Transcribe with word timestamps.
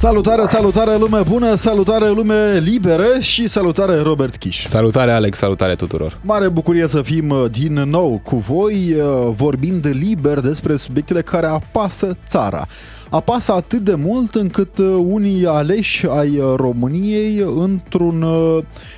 Salutare, 0.00 0.46
salutare 0.46 0.96
lume 0.98 1.22
bună, 1.28 1.54
salutare 1.54 2.08
lume 2.08 2.58
liberă 2.58 3.04
și 3.18 3.48
salutare 3.48 3.98
Robert 3.98 4.36
Kiș. 4.36 4.64
Salutare 4.64 5.12
Alex, 5.12 5.38
salutare 5.38 5.74
tuturor. 5.74 6.18
Mare 6.22 6.48
bucurie 6.48 6.88
să 6.88 7.02
fim 7.02 7.28
uh, 7.28 7.50
din 7.50 7.72
nou 7.72 8.20
cu 8.24 8.36
voi, 8.36 8.94
uh, 8.94 9.32
vorbind 9.36 9.86
liber 9.86 10.38
despre 10.38 10.76
subiectele 10.76 11.22
care 11.22 11.46
apasă 11.46 12.16
țara. 12.28 12.66
Apasă 13.10 13.52
atât 13.52 13.78
de 13.78 13.94
mult 13.94 14.34
încât 14.34 14.78
uh, 14.78 14.86
unii 14.98 15.46
aleși 15.46 16.06
ai 16.06 16.40
României 16.56 17.44
într-un 17.56 18.24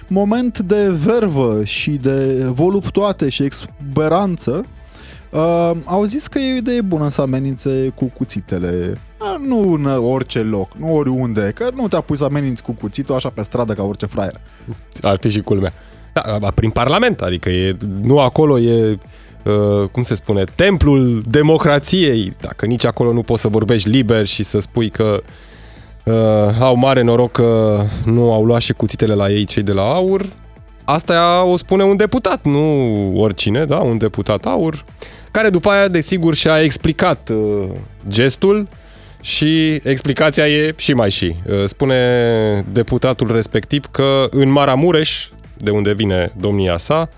moment 0.09 0.59
de 0.59 0.89
vervă 0.89 1.65
și 1.65 1.91
de 1.91 2.45
voluptoate 2.45 3.29
și 3.29 3.43
exuberanță 3.43 4.65
Uh, 5.33 5.71
au 5.85 6.05
zis 6.05 6.27
că 6.27 6.39
e 6.39 6.53
o 6.53 6.57
idee 6.57 6.81
bună 6.81 7.09
să 7.09 7.21
amenințe 7.21 7.93
cu 7.95 8.05
cuțitele. 8.05 8.93
Uh, 9.21 9.47
nu 9.47 9.73
în 9.73 9.85
orice 9.87 10.39
loc, 10.39 10.73
nu 10.77 10.97
oriunde, 10.97 11.53
că 11.55 11.69
nu 11.75 11.89
te 11.89 11.97
apuci 11.97 12.19
să 12.19 12.25
ameninți 12.25 12.63
cu 12.63 12.73
cuțitul 12.73 13.15
așa 13.15 13.29
pe 13.29 13.43
stradă 13.43 13.73
ca 13.73 13.83
orice 13.83 14.07
fraier. 14.07 14.41
Ar 15.03 15.17
fi 15.21 15.29
și 15.29 15.41
culmea. 15.41 15.73
Da, 16.13 16.51
prin 16.55 16.71
Parlament, 16.71 17.21
adică 17.21 17.49
e, 17.49 17.77
nu 18.03 18.19
acolo 18.19 18.59
e, 18.59 18.99
uh, 19.45 19.89
cum 19.93 20.03
se 20.03 20.15
spune, 20.15 20.45
templul 20.55 21.23
democrației. 21.29 22.33
Dacă 22.41 22.67
nici 22.67 22.85
acolo 22.85 23.13
nu 23.13 23.23
poți 23.23 23.41
să 23.41 23.49
vorbești 23.49 23.89
liber 23.89 24.27
și 24.27 24.43
să 24.43 24.61
spui 24.61 24.91
că 24.91 25.23
uh, 26.05 26.61
au 26.61 26.77
mare 26.77 27.03
noroc 27.03 27.33
că 27.33 27.81
nu 28.05 28.33
au 28.33 28.45
luat 28.45 28.61
și 28.61 28.73
cuțitele 28.73 29.15
la 29.15 29.31
ei 29.31 29.45
cei 29.45 29.63
de 29.63 29.73
la 29.73 29.83
AUR, 29.83 30.27
asta 30.85 31.45
o 31.45 31.57
spune 31.57 31.83
un 31.85 31.97
deputat, 31.97 32.45
nu 32.45 33.13
oricine, 33.17 33.65
da, 33.65 33.79
un 33.79 33.99
deputat 33.99 34.47
AUR 34.47 34.85
care 35.33 35.51
după 35.51 35.71
aia, 35.71 35.89
desigur, 35.89 36.35
și-a 36.35 36.61
explicat 36.61 37.29
uh, 37.29 37.69
gestul 38.09 38.69
și 39.21 39.81
explicația 39.83 40.49
e 40.49 40.75
și 40.77 40.93
mai 40.93 41.11
și. 41.11 41.35
Uh, 41.47 41.65
spune 41.67 42.65
deputatul 42.73 43.33
respectiv 43.33 43.85
că 43.91 44.27
în 44.31 44.49
Maramureș, 44.49 45.29
de 45.57 45.71
unde 45.71 45.93
vine 45.93 46.33
domnia 46.37 46.77
sa, 46.77 47.09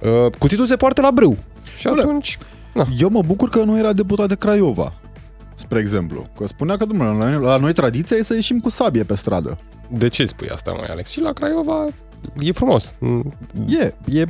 uh, 0.00 0.32
cuțitul 0.38 0.66
se 0.66 0.76
poartă 0.76 1.00
la 1.00 1.10
brâu. 1.10 1.36
Și 1.76 1.86
atunci... 1.86 2.38
Na. 2.72 2.86
Eu 2.98 3.08
mă 3.08 3.22
bucur 3.26 3.48
că 3.48 3.58
nu 3.58 3.78
era 3.78 3.92
deputat 3.92 4.28
de 4.28 4.34
Craiova 4.34 4.92
spre 5.56 5.78
exemplu. 5.78 6.28
Că 6.36 6.46
spunea 6.46 6.76
că, 6.76 6.84
domnule, 6.84 7.36
la 7.36 7.56
noi 7.56 7.72
tradiția 7.72 8.16
e 8.16 8.22
să 8.22 8.34
ieșim 8.34 8.60
cu 8.60 8.68
sabie 8.68 9.02
pe 9.02 9.14
stradă. 9.14 9.56
De 9.88 10.08
ce 10.08 10.26
spui 10.26 10.48
asta, 10.48 10.72
mai 10.72 10.86
Alex? 10.90 11.10
Și 11.10 11.20
la 11.20 11.32
Craiova 11.32 11.86
e 12.40 12.52
frumos. 12.52 12.94
E, 13.66 13.94
e... 14.04 14.24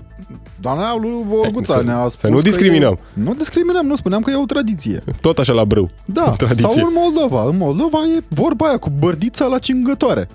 Doamna 0.60 0.96
lui 0.96 1.24
Voguța 1.24 1.80
ne-a 1.80 2.06
spus 2.08 2.20
Să 2.20 2.28
nu 2.28 2.40
discriminăm. 2.40 2.92
E, 2.92 3.20
nu 3.22 3.34
discriminăm, 3.34 3.86
nu 3.86 3.96
spuneam 3.96 4.22
că 4.22 4.30
e 4.30 4.34
o 4.34 4.44
tradiție. 4.44 5.02
Tot 5.20 5.38
așa 5.38 5.52
la 5.52 5.64
brâu. 5.64 5.90
Da, 6.04 6.30
tradiție. 6.38 6.68
sau 6.70 6.86
în 6.86 6.92
Moldova. 6.94 7.48
În 7.48 7.56
Moldova 7.56 7.98
e 8.16 8.22
vorba 8.28 8.66
aia 8.66 8.78
cu 8.78 8.90
bărdița 8.98 9.46
la 9.46 9.58
cingătoare. 9.58 10.28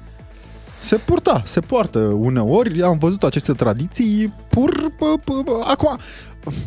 Se 0.83 0.95
purta, 0.95 1.43
se 1.45 1.59
poartă 1.59 1.99
uneori, 1.99 2.83
am 2.83 2.97
văzut 2.97 3.23
aceste 3.23 3.51
tradiții 3.51 4.33
pur... 4.49 4.91
Acum, 5.63 5.97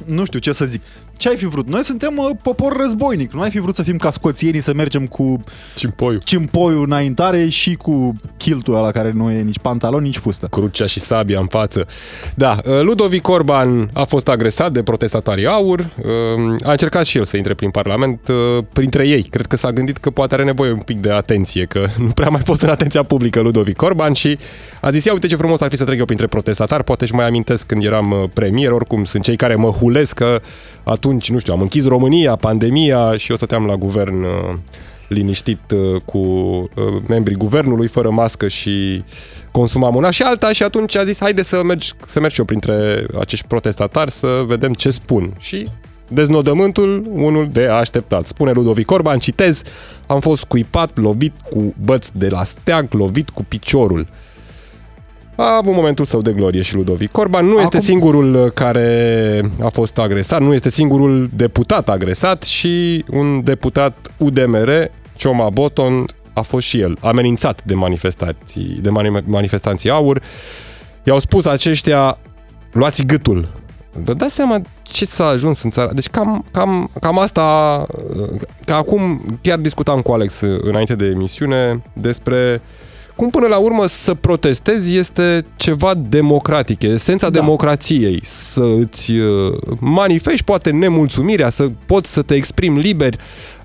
nu 0.07 0.25
știu 0.25 0.39
ce 0.39 0.53
să 0.53 0.65
zic. 0.65 0.83
Ce 1.17 1.29
ai 1.29 1.37
fi 1.37 1.47
vrut? 1.47 1.69
Noi 1.69 1.85
suntem 1.85 2.17
uh, 2.17 2.31
popor 2.43 2.77
războinic. 2.77 3.33
Nu 3.33 3.41
ai 3.41 3.51
fi 3.51 3.59
vrut 3.59 3.75
să 3.75 3.83
fim 3.83 3.97
ca 3.97 4.11
scoțienii, 4.11 4.61
să 4.61 4.73
mergem 4.75 5.07
cu 5.07 5.45
cimpoiul, 5.75 6.21
cimpoiul 6.25 6.85
înaintare 6.85 7.49
și 7.49 7.75
cu 7.75 8.13
kiltul 8.37 8.75
ăla 8.75 8.91
care 8.91 9.11
nu 9.15 9.31
e 9.31 9.43
nici 9.43 9.59
pantalon, 9.59 10.03
nici 10.03 10.17
fustă. 10.17 10.47
Crucea 10.47 10.87
și 10.87 11.01
sabia 11.01 11.39
în 11.41 11.47
față. 11.47 11.87
Da, 12.35 12.59
uh, 12.65 12.81
Ludovic 12.81 13.29
Orban 13.29 13.91
a 13.93 14.05
fost 14.05 14.29
agresat 14.29 14.73
de 14.73 14.83
protestatarii 14.83 15.47
aur. 15.47 15.81
Uh, 15.81 16.57
a 16.63 16.71
încercat 16.71 17.05
și 17.05 17.19
el 17.19 17.25
să 17.25 17.37
intre 17.37 17.55
prin 17.55 17.71
Parlament 17.71 18.29
uh, 18.29 18.65
printre 18.73 19.09
ei. 19.09 19.23
Cred 19.23 19.47
că 19.47 19.57
s-a 19.57 19.73
gândit 19.73 19.97
că 19.97 20.11
poate 20.11 20.35
are 20.35 20.45
nevoie 20.45 20.73
un 20.73 20.83
pic 20.85 21.01
de 21.01 21.11
atenție, 21.11 21.65
că 21.65 21.87
nu 22.05 22.09
prea 22.09 22.29
mai 22.29 22.41
fost 22.45 22.63
în 22.63 22.69
atenția 22.69 23.03
publică 23.03 23.41
Ludovic 23.41 23.83
Orban 23.83 24.13
și 24.13 24.39
a 24.81 24.91
zis, 24.91 25.05
ia 25.05 25.13
uite 25.13 25.27
ce 25.27 25.37
frumos 25.37 25.61
ar 25.61 25.69
fi 25.69 25.77
să 25.77 25.85
trec 25.85 25.99
eu 25.99 26.05
printre 26.05 26.27
protestatari. 26.27 26.85
Poate 26.85 27.07
și 27.07 27.15
mai 27.15 27.27
amintesc 27.27 27.67
când 27.67 27.85
eram 27.85 28.31
premier, 28.35 28.71
oricum 28.71 29.05
sunt 29.05 29.23
cei 29.23 29.37
care 29.37 29.55
mă 29.65 29.71
hulesc 29.71 30.15
că 30.15 30.41
atunci, 30.83 31.31
nu 31.31 31.39
știu, 31.39 31.53
am 31.53 31.61
închis 31.61 31.87
România, 31.87 32.37
pandemia 32.37 33.17
și 33.17 33.31
eu 33.31 33.37
stăteam 33.37 33.67
la 33.67 33.77
guvern 33.77 34.23
uh, 34.23 34.31
liniștit 35.09 35.71
uh, 35.71 36.01
cu 36.05 36.19
uh, 36.19 37.03
membrii 37.09 37.37
guvernului, 37.37 37.87
fără 37.87 38.11
mască 38.11 38.49
și 38.49 39.05
consumam 39.51 39.95
una 39.95 40.11
și 40.11 40.23
alta 40.23 40.53
și 40.53 40.63
atunci 40.63 40.97
a 40.97 41.05
zis 41.05 41.19
haide 41.21 41.43
să 41.43 41.63
mergi, 41.63 41.93
să 42.07 42.21
mergi 42.21 42.39
eu 42.39 42.45
printre 42.45 43.07
acești 43.21 43.47
protestatari 43.47 44.11
să 44.11 44.45
vedem 44.47 44.73
ce 44.73 44.91
spun. 44.91 45.33
Și 45.39 45.69
deznodământul, 46.09 47.05
unul 47.13 47.49
de 47.53 47.67
așteptat. 47.67 48.27
Spune 48.27 48.53
Ludovic 48.53 48.91
Orban, 48.91 49.19
citez, 49.19 49.63
am 50.07 50.21
fost 50.21 50.45
cuipat, 50.45 50.99
lovit 50.99 51.33
cu 51.51 51.75
băți 51.85 52.19
de 52.19 52.29
la 52.29 52.45
steag, 52.45 52.93
lovit 52.93 53.31
cu 53.31 53.45
piciorul. 53.49 54.07
A 55.37 55.57
avut 55.57 55.75
momentul 55.75 56.05
său 56.05 56.23
de 56.23 56.33
glorie 56.33 56.63
și 56.63 56.75
Ludovic 56.75 57.19
Orban. 57.19 57.45
Nu 57.45 57.51
Acum... 57.51 57.63
este 57.63 57.81
singurul 57.81 58.35
uh, 58.35 58.53
care 58.53 59.41
a 59.63 59.69
fost 59.69 59.99
agresat, 59.99 60.41
nu 60.41 60.55
este 60.55 60.71
singurul 60.71 61.31
deputat 61.35 61.89
agresat 61.89 62.43
și 62.43 63.05
un 63.11 63.45
deputat 63.45 64.11
UDMR, 64.19 64.91
Cioma 65.17 65.51
Boton, 65.51 66.05
a 66.33 66.41
fost 66.41 66.67
și 66.67 66.81
el 66.81 66.97
amenințat 67.01 67.65
de 67.65 67.75
manifestații, 67.75 68.79
de 68.81 68.91
manifestanții 69.25 69.91
aur. 69.91 70.23
I-au 71.03 71.19
spus 71.19 71.45
aceștia, 71.45 72.19
luați 72.73 73.07
gâtul. 73.07 73.53
Vă 74.05 74.15
dați 74.15 74.35
seama 74.35 74.61
ce 74.83 75.05
s-a 75.05 75.27
ajuns 75.27 75.63
în 75.63 75.71
țara? 75.71 75.93
Deci 75.93 76.09
cam, 76.09 76.45
cam, 76.51 76.91
cam 77.01 77.19
asta, 77.19 77.87
uh, 78.17 78.41
că 78.65 78.73
acum 78.73 79.21
chiar 79.43 79.59
discutam 79.59 80.01
cu 80.01 80.13
Alex 80.13 80.41
înainte 80.41 80.95
de 80.95 81.07
emisiune 81.07 81.83
despre 81.93 82.61
cum 83.17 83.31
până 83.31 83.47
la 83.47 83.57
urmă 83.57 83.87
să 83.87 84.15
protestezi 84.15 84.97
este 84.97 85.43
ceva 85.57 85.95
democratic, 85.95 86.83
e 86.83 86.87
esența 86.87 87.31
da. 87.31 87.39
democrației, 87.39 88.21
să 88.25 88.65
îți 88.79 89.13
uh, 89.13 89.55
manifesti 89.81 90.45
poate 90.45 90.71
nemulțumirea, 90.71 91.51
să 91.51 91.67
poți 91.87 92.13
să 92.13 92.23
te 92.23 92.35
exprimi 92.35 92.81
liber, 92.81 93.15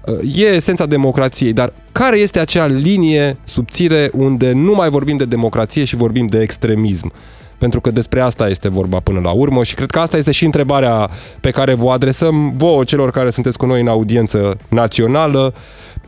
uh, 0.05 0.35
e 0.35 0.45
esența 0.45 0.85
democrației, 0.85 1.53
dar 1.53 1.73
care 1.91 2.17
este 2.17 2.39
acea 2.39 2.65
linie 2.65 3.37
subțire 3.43 4.09
unde 4.13 4.51
nu 4.51 4.73
mai 4.73 4.89
vorbim 4.89 5.17
de 5.17 5.25
democrație 5.25 5.83
și 5.83 5.95
vorbim 5.95 6.27
de 6.27 6.41
extremism? 6.41 7.11
pentru 7.59 7.81
că 7.81 7.91
despre 7.91 8.21
asta 8.21 8.49
este 8.49 8.69
vorba 8.69 8.99
până 8.99 9.19
la 9.19 9.31
urmă 9.31 9.63
și 9.63 9.75
cred 9.75 9.89
că 9.89 9.99
asta 9.99 10.17
este 10.17 10.31
și 10.31 10.45
întrebarea 10.45 11.09
pe 11.41 11.49
care 11.49 11.73
vă 11.73 11.91
adresăm 11.91 12.53
vouă 12.57 12.83
celor 12.83 13.11
care 13.11 13.29
sunteți 13.29 13.57
cu 13.57 13.65
noi 13.65 13.81
în 13.81 13.87
audiență 13.87 14.57
națională. 14.69 15.53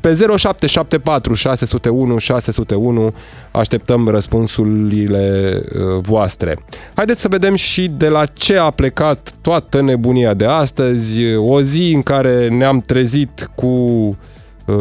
Pe 0.01 0.13
0774 0.37 1.33
601 1.33 2.17
601 2.17 3.13
așteptăm 3.51 4.07
răspunsurile 4.07 5.53
uh, 5.63 6.01
voastre. 6.01 6.57
Haideți 6.95 7.21
să 7.21 7.27
vedem 7.27 7.55
și 7.55 7.87
de 7.87 8.07
la 8.07 8.25
ce 8.25 8.57
a 8.57 8.69
plecat 8.69 9.31
toată 9.41 9.81
nebunia 9.81 10.33
de 10.33 10.45
astăzi, 10.45 11.35
o 11.35 11.61
zi 11.61 11.91
în 11.95 12.01
care 12.01 12.47
ne-am 12.47 12.79
trezit 12.79 13.49
cu 13.55 13.67
uh, 13.67 14.15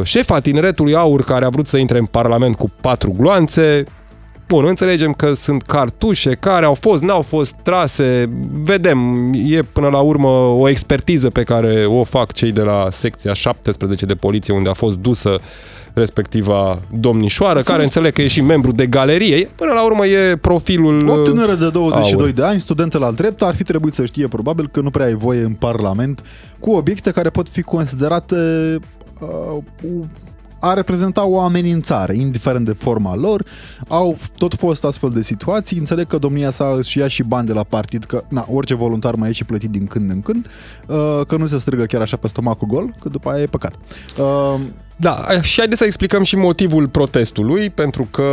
șefa 0.03 0.41
tineretului 0.41 0.95
aur 0.95 1.25
care 1.25 1.45
a 1.45 1.49
vrut 1.49 1.67
să 1.67 1.77
intre 1.77 1.99
în 1.99 2.05
Parlament 2.05 2.57
cu 2.57 2.73
patru 2.81 3.13
gloanțe, 3.19 3.85
Bun, 4.51 4.65
înțelegem 4.65 5.13
că 5.13 5.35
sunt 5.35 5.63
cartușe 5.63 6.35
care 6.35 6.65
au 6.65 6.75
fost, 6.75 7.03
n-au 7.03 7.23
fost 7.23 7.55
trase, 7.63 8.31
vedem, 8.63 9.31
e 9.47 9.63
până 9.63 9.89
la 9.89 9.99
urmă 9.99 10.29
o 10.29 10.69
expertiză 10.69 11.29
pe 11.29 11.43
care 11.43 11.87
o 11.87 12.05
fac 12.05 12.33
cei 12.33 12.53
de 12.53 12.61
la 12.61 12.89
secția 12.91 13.33
17 13.33 14.07
de 14.07 14.15
poliție 14.15 14.55
unde 14.55 14.69
a 14.69 14.73
fost 14.73 14.99
dusă 14.99 15.39
respectiva 15.93 16.81
domnișoară, 17.01 17.55
Sunt... 17.55 17.67
care 17.67 17.83
înțeleg 17.83 18.13
că 18.13 18.23
e 18.23 18.27
și 18.27 18.41
membru 18.41 18.73
de 18.73 18.87
galerie. 18.87 19.49
Până 19.57 19.73
la 19.73 19.85
urmă 19.85 20.07
e 20.07 20.37
profilul... 20.37 21.09
O 21.09 21.17
tânără 21.17 21.55
de 21.55 21.69
22 21.69 22.23
aur. 22.23 22.31
de 22.31 22.43
ani, 22.43 22.61
studentă 22.61 22.99
la 22.99 23.11
drept, 23.11 23.43
ar 23.43 23.55
fi 23.55 23.63
trebuit 23.63 23.95
să 23.95 24.05
știe 24.05 24.27
probabil 24.27 24.69
că 24.69 24.81
nu 24.81 24.91
prea 24.91 25.07
ai 25.07 25.15
voie 25.15 25.43
în 25.43 25.53
Parlament 25.53 26.23
cu 26.59 26.71
obiecte 26.71 27.11
care 27.11 27.31
pot 27.31 27.49
fi 27.49 27.63
considerate 27.63 28.35
uh, 29.21 29.59
a 30.61 30.73
reprezenta 30.73 31.25
o 31.25 31.41
amenințare, 31.41 32.15
indiferent 32.15 32.65
de 32.65 32.73
forma 32.73 33.17
lor. 33.17 33.45
Au 33.89 34.17
tot 34.37 34.55
fost 34.55 34.85
astfel 34.85 35.11
de 35.11 35.23
situații. 35.23 35.79
Înțeleg 35.79 36.07
că 36.07 36.19
domnia 36.19 36.51
sa 36.51 36.75
își 36.77 36.99
ia 36.99 37.09
și 37.09 37.23
bani 37.23 37.47
de 37.47 37.53
la 37.53 37.63
partid, 37.63 38.05
că 38.05 38.23
na, 38.29 38.47
orice 38.49 38.75
voluntar 38.75 39.15
mai 39.15 39.29
e 39.29 39.33
și 39.33 39.45
plătit 39.45 39.71
din 39.71 39.87
când 39.87 40.11
în 40.11 40.23
când, 40.23 40.47
uh, 40.87 41.21
că 41.27 41.37
nu 41.37 41.47
se 41.47 41.59
strigă 41.59 41.85
chiar 41.85 42.01
așa 42.01 42.17
pe 42.17 42.29
stomacul 42.29 42.69
gol, 42.69 42.95
că 43.01 43.09
după 43.09 43.31
aia 43.31 43.43
e 43.43 43.47
păcat. 43.47 43.75
Uh, 44.19 44.61
da, 45.01 45.17
și 45.43 45.59
haideți 45.59 45.81
să 45.81 45.87
explicăm 45.87 46.23
și 46.23 46.37
motivul 46.37 46.89
protestului, 46.89 47.71
pentru 47.71 48.09
că 48.11 48.31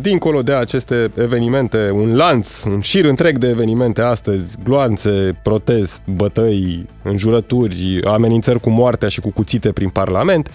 dincolo 0.00 0.42
de 0.42 0.52
aceste 0.52 1.10
evenimente, 1.16 1.90
un 1.90 2.16
lanț, 2.16 2.62
un 2.62 2.80
șir 2.80 3.04
întreg 3.04 3.38
de 3.38 3.48
evenimente 3.48 4.02
astăzi, 4.02 4.56
gloanțe, 4.64 5.38
protest, 5.42 6.02
bătăi, 6.14 6.86
înjurături, 7.02 8.00
amenințări 8.04 8.60
cu 8.60 8.70
moartea 8.70 9.08
și 9.08 9.20
cu 9.20 9.30
cuțite 9.32 9.72
prin 9.72 9.88
Parlament, 9.88 10.50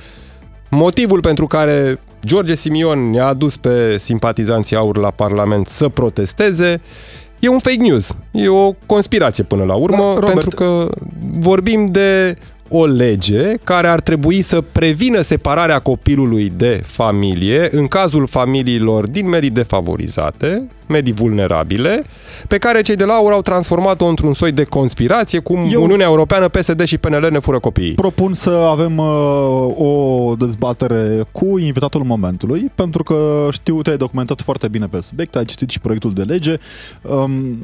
Motivul 0.70 1.20
pentru 1.20 1.48
care 1.48 2.00
George 2.26 2.54
Simion 2.54 3.10
ne-a 3.10 3.26
adus 3.26 3.58
pe 3.58 3.98
simpatizanții 3.98 4.76
aur 4.76 4.98
la 4.98 5.12
Parlament 5.12 5.68
să 5.68 5.90
protesteze 5.90 6.82
E 7.40 7.48
un 7.50 7.60
fake 7.60 7.82
news, 7.82 8.16
e 8.32 8.48
o 8.48 8.72
conspirație 8.86 9.44
până 9.44 9.64
la 9.64 9.74
urmă, 9.74 10.04
Da, 10.04 10.14
Robert. 10.14 10.32
pentru 10.32 10.50
că 10.50 10.90
vorbim 11.40 11.86
de 11.86 12.36
o 12.70 12.86
lege 12.86 13.54
care 13.64 13.88
ar 13.88 14.00
trebui 14.00 14.42
să 14.42 14.62
prevină 14.72 15.22
separarea 15.22 15.80
copilului 15.80 16.52
de 16.58 16.82
familie 16.86 17.68
în 17.72 17.88
cazul 17.88 18.28
familiilor 18.28 19.08
din 19.08 19.30
medii 19.30 19.50
defavorizate, 19.50 20.68
medii 20.88 21.14
vulnerabile, 21.14 22.04
pe 22.48 22.58
care 22.58 22.82
cei 22.82 22.96
de 22.96 23.04
la 23.06 23.14
AUR 23.14 23.32
au 23.32 23.42
transformat-o 23.42 24.06
într-un 24.06 24.34
soi 24.34 24.52
de 24.52 24.64
conspirație, 24.64 25.40
cum 25.40 25.70
Eu- 25.72 25.84
Uniunea 25.84 26.06
Europeană, 26.08 26.48
PSD 26.48 26.84
și 26.84 26.98
PNL 26.98 27.28
ne 27.32 27.40
fură 27.40 27.60
copiii. 27.60 27.94
Propun 27.94 28.34
să 28.34 28.50
avem 28.50 28.98
uh, 28.98 29.06
o 29.78 30.36
dezbatere 30.38 31.26
cu 31.32 31.58
invitatul 31.58 32.04
momentului, 32.04 32.72
pentru 32.76 33.04
că 33.04 33.48
știu, 33.52 33.82
te-ai 33.82 33.98
documentat 33.98 34.42
foarte 34.42 34.68
bine 34.68 34.86
pe 34.86 35.00
subiect, 35.02 35.36
ai 35.36 35.46
citit 35.46 35.70
și 35.70 35.80
proiectul 35.80 36.14
de 36.14 36.22
lege. 36.22 36.58
Um, 37.02 37.58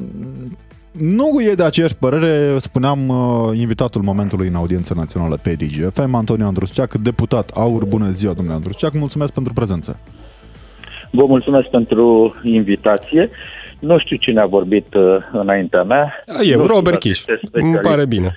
nu 1.00 1.42
e 1.50 1.54
de 1.54 1.62
aceeași 1.62 1.96
părere, 1.96 2.58
spuneam, 2.58 3.08
uh, 3.08 3.58
invitatul 3.58 4.02
momentului 4.02 4.48
în 4.48 4.54
audiență 4.54 4.94
națională 4.96 5.38
pe 5.42 5.52
DGFM, 5.54 6.14
Antonio 6.14 6.46
Andrusceac, 6.46 6.94
deputat 6.94 7.50
AUR. 7.54 7.84
Bună 7.84 8.10
ziua, 8.10 8.32
domnule 8.32 8.56
Andrusceac, 8.56 8.92
mulțumesc 8.92 9.32
pentru 9.32 9.52
prezență. 9.52 9.98
Vă 11.10 11.24
mulțumesc 11.26 11.66
pentru 11.68 12.34
invitație. 12.42 13.30
Nu 13.78 13.98
știu 13.98 14.16
cine 14.16 14.40
a 14.40 14.46
vorbit 14.46 14.94
uh, 14.94 15.16
înaintea 15.32 15.82
mea. 15.82 16.12
Eu, 16.26 16.34
Nu 16.36 16.42
știu 16.42 16.56
Robert 16.66 16.84
dacă 16.84 16.96
Chiș. 16.98 17.18
este 17.18 17.32
Îmi 17.32 17.40
specialist 17.48 17.82
pare 17.88 18.06
bine. 18.06 18.34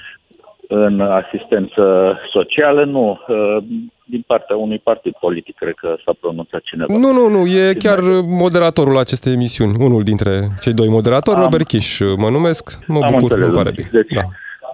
În 0.71 1.00
asistență 1.01 2.16
socială, 2.31 2.83
nu. 2.86 3.19
Uh, 3.27 3.57
Din 4.06 4.24
partea 4.27 4.56
unui 4.56 4.80
partid 4.80 5.13
politic, 5.19 5.56
cred 5.56 5.74
că 5.74 5.95
s-a 6.06 6.13
pronunțat 6.19 6.62
cineva. 6.62 6.94
Nu, 6.94 7.12
nu, 7.19 7.27
nu, 7.38 7.45
e 7.45 7.74
chiar 7.86 8.00
moderatorul 8.44 8.98
acestei 8.98 9.33
emisiuni, 9.33 9.74
unul 9.80 10.04
dintre 10.04 10.31
cei 10.62 10.74
doi 10.74 10.88
moderatori, 10.98 11.38
Am- 11.38 11.44
Robert 11.44 11.68
Chiș, 11.68 12.00
mă 12.18 12.30
numesc, 12.30 12.63
mă 12.88 13.00
Am 13.01 13.07
bucur, 13.12 13.21
înțeles, 13.21 13.45
îmi 13.48 13.56
pare 13.56 13.69
domnule. 13.71 13.88
bine. 13.89 13.89
Deci, 14.01 14.13
Da. 14.18 14.25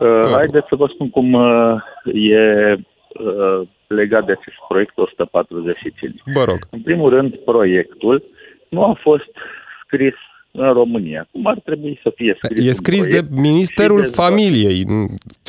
Uh, 0.05 0.29
haideți 0.39 0.67
să 0.69 0.75
vă 0.75 0.87
spun 0.93 1.09
cum 1.09 1.33
uh, 1.33 1.75
e 2.13 2.73
uh, 2.73 3.67
legat 3.87 4.25
de 4.25 4.31
acest 4.31 4.57
proiect 4.67 4.97
145. 4.97 6.21
Vă 6.33 6.43
rog. 6.43 6.59
În 6.69 6.81
primul 6.81 7.09
rând, 7.09 7.35
proiectul 7.35 8.23
nu 8.69 8.83
a 8.83 8.97
fost 9.01 9.31
scris 9.85 10.13
în 10.57 10.73
România. 10.73 11.27
Cum 11.31 11.45
ar 11.45 11.59
trebui 11.59 11.99
să 12.03 12.11
fie 12.15 12.37
scris 12.41 12.65
E 12.65 12.67
un 12.67 12.73
scris 12.73 13.03
de 13.03 13.09
proiect 13.09 13.29
Ministerul 13.39 13.97
și 13.97 14.03
dezbătut? 14.03 14.25
Familiei. 14.25 14.85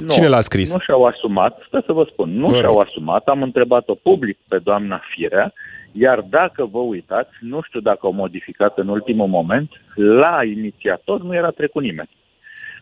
Cine 0.08 0.28
l-a 0.28 0.40
scris? 0.40 0.72
Nu 0.72 0.78
și-au 0.80 1.04
asumat, 1.04 1.58
stă 1.66 1.82
să 1.86 1.92
vă 1.92 2.06
spun, 2.12 2.38
nu 2.38 2.46
Vă 2.46 2.56
și-au 2.56 2.72
rog. 2.72 2.82
asumat, 2.84 3.24
am 3.26 3.42
întrebat-o 3.42 3.94
public 3.94 4.38
pe 4.48 4.58
doamna 4.58 5.00
Firea, 5.14 5.52
iar 5.92 6.20
dacă 6.30 6.68
vă 6.72 6.78
uitați, 6.78 7.30
nu 7.40 7.60
știu 7.62 7.80
dacă 7.80 7.98
au 8.02 8.12
modificat 8.12 8.78
în 8.78 8.88
ultimul 8.88 9.26
moment, 9.26 9.70
la 9.94 10.44
inițiator 10.56 11.22
nu 11.22 11.34
era 11.34 11.50
trecut 11.50 11.82
nimeni. 11.82 12.08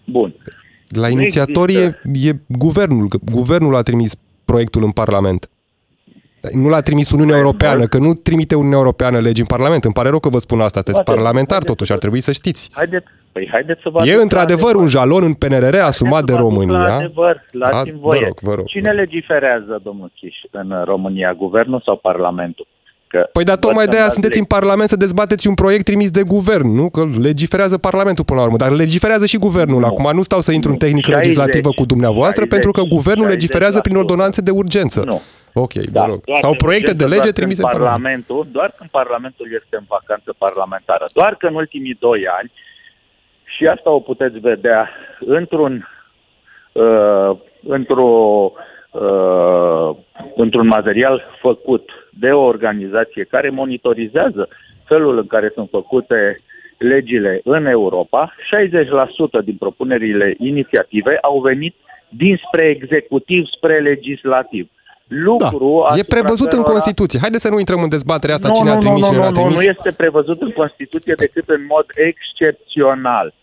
Bun. 0.04 0.34
La 0.88 1.06
Nu 1.06 1.12
inițiator 1.12 1.68
e, 1.68 1.72
există. 1.72 2.28
e 2.28 2.32
guvernul, 2.48 3.08
că 3.08 3.18
guvernul 3.32 3.74
a 3.74 3.82
trimis 3.82 4.16
proiectul 4.44 4.82
în 4.84 4.90
Parlament. 4.90 5.48
Nu 6.52 6.68
l-a 6.68 6.80
trimis 6.80 7.10
Uniunea 7.10 7.36
Europeană, 7.36 7.86
că 7.86 7.98
nu 7.98 8.14
trimite 8.14 8.54
Uniunea 8.54 8.78
Europeană 8.78 9.18
legi 9.18 9.40
în 9.40 9.46
Parlament. 9.46 9.84
Îmi 9.84 9.94
pare 9.94 10.08
rău 10.08 10.18
că 10.18 10.28
vă 10.28 10.38
spun 10.38 10.60
asta, 10.60 10.80
sunteți 10.84 11.02
Poate- 11.02 11.10
parlamentar 11.10 11.48
haideți 11.48 11.70
totuși, 11.70 11.86
să- 11.88 11.92
ar 11.92 11.98
trebui 11.98 12.20
să 12.20 12.32
știți. 12.32 12.68
Haideți, 12.72 13.06
păi 13.32 13.48
haideți 13.52 13.80
să 13.82 13.88
vă 13.92 13.98
E 13.98 14.02
aduc 14.02 14.14
la 14.16 14.22
într-adevăr 14.22 14.64
adevăr. 14.64 14.82
un 14.82 14.88
jalon 14.88 15.22
în 15.22 15.32
PNRR 15.34 15.78
asumat 15.80 16.24
de 16.24 16.32
Haideți 16.32 16.32
să 16.32 16.32
vă 16.32 16.34
aduc 16.34 16.34
La 16.34 16.38
România. 16.38 16.94
adevăr, 16.94 17.44
Da, 17.52 17.68
lați-mi 17.70 17.98
vă 18.00 18.08
voie. 18.08 18.24
rog, 18.26 18.36
vă 18.40 18.54
rog, 18.54 18.66
Cine 18.66 18.82
vă 18.82 18.88
rog. 18.90 18.98
legiferează, 18.98 19.80
domnul 19.82 20.10
Chiș, 20.16 20.36
în 20.50 20.82
România, 20.84 21.34
guvernul 21.44 21.82
sau 21.84 21.96
parlamentul? 21.96 22.66
Că 23.06 23.28
Păi 23.32 23.44
dar 23.44 23.54
văd 23.54 23.64
tocmai 23.64 23.84
că 23.84 23.90
de 23.90 23.96
aia 23.96 24.04
dați 24.04 24.14
sunteți 24.14 24.38
în 24.38 24.44
lecții. 24.44 24.58
Parlament 24.60 24.88
să 24.88 24.96
dezbateți 24.96 25.48
un 25.48 25.54
proiect 25.54 25.84
trimis 25.84 26.10
de 26.10 26.22
guvern, 26.22 26.68
nu? 26.74 26.90
Că 26.90 27.08
legiferează 27.20 27.78
Parlamentul 27.78 28.24
până 28.24 28.38
la 28.38 28.44
urmă, 28.44 28.56
dar 28.56 28.70
legiferează 28.70 29.26
și 29.26 29.38
guvernul. 29.38 29.80
Nu. 29.80 29.86
Acum 29.86 30.10
nu 30.14 30.22
stau 30.22 30.40
să 30.40 30.52
intru 30.52 30.68
în 30.70 30.76
Nu. 30.80 30.84
tehnică 30.86 31.10
60, 31.10 31.24
legislativă 31.24 31.70
cu 31.76 31.84
dumneavoastră, 31.84 32.42
60, 32.44 32.54
pentru 32.54 32.70
că 32.76 32.82
guvernul 32.94 33.24
60%. 33.26 33.34
legiferează 33.34 33.78
prin 33.80 33.96
ordonanțe 33.96 34.40
de 34.40 34.50
urgență. 34.50 35.02
Nu. 35.04 35.20
Ok, 35.54 35.72
vă 35.72 36.04
rog. 36.06 36.20
doar 36.24 36.38
Sau 36.40 36.50
când 36.50 36.62
proiecte 36.62 36.92
de 36.92 37.04
urgență, 37.04 37.14
lege 37.14 37.30
doar 37.30 37.38
trimise 37.38 37.62
când 37.62 37.72
în 37.72 37.78
Parlament. 37.78 38.02
Parlamentul, 38.02 38.52
doar 38.52 38.74
când 38.76 38.90
Parlamentul 38.90 39.46
este 39.60 39.76
în 39.76 39.86
vacanță 39.88 40.34
parlamentară. 40.38 41.06
Doar 41.12 41.34
că 41.34 41.46
în 41.46 41.54
ultimii 41.54 41.96
doi 42.00 42.26
ani, 42.38 42.52
și 43.44 43.66
asta 43.66 43.90
o 43.90 44.00
puteți 44.00 44.38
vedea 44.38 44.90
într-un 45.18 45.88
uh, 46.72 47.30
într-o 47.66 48.52
uh, 48.90 49.96
într-un 50.36 50.66
material 50.66 51.38
făcut 51.40 51.90
de 52.10 52.30
o 52.30 52.42
organizație 52.42 53.24
care 53.24 53.50
monitorizează 53.50 54.48
felul 54.84 55.18
în 55.18 55.26
care 55.26 55.50
sunt 55.54 55.68
făcute 55.70 56.40
legile 56.78 57.40
în 57.44 57.66
Europa, 57.66 58.34
60% 59.40 59.44
din 59.44 59.56
propunerile 59.56 60.34
inițiative 60.38 61.18
au 61.20 61.40
venit 61.40 61.74
dinspre 62.08 62.64
executiv 62.64 63.44
spre 63.56 63.80
legislativ. 63.80 64.70
Lucru 65.08 65.78
Da. 65.80 65.86
E 65.96 65.98
asupra 65.98 66.18
prevăzut 66.18 66.52
în 66.52 66.58
cărora- 66.62 66.70
Constituție. 66.72 67.18
Haideți 67.20 67.42
să 67.42 67.50
nu 67.50 67.58
intrăm 67.58 67.82
în 67.82 67.88
dezbaterea 67.88 68.34
asta, 68.34 68.48
nu, 68.48 68.54
cine 68.54 68.68
nu, 68.70 68.74
a 68.74 68.78
trimis, 68.78 69.00
nu, 69.00 69.06
cine 69.06 69.16
nu, 69.18 69.22
nu 69.22 69.28
a 69.28 69.30
nu, 69.30 69.34
trimis. 69.36 69.56
nu 69.56 69.62
este 69.62 69.92
prevăzut 69.92 70.40
în 70.42 70.50
Constituție 70.50 71.14
decât 71.16 71.48
în 71.48 71.64
mod 71.68 71.86
excepțional. 71.94 73.34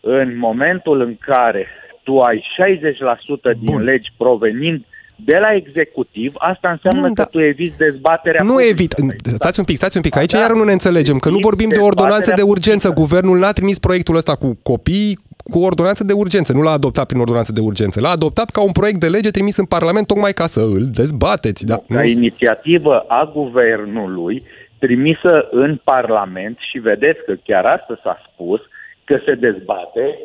În 0.00 0.38
momentul 0.38 1.00
în 1.00 1.16
care 1.20 1.66
tu 2.02 2.18
ai 2.18 2.44
60% 2.56 3.52
din 3.52 3.72
Bun. 3.74 3.82
legi 3.82 4.08
provenind 4.16 4.84
de 5.24 5.36
la 5.38 5.54
executiv, 5.54 6.32
asta 6.38 6.70
înseamnă 6.70 7.06
Nu, 7.06 7.12
că 7.14 7.22
da. 7.22 7.28
tu 7.28 7.40
eviți 7.40 7.76
dezbaterea 7.76 8.42
Nu 8.42 8.48
publică. 8.50 8.70
evit. 8.70 8.94
Păi, 8.94 9.16
Stați 9.22 9.58
un 9.58 9.64
pic, 9.64 9.76
stați 9.76 9.96
un 9.96 10.02
pic. 10.02 10.16
Aici 10.16 10.32
Da. 10.32 10.38
iar 10.38 10.52
nu 10.52 10.64
ne 10.64 10.72
înțelegem, 10.72 11.18
că 11.18 11.28
nu 11.28 11.34
Evit 11.34 11.44
vorbim 11.48 11.68
de 11.68 11.78
ordonanțe 11.78 12.16
de 12.30 12.34
dezbaterea 12.34 12.50
urgență. 12.50 12.86
publică. 12.88 13.00
Guvernul 13.08 13.38
n-a 13.38 13.52
trimis 13.52 13.78
proiectul 13.78 14.16
ăsta 14.16 14.34
cu 14.34 14.58
copii 14.62 15.18
cu 15.50 15.58
ordonanță 15.58 16.04
de 16.04 16.12
urgență. 16.12 16.52
Nu 16.52 16.60
l-a 16.62 16.70
adoptat 16.70 17.06
prin 17.06 17.20
ordonanță 17.20 17.52
de 17.52 17.60
urgență. 17.60 18.00
L-a 18.00 18.08
adoptat 18.08 18.50
ca 18.50 18.62
un 18.62 18.72
proiect 18.72 19.00
de 19.00 19.08
lege 19.08 19.30
trimis 19.30 19.56
în 19.56 19.64
Parlament 19.64 20.06
tocmai 20.06 20.32
ca 20.32 20.46
să 20.46 20.60
îl 20.60 20.84
dezbateți. 20.94 21.66
Da, 21.66 21.76
ca 21.88 22.04
inițiativă 22.04 22.98
a 23.08 23.30
guvernului 23.34 24.42
trimisă 24.78 25.48
în 25.50 25.80
Parlament 25.84 26.56
și 26.70 26.78
vedeți 26.78 27.18
că 27.26 27.34
chiar 27.44 27.64
asta 27.64 28.00
s-a 28.02 28.16
spus 28.32 28.60
că 29.04 29.18
se 29.26 29.34
dezbate 29.34 30.18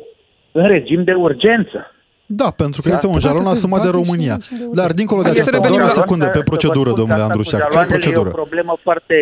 în 0.51 0.67
regim 0.67 1.03
de 1.03 1.13
urgență. 1.13 1.94
Da, 2.25 2.49
pentru 2.51 2.81
că 2.81 2.87
Da, 2.89 2.93
este 2.95 3.05
un 3.07 3.11
trebuie 3.19 3.31
jalon 3.37 3.53
să 3.53 3.57
asumat 3.57 3.81
de 3.81 3.85
dezbatem 3.89 4.03
și 4.03 4.09
România. 4.09 4.37
și 4.39 4.53
de 4.55 4.65
Dar 4.79 4.91
dincolo 4.93 5.21
de 5.21 5.27
Haideți 5.27 5.45
să 5.45 5.49
aceasta, 5.55 5.67
revenim 5.67 5.85
doar 5.85 5.91
o 5.91 5.95
la- 5.95 6.01
secundă 6.01 6.25
pe 6.25 6.31
Să 6.31 6.37
vă 6.37 6.49
procedură, 6.51 6.89
spun 6.89 6.93
că 6.93 6.99
domnule 7.01 7.21
asta 7.21 7.33
cu 7.33 7.37
Andrușac, 7.37 7.59
pe 7.59 7.65
jaloanele 7.69 7.97
procedură. 7.97 8.29
E 8.29 8.35
o 8.35 8.41
problemă 8.43 8.73
foarte 8.87 9.15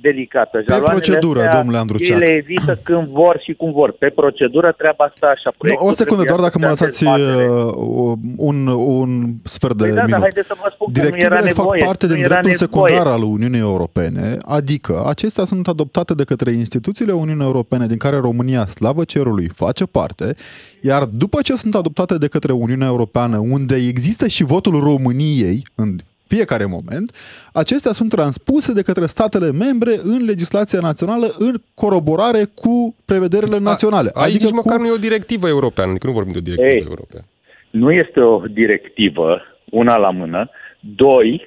delicată. 0.00 0.62
Jaloanele 0.68 1.00
procedură, 1.00 1.40
astea, 1.40 1.56
domnule 1.56 1.78
Andruceac. 1.78 2.20
Ei 2.20 2.26
le 2.26 2.34
evită 2.34 2.78
când 2.82 3.06
vor 3.08 3.40
și 3.44 3.52
cum 3.52 3.72
vor. 3.72 3.92
Pe 3.92 4.08
procedură 4.08 4.74
treaba 4.76 5.04
asta 5.04 5.26
așa. 5.26 5.50
Nu, 5.52 5.58
proiectul 5.58 5.88
o 5.88 5.92
secundă, 5.92 6.22
trebuia 6.22 6.36
doar 6.36 6.40
dacă 6.48 6.58
să 6.58 6.58
mă 6.58 6.64
dea 6.64 6.74
lăsați 6.74 7.04
dezbatere. 7.04 7.48
uh, 7.48 8.12
un, 8.36 8.66
un 8.66 9.10
sfert 9.44 9.76
de 9.76 9.82
Păi 9.82 9.92
da, 9.92 9.96
dar 9.96 10.04
minut. 10.06 10.20
haideți 10.20 10.46
să 10.46 10.54
vă 10.62 10.68
spun 10.74 10.92
că 10.92 11.00
nu 11.00 11.06
era 11.06 11.16
Directivele 11.16 11.50
fac 11.52 11.64
nevoie. 11.64 11.84
parte 11.84 12.06
nu 12.06 12.14
din 12.14 12.24
era 12.24 12.40
dreptul 12.40 12.66
nevoie. 12.68 12.92
secundar 12.92 13.12
al 13.14 13.22
Uniunii 13.22 13.60
Europene, 13.60 14.36
adică 14.46 15.04
acestea 15.06 15.44
sunt 15.44 15.68
adoptate 15.68 16.14
de 16.14 16.24
către 16.24 16.50
instituțiile 16.50 17.12
Uniunii 17.12 17.44
Europene 17.44 17.86
din 17.86 17.96
care 17.96 18.16
România, 18.16 18.66
slavă 18.66 19.04
cerului, 19.04 19.48
face 19.54 19.84
parte, 19.84 20.34
iar 20.80 21.04
după 21.04 21.38
ce 21.42 21.54
sunt 21.54 21.74
adoptate 21.74 22.18
de 22.18 22.26
către 22.26 22.52
Uniunea 22.52 22.86
Europeană, 22.86 23.38
unde 23.38 23.74
există 23.74 24.26
și 24.26 24.44
votul 24.44 24.80
României 24.80 25.62
în 25.74 25.98
fiecare 26.34 26.66
moment, 26.76 27.08
acestea 27.52 27.92
sunt 27.92 28.10
transpuse 28.10 28.72
de 28.72 28.82
către 28.82 29.06
statele 29.06 29.50
membre 29.52 29.94
în 30.02 30.24
legislația 30.24 30.80
națională 30.80 31.26
în 31.38 31.54
coroborare 31.74 32.42
cu 32.54 32.74
prevederile 33.04 33.58
naționale. 33.58 34.10
Aici 34.14 34.28
adică 34.28 34.44
nici 34.44 34.54
cu... 34.54 34.60
măcar 34.62 34.78
nu 34.80 34.86
e 34.86 35.00
o 35.00 35.06
directivă 35.08 35.46
europeană, 35.48 35.90
adică 35.90 36.06
nu 36.06 36.12
vorbim 36.12 36.32
de 36.32 36.38
o 36.38 36.48
directivă 36.50 36.76
Ei. 36.76 36.86
europeană. 36.94 37.26
Nu 37.70 37.92
este 37.92 38.20
o 38.20 38.42
directivă, 38.60 39.42
una 39.70 39.96
la 39.96 40.10
mână. 40.10 40.50
Doi, 40.80 41.46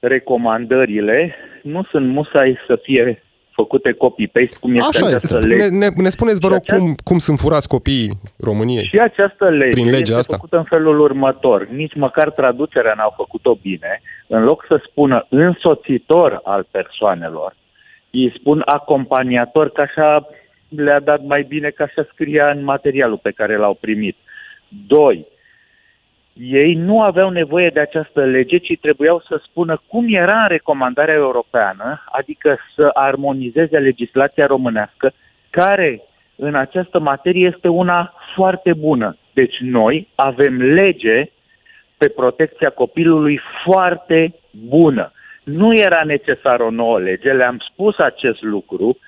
recomandările 0.00 1.34
nu 1.62 1.82
sunt 1.90 2.06
musai 2.08 2.58
să 2.66 2.78
fie 2.82 3.22
făcute 3.60 3.90
copy-paste, 3.92 4.56
cum 4.60 4.74
este 4.74 4.88
Așa 4.92 5.06
această 5.06 5.36
este. 5.36 5.46
lege. 5.48 5.68
Ne, 5.68 5.78
ne, 5.86 5.88
ne 5.96 6.08
spuneți, 6.08 6.40
vă 6.40 6.46
Și 6.46 6.52
rog, 6.54 6.62
aceast- 6.62 6.78
cum, 6.78 6.94
cum 7.04 7.18
sunt 7.18 7.38
furați 7.38 7.68
copiii 7.68 8.10
României? 8.48 8.84
Și 8.92 8.96
această 9.10 9.48
lege 9.48 9.70
Prin 9.70 9.84
legea 9.90 9.98
este 10.00 10.14
asta? 10.14 10.36
făcută 10.36 10.56
în 10.56 10.64
felul 10.64 11.00
următor. 11.00 11.68
Nici 11.82 11.94
măcar 11.94 12.30
traducerea 12.30 12.94
n-au 12.96 13.12
făcut-o 13.16 13.54
bine. 13.62 13.92
În 14.26 14.42
loc 14.44 14.64
să 14.68 14.76
spună 14.90 15.26
însoțitor 15.28 16.40
al 16.44 16.66
persoanelor, 16.70 17.56
îi 18.10 18.32
spun 18.38 18.62
acompaniator, 18.66 19.70
că 19.70 19.80
așa 19.80 20.28
le-a 20.68 21.00
dat 21.00 21.20
mai 21.24 21.42
bine, 21.48 21.68
că 21.68 21.82
așa 21.82 22.08
scria 22.12 22.50
în 22.50 22.64
materialul 22.64 23.18
pe 23.22 23.30
care 23.30 23.56
l-au 23.56 23.74
primit. 23.80 24.16
Doi, 24.86 25.26
ei 26.40 26.74
nu 26.74 27.02
aveau 27.02 27.30
nevoie 27.30 27.68
de 27.68 27.80
această 27.80 28.24
lege, 28.24 28.58
ci 28.58 28.78
trebuiau 28.80 29.22
să 29.28 29.40
spună 29.44 29.82
cum 29.86 30.14
era 30.14 30.42
în 30.42 30.48
recomandarea 30.48 31.14
europeană, 31.14 32.04
adică 32.06 32.58
să 32.74 32.90
armonizeze 32.92 33.78
legislația 33.78 34.46
românească, 34.46 35.12
care 35.50 36.02
în 36.36 36.54
această 36.54 36.98
materie 36.98 37.50
este 37.54 37.68
una 37.68 38.14
foarte 38.34 38.72
bună. 38.72 39.16
Deci 39.32 39.56
noi 39.60 40.08
avem 40.14 40.62
lege 40.62 41.30
pe 41.96 42.08
protecția 42.08 42.70
copilului 42.70 43.40
foarte 43.64 44.34
bună. 44.68 45.12
Nu 45.44 45.74
era 45.74 46.02
necesar 46.04 46.60
o 46.60 46.70
nouă 46.70 46.98
lege, 46.98 47.32
le-am 47.32 47.58
spus 47.72 47.98
acest 47.98 48.42
lucru, 48.42 48.98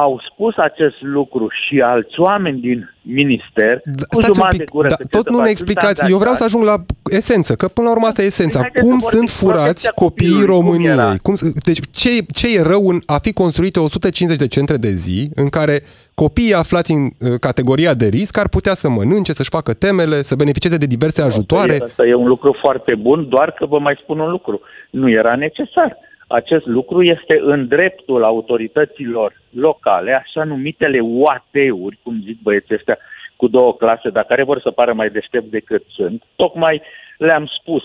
au 0.00 0.20
spus 0.32 0.54
acest 0.56 0.96
lucru 1.00 1.46
și 1.66 1.80
alți 1.80 2.20
oameni 2.20 2.60
din 2.60 2.94
minister, 3.02 3.80
Da, 3.84 4.04
cu 4.08 4.20
Stați 4.20 4.26
un 4.28 4.32
jumătate 4.34 4.56
pic, 4.56 4.64
de 4.64 4.70
gură, 4.72 4.88
da, 4.88 4.94
că 4.94 5.02
ce 5.02 5.08
tot 5.08 5.24
să 5.24 5.30
nu 5.30 5.36
ne 5.36 5.42
faci, 5.42 5.50
explicați. 5.50 5.98
sunt 5.98 6.10
Eu 6.10 6.18
vreau 6.18 6.34
să 6.34 6.42
angajat. 6.42 6.62
ajung 6.62 6.64
la 7.10 7.16
esență, 7.16 7.54
că 7.54 7.68
până 7.68 7.86
la 7.86 7.92
urmă 7.92 8.06
asta 8.06 8.22
e 8.22 8.24
esența. 8.24 8.58
Haideți 8.60 8.86
Cum 8.86 8.98
să 8.98 9.08
sunt 9.16 9.30
vorbim 9.30 9.48
furați 9.50 9.62
protecția 9.62 9.90
copiii 9.94 10.30
copilului, 10.30 10.54
cum 10.56 10.64
României? 10.66 10.92
era? 10.92 11.12
Cum, 11.22 11.34
s- 11.34 11.52
deci 11.68 11.80
ce, 12.00 12.10
ce 12.32 12.46
e 12.56 12.62
rău 12.62 12.82
în 12.88 12.98
a 13.06 13.18
fi 13.18 13.32
construite 13.32 13.78
150 13.80 14.38
de 14.38 14.46
centre 14.48 14.76
de 14.76 14.88
zi 15.04 15.30
în 15.34 15.48
care 15.48 15.82
copiii 16.14 16.54
aflați 16.54 16.92
în 16.92 17.02
uh, 17.04 17.34
categoria 17.40 17.94
de 17.94 18.06
risc 18.06 18.38
ar 18.38 18.48
putea 18.48 18.74
să 18.74 18.88
mănânce, 18.88 19.32
să-și 19.32 19.54
facă 19.58 19.72
temele, 19.74 20.22
să 20.22 20.34
beneficieze 20.34 20.76
de 20.76 20.86
diverse 20.86 21.22
ajutoare? 21.22 21.72
Asta 21.72 21.84
e, 21.84 21.88
asta 21.90 22.04
e 22.06 22.14
un 22.14 22.28
lucru 22.28 22.56
foarte 22.60 22.94
bun, 22.94 23.28
doar 23.28 23.52
că 23.52 23.66
vă 23.66 23.78
mai 23.78 23.98
spun 24.02 24.18
un 24.18 24.30
lucru. 24.30 24.60
Nu 24.90 25.10
era 25.10 25.34
necesar. 25.36 25.96
Acest 26.26 26.66
lucru 26.66 27.02
este 27.02 27.38
în 27.40 27.68
dreptul 27.68 28.24
autorităților 28.24 29.32
locale, 29.50 30.12
așa 30.12 30.44
numitele 30.44 31.00
UAT-uri, 31.00 31.98
cum 32.02 32.20
zic 32.24 32.40
băieții 32.42 32.74
ăștia, 32.74 32.98
cu 33.36 33.48
două 33.48 33.74
clase, 33.74 34.10
dar 34.10 34.24
care 34.24 34.42
vor 34.42 34.60
să 34.60 34.70
pară 34.70 34.92
mai 34.92 35.10
deștept 35.10 35.50
decât 35.50 35.82
sunt. 35.88 36.22
Tocmai 36.36 36.82
le-am 37.18 37.46
spus 37.60 37.82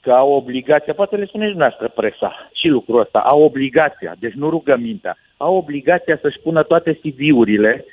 că 0.00 0.12
au 0.12 0.32
obligația, 0.32 0.94
poate 0.94 1.16
le 1.16 1.24
spuneți 1.26 1.50
dumneavoastră 1.50 1.88
presa 1.88 2.50
și 2.52 2.68
lucrul 2.68 3.00
ăsta, 3.00 3.18
au 3.18 3.42
obligația, 3.42 4.14
deci 4.18 4.32
nu 4.32 4.50
rugămintea, 4.50 5.16
au 5.36 5.56
obligația 5.56 6.18
să-și 6.22 6.40
pună 6.42 6.62
toate 6.62 6.92
CV-urile 6.92 7.84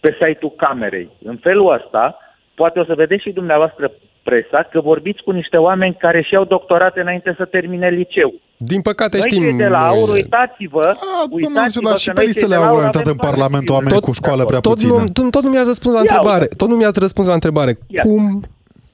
pe 0.00 0.16
site-ul 0.20 0.52
camerei. 0.56 1.08
În 1.22 1.36
felul 1.36 1.72
ăsta, 1.72 2.18
poate 2.54 2.78
o 2.80 2.84
să 2.84 2.94
vedeți 2.94 3.22
și 3.22 3.30
dumneavoastră 3.30 3.92
presa 4.22 4.68
că 4.70 4.80
vorbiți 4.80 5.22
cu 5.22 5.30
niște 5.30 5.56
oameni 5.56 5.96
care 5.98 6.22
și-au 6.22 6.44
doctorate 6.44 7.00
înainte 7.00 7.34
să 7.36 7.44
termine 7.44 7.88
liceu. 7.88 8.34
Din 8.56 8.80
păcate 8.80 9.16
Noi 9.16 9.30
știm... 9.30 9.42
cei 9.42 9.52
de 9.52 9.66
la 9.66 9.86
AUR, 9.86 10.08
uitați-vă, 10.08 10.86
A, 10.86 11.26
domnule, 11.30 11.46
uitați-vă 11.46 11.88
dar 11.88 11.98
și 11.98 12.06
că 12.06 12.12
pe 12.12 12.18
noi 12.20 12.26
listele 12.26 12.46
cei 12.46 12.56
de 12.56 12.60
la 12.62 12.68
au 12.68 12.74
AUR 12.74 12.84
intrat 12.84 13.02
avem 13.06 13.16
în 13.20 13.28
Parlament 13.28 13.64
toate 13.64 13.72
oameni 13.72 13.90
CV-urile. 13.90 14.06
cu 14.06 14.12
școală 14.12 14.44
prea 14.44 14.60
tot 14.60 14.72
puțină. 14.72 14.92
nu, 14.92 15.08
tot, 15.08 15.30
tot 15.30 15.42
nu 15.42 15.50
mi-ați 15.50 15.66
răspuns 15.66 15.94
la 15.94 16.02
Ia 16.02 16.06
întrebare. 16.10 16.42
uite. 16.42 16.56
Tot 16.56 16.68
nu 16.68 16.76
mi-ați 16.76 16.98
răspuns 16.98 17.26
la 17.26 17.34
întrebare. 17.34 17.78
Ia. 17.86 18.02
Cum 18.02 18.42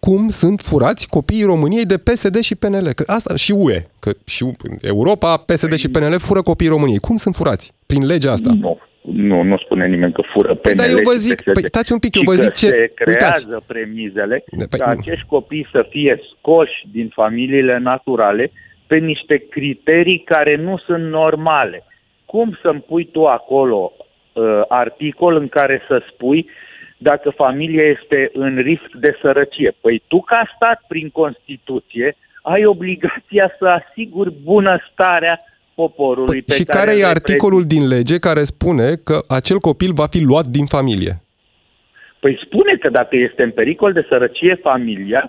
cum 0.01 0.29
sunt 0.29 0.61
furați 0.61 1.09
copiii 1.09 1.43
României 1.43 1.85
de 1.85 1.97
PSD 1.97 2.37
și 2.41 2.55
PNL? 2.55 2.93
Că 2.93 3.03
asta 3.07 3.37
și 3.37 3.53
UE, 3.53 3.87
că 3.99 4.11
și 4.25 4.43
în 4.43 4.77
Europa, 4.81 5.37
PSD 5.37 5.75
și 5.75 5.89
PNL 5.89 6.19
fură 6.19 6.43
copiii 6.43 6.71
României. 6.71 6.99
Cum 6.99 7.17
sunt 7.17 7.35
furați? 7.35 7.73
Prin 7.87 8.07
legea 8.07 8.33
asta. 8.33 8.51
Nu, 8.61 8.79
nu, 9.13 9.43
nu 9.43 9.57
spune 9.57 9.87
nimeni 9.87 10.13
că 10.13 10.23
fură 10.33 10.55
Păi, 10.55 10.73
PNL 10.73 10.79
dar 10.79 10.89
eu 10.89 10.99
vă 11.05 11.13
și 11.13 11.19
zic- 11.19 11.35
PSD, 11.43 11.53
păi, 11.53 11.63
stați 11.67 11.93
un 11.93 11.99
pic, 11.99 12.15
eu 12.15 12.23
ci 12.23 12.25
vă 12.25 12.35
că 12.35 12.41
zic 12.41 12.53
ce- 12.53 12.69
se 12.71 12.93
creează 12.95 13.45
uitați. 13.47 13.67
premizele 13.67 14.45
Păi, 14.71 14.79
ca 14.79 14.87
acești 14.87 15.27
copii 15.27 15.69
să 15.73 15.87
fie 15.91 16.21
scoși 16.31 16.83
din 16.93 17.09
familiile 17.15 17.79
naturale 17.79 18.51
pe 18.87 18.97
niște 18.97 19.37
criterii 19.51 20.23
care 20.25 20.57
nu 20.57 20.79
sunt 20.79 21.05
normale. 21.05 21.85
Cum 22.25 22.59
să-mi 22.63 22.81
pui 22.81 23.05
tu 23.05 23.27
acolo 23.27 23.93
uh, 24.33 24.61
articol 24.69 25.37
în 25.37 25.49
care 25.49 25.83
să 25.89 26.03
spui 26.13 26.51
dacă 26.99 27.31
familia 27.31 27.83
este 27.85 28.31
în 28.33 28.57
risc 28.59 28.91
de 29.01 29.17
sărăcie? 29.21 29.75
Păi 29.81 30.03
tu 30.07 30.21
ca 30.21 30.43
stat 30.57 30.83
prin 30.89 31.09
Constituție 31.11 32.17
ai 32.43 32.65
obligația 32.65 33.55
să 33.59 33.67
asiguri 33.67 34.33
bunăstarea 34.43 35.41
poporului. 35.83 36.41
Păi, 36.41 36.43
pe 36.47 36.55
și 36.59 36.65
care 36.65 36.79
care 36.79 36.91
îl 36.91 36.99
e 36.99 37.01
reprezinți. 37.01 37.19
articolul 37.19 37.65
din 37.75 37.85
lege 37.95 38.17
care 38.29 38.43
spune 38.55 38.89
că 39.09 39.17
acel 39.39 39.59
copil 39.69 39.93
va 39.93 40.07
fi 40.15 40.21
luat 40.31 40.47
din 40.59 40.67
familie? 40.77 41.15
Păi 42.23 42.35
spune 42.45 42.73
că 42.83 42.89
dacă 42.91 43.17
este 43.17 43.43
în 43.43 43.51
pericol 43.51 43.93
de 43.93 44.07
sărăcie 44.09 44.55
familia, 44.69 45.23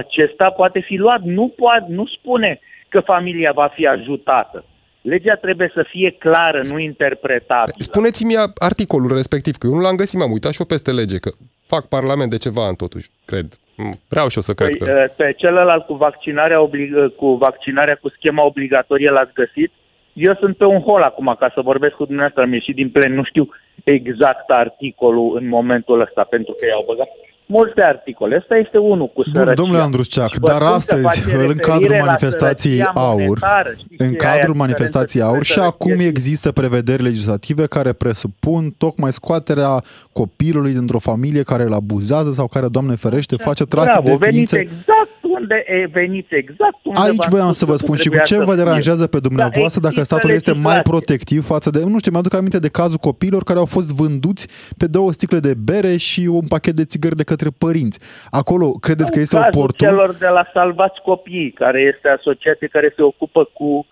acesta 0.00 0.46
poate 0.60 0.80
fi 0.88 0.96
luat. 1.04 1.20
Nu, 1.38 1.44
poate, 1.56 1.86
nu 1.88 2.04
spune 2.16 2.60
că 2.88 3.00
familia 3.00 3.52
va 3.54 3.68
fi 3.76 3.86
ajutată. 3.86 4.64
Legea 5.12 5.34
trebuie 5.34 5.70
să 5.74 5.82
fie 5.92 6.10
clară, 6.18 6.60
nu 6.70 6.78
interpretabilă. 6.78 7.74
Spuneți-mi 7.78 8.34
articolul 8.54 9.12
respectiv, 9.14 9.54
că 9.56 9.66
eu 9.66 9.74
nu 9.74 9.80
l-am 9.80 9.96
găsit, 9.96 10.18
m-am 10.18 10.32
uitat 10.32 10.52
și 10.52 10.60
eu 10.60 10.66
peste 10.66 10.92
lege, 10.92 11.18
că 11.18 11.30
fac 11.66 11.88
parlament 11.88 12.30
de 12.30 12.36
ceva 12.36 12.66
ani 12.66 12.76
totuși, 12.76 13.08
cred. 13.24 13.46
Mm, 13.76 13.94
Vreau 14.08 14.28
și 14.28 14.36
eu 14.36 14.42
să 14.42 14.54
cred 14.54 14.76
Păi, 14.76 14.78
că... 14.78 14.92
uh, 14.92 15.14
pe 15.16 15.34
celălalt 15.36 15.86
cu 15.86 15.94
vaccinarea, 15.94 16.58
oblig- 16.66 17.14
cu 17.16 17.28
vaccinarea 17.46 17.96
cu 18.02 18.08
schema 18.08 18.42
obligatorie 18.44 19.10
l-ați 19.10 19.32
găsit? 19.42 19.72
Eu 20.12 20.34
sunt 20.40 20.56
pe 20.56 20.64
un 20.64 20.80
hol 20.80 21.02
acum 21.02 21.36
ca 21.38 21.50
să 21.54 21.60
vorbesc 21.60 21.94
cu 21.94 22.04
dumneavoastră, 22.04 22.42
am 22.42 22.52
ieșit 22.52 22.74
din 22.74 22.90
plen, 22.90 23.14
nu 23.14 23.24
știu 23.24 23.48
exact 23.84 24.50
articolul 24.50 25.36
în 25.40 25.48
momentul 25.48 26.00
ăsta, 26.00 26.26
pentru 26.30 26.52
că 26.58 26.66
i-au 26.68 26.84
băgat 26.86 27.08
multe 27.46 27.82
articole. 27.82 28.36
Ăsta 28.36 28.56
este 28.56 28.78
unul 28.78 29.06
cu 29.06 29.22
Bun, 29.22 29.32
sărăcia. 29.32 29.54
domnule 29.54 29.82
Andrusceac, 29.82 30.30
Și 30.32 30.38
vă 30.38 30.46
dar 30.46 30.56
spun 30.56 30.68
că 30.68 30.74
astăzi, 30.74 31.02
face 31.02 31.20
în 31.24 31.30
referire 31.40 31.54
cadrul 31.60 31.90
la 31.96 32.04
manifestației 32.04 32.76
sărăcia 32.76 33.00
AUR, 33.00 33.18
monetară, 33.18 33.70
știți 33.78 34.02
în 34.02 34.08
ce 34.08 34.14
e 34.14 34.16
cadrul 34.16 34.28
aia 34.28 34.40
diferență 34.40 34.58
manifestației 34.64 35.22
între 35.22 35.34
AUR 35.36 35.44
și 35.44 35.52
sărăcie 35.52 35.72
acum 35.72 35.98
și- 36.00 36.06
există 36.06 36.52
prevederi 36.52 37.02
legislative 37.02 37.66
care 37.66 37.92
presupun 37.92 38.70
tocmai 38.78 39.12
scoaterea 39.12 39.82
copilului 40.12 40.72
dintr-o 40.72 40.98
familie 40.98 41.42
care 41.42 41.62
îl 41.62 41.72
abuzează 41.72 42.30
sau 42.30 42.46
care, 42.46 42.66
Doamne 42.68 42.94
ferește, 42.94 43.36
face 43.36 43.64
trafic 43.64 43.90
Bravo, 43.92 44.06
de 44.10 44.16
veniți 44.26 44.54
ființe. 44.54 44.58
exact 44.58 45.10
unde 45.40 45.64
e, 45.66 45.86
veniți 45.92 46.34
exact 46.34 46.78
unde 46.84 47.00
Aici 47.00 47.16
v-am 47.16 47.30
voiam 47.30 47.46
spus 47.52 47.58
să 47.58 47.64
vă 47.64 47.70
că 47.72 47.78
spun 47.78 47.96
și 47.96 48.08
cu 48.08 48.14
trebuia 48.14 48.22
ce 48.24 48.34
să 48.34 48.40
vă 48.44 48.54
fie. 48.54 48.62
deranjează 48.62 49.06
pe 49.06 49.18
dumneavoastră 49.20 49.80
Da, 49.80 49.88
dacă 49.88 49.98
există 50.00 50.14
statul 50.14 50.30
este 50.30 50.50
mai 50.52 50.60
legislație. 50.60 50.90
protectiv 50.90 51.44
față 51.44 51.70
de, 51.70 51.78
nu 51.84 51.98
știu, 51.98 52.10
mi-aduc 52.12 52.34
aminte 52.34 52.58
de 52.58 52.68
cazul 52.68 52.98
copiilor 52.98 53.42
care 53.44 53.58
au 53.58 53.66
fost 53.66 53.88
vânduți 54.00 54.48
pe 54.76 54.86
două 54.86 55.12
sticle 55.12 55.38
de 55.38 55.54
bere 55.54 55.96
și 55.96 56.20
un 56.20 56.46
pachet 56.48 56.74
de 56.74 56.84
țigări 56.84 57.16
de 57.16 57.24
către 57.24 57.48
părinți. 57.58 57.98
Acolo 58.30 58.70
credeți 58.70 59.12
că 59.12 59.18
este 59.20 59.36
Cazul 59.36 59.50
oportun? 59.54 59.88
celor 59.88 60.14
de 60.14 60.26
la 60.26 60.44
Salvați 60.52 61.00
Copiii, 61.02 61.50
care 61.52 61.80
este 61.94 62.08
asociație 62.08 62.66
care 62.66 62.92
se 62.96 63.02
ocupă 63.02 63.44
cu 63.52 63.86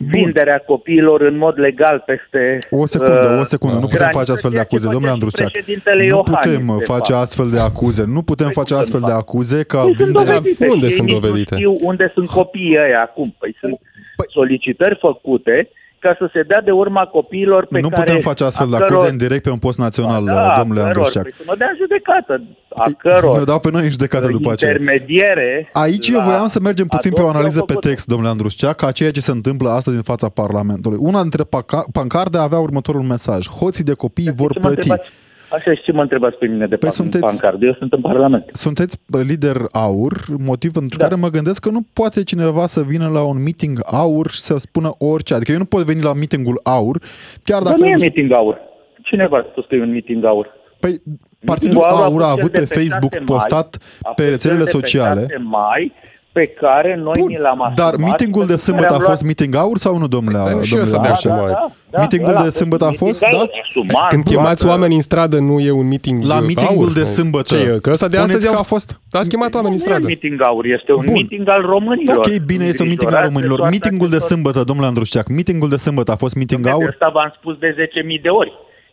vinderea 0.00 0.58
copiilor 0.66 1.20
în 1.20 1.36
mod 1.36 1.58
legal 1.58 2.02
peste 2.06 2.58
O 2.70 2.86
secundă, 2.86 3.30
uh, 3.34 3.40
o 3.40 3.44
secundă, 3.44 3.74
nu 3.74 3.80
putem 3.80 3.96
graniță, 3.98 4.18
face 4.18 4.32
astfel 4.32 4.50
de 4.50 4.56
ceea 4.56 4.66
ce 4.68 4.74
acuze, 4.74 4.86
face 4.86 4.92
domnule 4.98 5.12
și 5.12 5.14
Andruceac. 5.18 5.50
președintele 5.50 6.02
Nu 6.02 6.08
Iohannis, 6.08 6.34
putem 6.34 6.76
de 6.78 6.84
face 6.84 7.12
fapt. 7.12 7.24
astfel 7.24 7.48
de 7.50 7.58
acuze, 7.70 8.04
nu 8.16 8.22
putem 8.22 8.46
Păi 8.46 8.54
face 8.54 8.72
cum 8.72 8.82
să 8.82 8.82
astfel 8.84 9.00
nu 9.00 9.06
de 9.06 9.12
fac? 9.12 9.20
acuze 9.20 9.62
ca 9.72 9.80
Păi 9.82 9.94
sunt 9.96 10.04
vinderea... 10.08 10.34
dovedite 10.34 10.66
Unde 10.74 10.78
și 10.78 10.84
ei 10.92 10.96
sunt 10.98 11.08
nici 11.08 11.18
dovedite? 11.20 11.54
Nu 11.54 11.60
știu 11.60 11.72
unde 11.90 12.10
sunt 12.14 12.28
copiii 12.28 12.78
ăia 12.86 13.00
acum. 13.08 13.28
Păi 13.38 13.56
sunt 13.60 13.74
Păi- 14.20 14.30
solicitări 14.38 14.96
făcute 15.06 15.56
ca 15.98 16.16
să 16.18 16.28
se 16.32 16.42
dea 16.42 16.60
de 16.60 16.70
urma 16.70 17.04
copiilor 17.06 17.66
pe 17.66 17.80
Nu 17.80 17.88
care... 17.88 18.02
putem 18.02 18.20
face 18.20 18.44
astfel 18.44 18.68
de 18.70 18.76
a 18.76 18.78
căror- 18.78 18.92
acuze 18.92 19.10
în 19.10 19.16
direct 19.16 19.42
pe 19.42 19.50
un 19.50 19.58
post 19.58 19.78
național, 19.78 20.24
da, 20.24 20.54
domnule 20.58 20.80
a 20.80 20.82
căror, 20.82 20.96
Andrușceac. 20.96 21.22
Păi 21.22 21.32
să 21.36 21.42
mă 21.46 21.54
dea 21.58 21.68
în 21.70 21.76
judecată. 21.80 22.42
A 22.76 22.84
Ne 22.86 22.92
căror 22.98 23.44
dau 23.44 23.58
pe 23.60 23.70
noi 23.70 23.82
în 23.84 23.90
judecată 23.90 24.26
după 24.26 24.52
aceea. 24.52 24.70
intermediere... 24.70 25.68
Aici 25.72 26.08
eu 26.08 26.16
la 26.18 26.24
voiam 26.24 26.46
să 26.46 26.60
mergem 26.60 26.86
puțin 26.86 27.10
pe 27.12 27.16
o 27.16 27.22
adopție 27.22 27.38
analiză 27.38 27.60
au 27.60 27.66
pe 27.66 27.72
făcut-o. 27.72 27.88
text, 27.88 28.06
domnule 28.06 28.30
Andrușcea, 28.30 28.72
ca 28.72 28.90
ceea 28.90 29.10
ce 29.10 29.20
se 29.20 29.30
întâmplă 29.30 29.70
astăzi 29.70 29.96
în 29.96 30.02
fața 30.02 30.28
Parlamentului. 30.28 30.98
Una 31.00 31.20
dintre 31.20 31.42
paca- 31.44 31.84
pancarde 31.92 32.38
avea 32.38 32.58
următorul 32.58 33.02
mesaj. 33.02 33.48
Hoții 33.48 33.84
de 33.84 33.92
copii 33.92 34.32
vor 34.34 34.52
Ce 34.52 34.58
mă 34.58 34.64
plăti. 34.66 34.80
întrebați? 34.90 35.10
Așa 35.52 35.74
și 35.74 35.82
ce 35.82 35.92
mă 35.92 36.02
întrebați 36.02 36.36
pe 36.36 36.46
mine 36.46 36.58
de 36.66 36.76
Păi 36.76 36.78
păi 36.78 36.90
sunteți- 36.90 37.24
pancardă? 37.24 37.64
Eu 37.66 37.74
sunt 37.78 37.92
în 37.92 38.00
Parlament. 38.00 38.44
Sunteți 38.52 38.98
lider 39.26 39.56
aur, 39.72 40.12
motiv 40.38 40.72
pentru 40.72 40.98
Da. 40.98 41.04
care 41.04 41.20
mă 41.20 41.28
gândesc 41.28 41.62
că 41.62 41.70
nu 41.70 41.80
poate 41.92 42.22
cineva 42.24 42.66
să 42.66 42.82
vină 42.82 43.08
la 43.08 43.22
un 43.22 43.42
meeting 43.42 43.78
aur 43.84 44.30
și 44.30 44.40
să 44.40 44.56
spună 44.56 44.94
orice. 44.98 45.34
Adică 45.34 45.52
eu 45.52 45.58
nu 45.58 45.64
pot 45.64 45.84
veni 45.84 46.02
la 46.02 46.12
meetingul 46.12 46.60
aur, 46.62 47.02
chiar 47.44 47.62
Dar 47.62 47.72
dacă... 47.72 47.80
nu 47.84 47.86
e 47.86 47.96
meeting 48.00 48.32
aur. 48.32 48.58
Cine 49.02 49.26
v-a 49.26 49.46
spus 49.50 49.64
că 49.66 49.74
e 49.74 49.82
un 49.82 49.90
meeting 49.90 50.24
aur? 50.24 50.48
Păi, 50.80 51.02
Partidul 51.44 51.74
Meeting-ul 51.76 52.02
Aur 52.04 52.22
a 52.22 52.26
fost 52.26 52.38
avut 52.38 52.54
cel 52.54 52.66
pe 52.66 52.74
de 52.74 52.80
Facebook 52.80 53.12
6 53.12 53.18
mai, 53.18 53.24
postat 53.36 53.78
a 54.02 54.10
pe 54.12 54.22
fost 54.22 54.30
rețelele 54.32 54.58
cel 54.58 54.64
de 54.64 54.70
pe 54.70 54.76
sociale. 54.86 55.20
6 55.20 55.36
mai 55.42 55.92
pe 56.32 56.46
care 56.46 56.94
noi 56.96 57.12
Bun, 57.20 57.26
ni 57.28 57.36
l-am 57.38 57.60
asumat. 57.62 57.74
dar 57.74 57.96
meetingul 57.96 58.46
de 58.46 58.46
pentru 58.54 58.64
care 58.66 58.68
sâmbătă 58.68 58.92
a 58.92 58.94
am 58.94 59.00
fost 59.10 59.22
luat- 59.22 59.22
meeting 59.30 59.54
aur 59.54 59.78
sau 59.78 59.96
nu, 59.98 60.06
domnule? 60.06 60.36
Da, 60.38 60.44
și 60.44 60.70
domnule 60.70 60.82
ăsta 60.82 60.98
de 61.00 61.08
Andrușcea? 61.08 61.32
acum. 61.34 61.44
mai. 61.44 61.54
Meetingul 62.02 62.28
ăla 62.30 62.40
de 62.42 62.46
a 62.46 62.50
sâmbătă 62.62 62.84
a 62.84 62.88
meeting 62.88 63.08
fost, 63.08 63.22
aur, 63.22 63.46
da? 63.46 63.50
asumat, 63.68 64.08
Când 64.08 64.24
chemați 64.24 64.64
luat, 64.64 64.74
oameni 64.74 64.94
în 64.94 65.00
stradă, 65.00 65.38
nu 65.38 65.60
e 65.60 65.70
un 65.70 65.88
meeting 65.88 66.22
La 66.22 66.36
uh, 66.36 66.44
meetingul 66.46 66.84
aur? 66.88 66.92
de 67.00 67.04
sâmbătă. 67.04 67.56
Ce 67.56 67.62
e? 67.62 67.78
Că 67.84 67.90
ăsta 67.90 68.08
de 68.08 68.16
Spuneți 68.16 68.18
astăzi 68.36 68.46
că 68.46 68.52
au 68.52 68.60
a 68.60 68.72
fost? 68.74 68.88
Ați 69.20 69.28
chemat 69.28 69.54
oameni 69.58 69.74
în 69.74 69.80
Nu 69.80 69.84
e 69.84 69.86
stradă. 69.86 70.00
un 70.06 70.12
meeting 70.14 70.38
aur, 70.48 70.64
este 70.78 70.92
un 70.92 71.04
Bun. 71.04 71.12
meeting 71.18 71.48
al 71.48 71.62
românilor. 71.74 72.16
Ok, 72.16 72.28
bine, 72.50 72.64
este 72.72 72.82
un 72.82 72.88
meeting 72.92 73.12
al 73.12 73.16
Îngrijorați 73.16 73.22
de 73.22 73.28
românilor. 73.28 73.58
soarta 73.58 73.74
Meetingul 73.76 74.08
de 74.14 74.16
acestor- 74.16 74.30
sâmbătă, 74.32 74.60
domnule 74.70 74.88
Andrușceac, 74.90 75.26
meetingul 75.38 75.68
de 75.74 75.76
sâmbătă 75.86 76.10
a 76.12 76.18
fost 76.24 76.34
meeting 76.40 76.60
Dom'le, 76.66 76.70
aur? 76.76 76.88
Asta 76.94 77.08
v-am 77.16 77.30
spus 77.38 77.54
de 77.64 77.70
10.000 77.78 78.20
de 78.26 78.28
ori. 78.42 78.52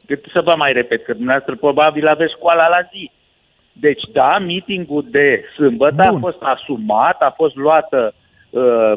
Cât 0.09 0.21
să 0.35 0.41
vă 0.47 0.53
mai 0.63 0.71
repet, 0.79 0.99
că 1.05 1.11
dumneavoastră 1.19 1.53
probabil 1.65 2.05
aveți 2.15 2.33
școala 2.37 2.65
la 2.75 2.81
zi. 2.91 3.03
Deci, 3.79 4.03
da, 4.13 4.37
meetingul 4.45 5.05
de 5.11 5.43
sâmbătă 5.55 5.95
Bun. 6.09 6.15
a 6.15 6.19
fost 6.19 6.37
asumat, 6.39 7.17
a 7.19 7.33
fost 7.35 7.55
luată 7.55 8.13
uh, 8.49 8.93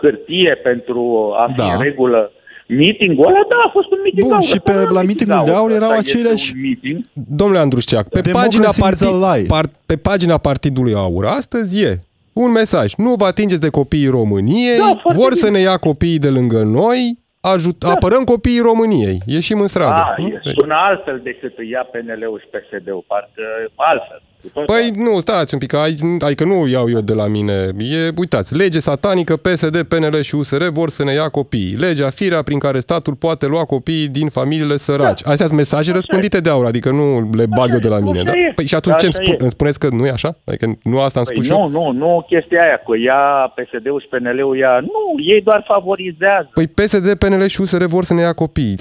hârtie 0.00 0.54
pentru 0.62 1.32
a 1.36 1.46
fi 1.48 1.54
Da. 1.54 1.72
în 1.74 1.80
regulă 1.82 2.32
meetingul 2.68 3.26
ăla, 3.26 3.40
da, 3.48 3.56
a 3.66 3.70
fost 3.72 3.90
un 3.90 3.98
meeting 4.02 4.24
Bun, 4.24 4.32
aur. 4.32 4.42
și 4.42 4.52
Ăsta 4.56 4.70
pe- 4.70 4.72
nu 4.76 4.80
era 4.82 4.90
la 4.90 5.00
un 5.00 5.06
meetingul 5.06 5.42
de 5.44 5.50
aur 5.52 5.70
ăsta 5.70 5.84
erau 5.84 5.96
este 5.98 6.10
aceleași- 6.16 6.52
un 6.54 6.60
meeting. 6.60 7.04
Domnule 7.12 7.58
Andrușceac, 7.60 8.08
pe 8.08 8.20
Democracy 8.20 8.46
pagina, 8.46 8.68
is 8.68 8.78
a 8.80 8.82
partid, 8.84 9.08
lie. 9.36 9.46
par, 9.46 9.64
pe 9.86 9.96
pagina 9.96 10.38
Partidului 10.38 10.94
Aur, 10.94 11.24
astăzi 11.26 11.82
e 11.84 12.02
un 12.32 12.50
mesaj. 12.50 12.94
Nu 12.96 13.14
vă 13.18 13.24
atingeți 13.24 13.60
de 13.60 13.68
copiii 13.68 14.06
României, 14.08 14.78
Da, 14.78 14.84
foarte 14.84 15.18
vor 15.20 15.28
bine. 15.28 15.40
să 15.40 15.50
ne 15.50 15.58
ia 15.58 15.76
copiii 15.76 16.18
de 16.18 16.28
lângă 16.28 16.62
noi, 16.62 17.18
ajut, 17.52 17.78
da. 17.78 17.90
apărăm 17.90 18.24
copiii 18.24 18.66
României, 18.70 19.18
ieșim 19.26 19.60
în 19.60 19.66
stradă. 19.66 20.02
A, 20.06 20.14
nu? 20.16 20.38
sună 20.42 20.74
altfel 20.88 21.20
decât 21.22 21.54
ia 21.70 21.88
PNL-ul 21.92 22.38
și 22.42 22.46
PSD-ul, 22.52 23.04
parcă 23.06 23.42
altfel. 23.74 24.22
Păi 24.52 24.90
nu, 24.96 25.20
stați 25.20 25.54
un 25.54 25.60
pic, 25.60 25.74
adică 26.18 26.44
nu 26.44 26.66
iau 26.66 26.90
eu 26.90 27.00
de 27.00 27.12
la 27.14 27.26
mine. 27.26 27.52
E, 27.78 28.10
uitați, 28.16 28.56
lege 28.56 28.78
satanică, 28.78 29.36
PSD, 29.36 29.82
PNL 29.82 30.20
și 30.20 30.34
USR 30.34 30.62
vor 30.72 30.88
să 30.88 31.04
ne 31.04 31.12
ia 31.12 31.28
copiii. 31.28 31.76
Legea 31.78 32.10
firea 32.10 32.42
prin 32.42 32.58
care 32.58 32.78
statul 32.78 33.14
poate 33.14 33.46
lua 33.46 33.64
copiii 33.64 34.08
din 34.08 34.28
familiile 34.28 34.76
săraci. 34.76 35.22
Da. 35.22 35.30
Astea 35.30 35.46
sunt 35.46 35.58
mesaje 35.58 35.90
așa 35.90 35.92
răspândite 35.92 36.36
e. 36.36 36.40
de 36.40 36.50
aur, 36.50 36.66
adică 36.66 36.90
nu 36.90 37.30
le 37.36 37.46
bag 37.56 37.64
așa 37.64 37.72
eu 37.72 37.78
de 37.78 37.88
la 37.88 37.98
mine. 37.98 38.22
Da? 38.22 38.32
Păi 38.54 38.66
și 38.66 38.74
atunci 38.74 38.96
ce 38.96 39.04
îmi, 39.04 39.12
spun, 39.12 39.34
îmi 39.38 39.50
spuneți 39.50 39.78
că 39.78 39.88
nu 39.90 40.06
e 40.06 40.10
așa? 40.10 40.36
Adică 40.44 40.66
nu 40.82 41.00
asta 41.00 41.18
am 41.18 41.24
păi 41.24 41.34
spus 41.34 41.48
nu, 41.48 41.62
eu? 41.62 41.68
Nu, 41.68 41.90
nu, 41.90 42.24
chestia 42.28 42.62
aia, 42.62 42.76
că 42.86 42.96
ia 42.96 43.52
PSD-ul 43.56 44.00
și 44.00 44.08
PNL-ul 44.08 44.56
ia... 44.56 44.78
Nu, 44.80 45.22
ei 45.34 45.40
doar 45.40 45.64
favorizează. 45.66 46.50
Păi 46.54 46.66
PSD, 46.66 47.14
PNL 47.14 47.33
și 47.46 47.60
USR 47.60 47.84
vor 47.84 48.04
să 48.04 48.14
ne 48.14 48.20
ia 48.20 48.32
copiii 48.32 48.76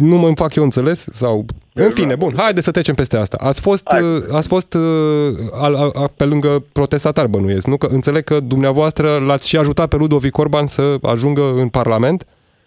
nu 0.00 0.16
mă 0.16 0.30
fac 0.34 0.54
eu 0.54 0.62
înțeles? 0.62 1.06
Sau... 1.10 1.44
În 1.74 1.90
fine, 1.90 2.14
bun, 2.14 2.32
haide 2.36 2.60
să 2.60 2.70
trecem 2.70 2.94
peste 2.94 3.16
asta. 3.16 3.36
Ați 3.40 3.60
fost, 3.60 3.86
Hai. 3.90 4.00
Uh, 4.00 4.36
ați 4.38 4.48
fost 4.48 4.74
uh, 4.74 5.60
a, 5.62 5.66
a, 5.66 6.02
a, 6.02 6.06
pe 6.16 6.24
lângă 6.24 6.48
protestatar, 6.72 7.26
bănuiesc, 7.26 7.66
nu? 7.66 7.76
Că 7.76 7.86
înțeleg 7.90 8.24
că 8.24 8.36
dumneavoastră 8.40 9.08
l-ați 9.26 9.48
și 9.48 9.56
ajutat 9.56 9.88
pe 9.88 9.96
Ludovic 9.96 10.38
Orban 10.38 10.66
să 10.66 10.82
ajungă 11.02 11.42
în 11.62 11.68
Parlament? 11.68 12.26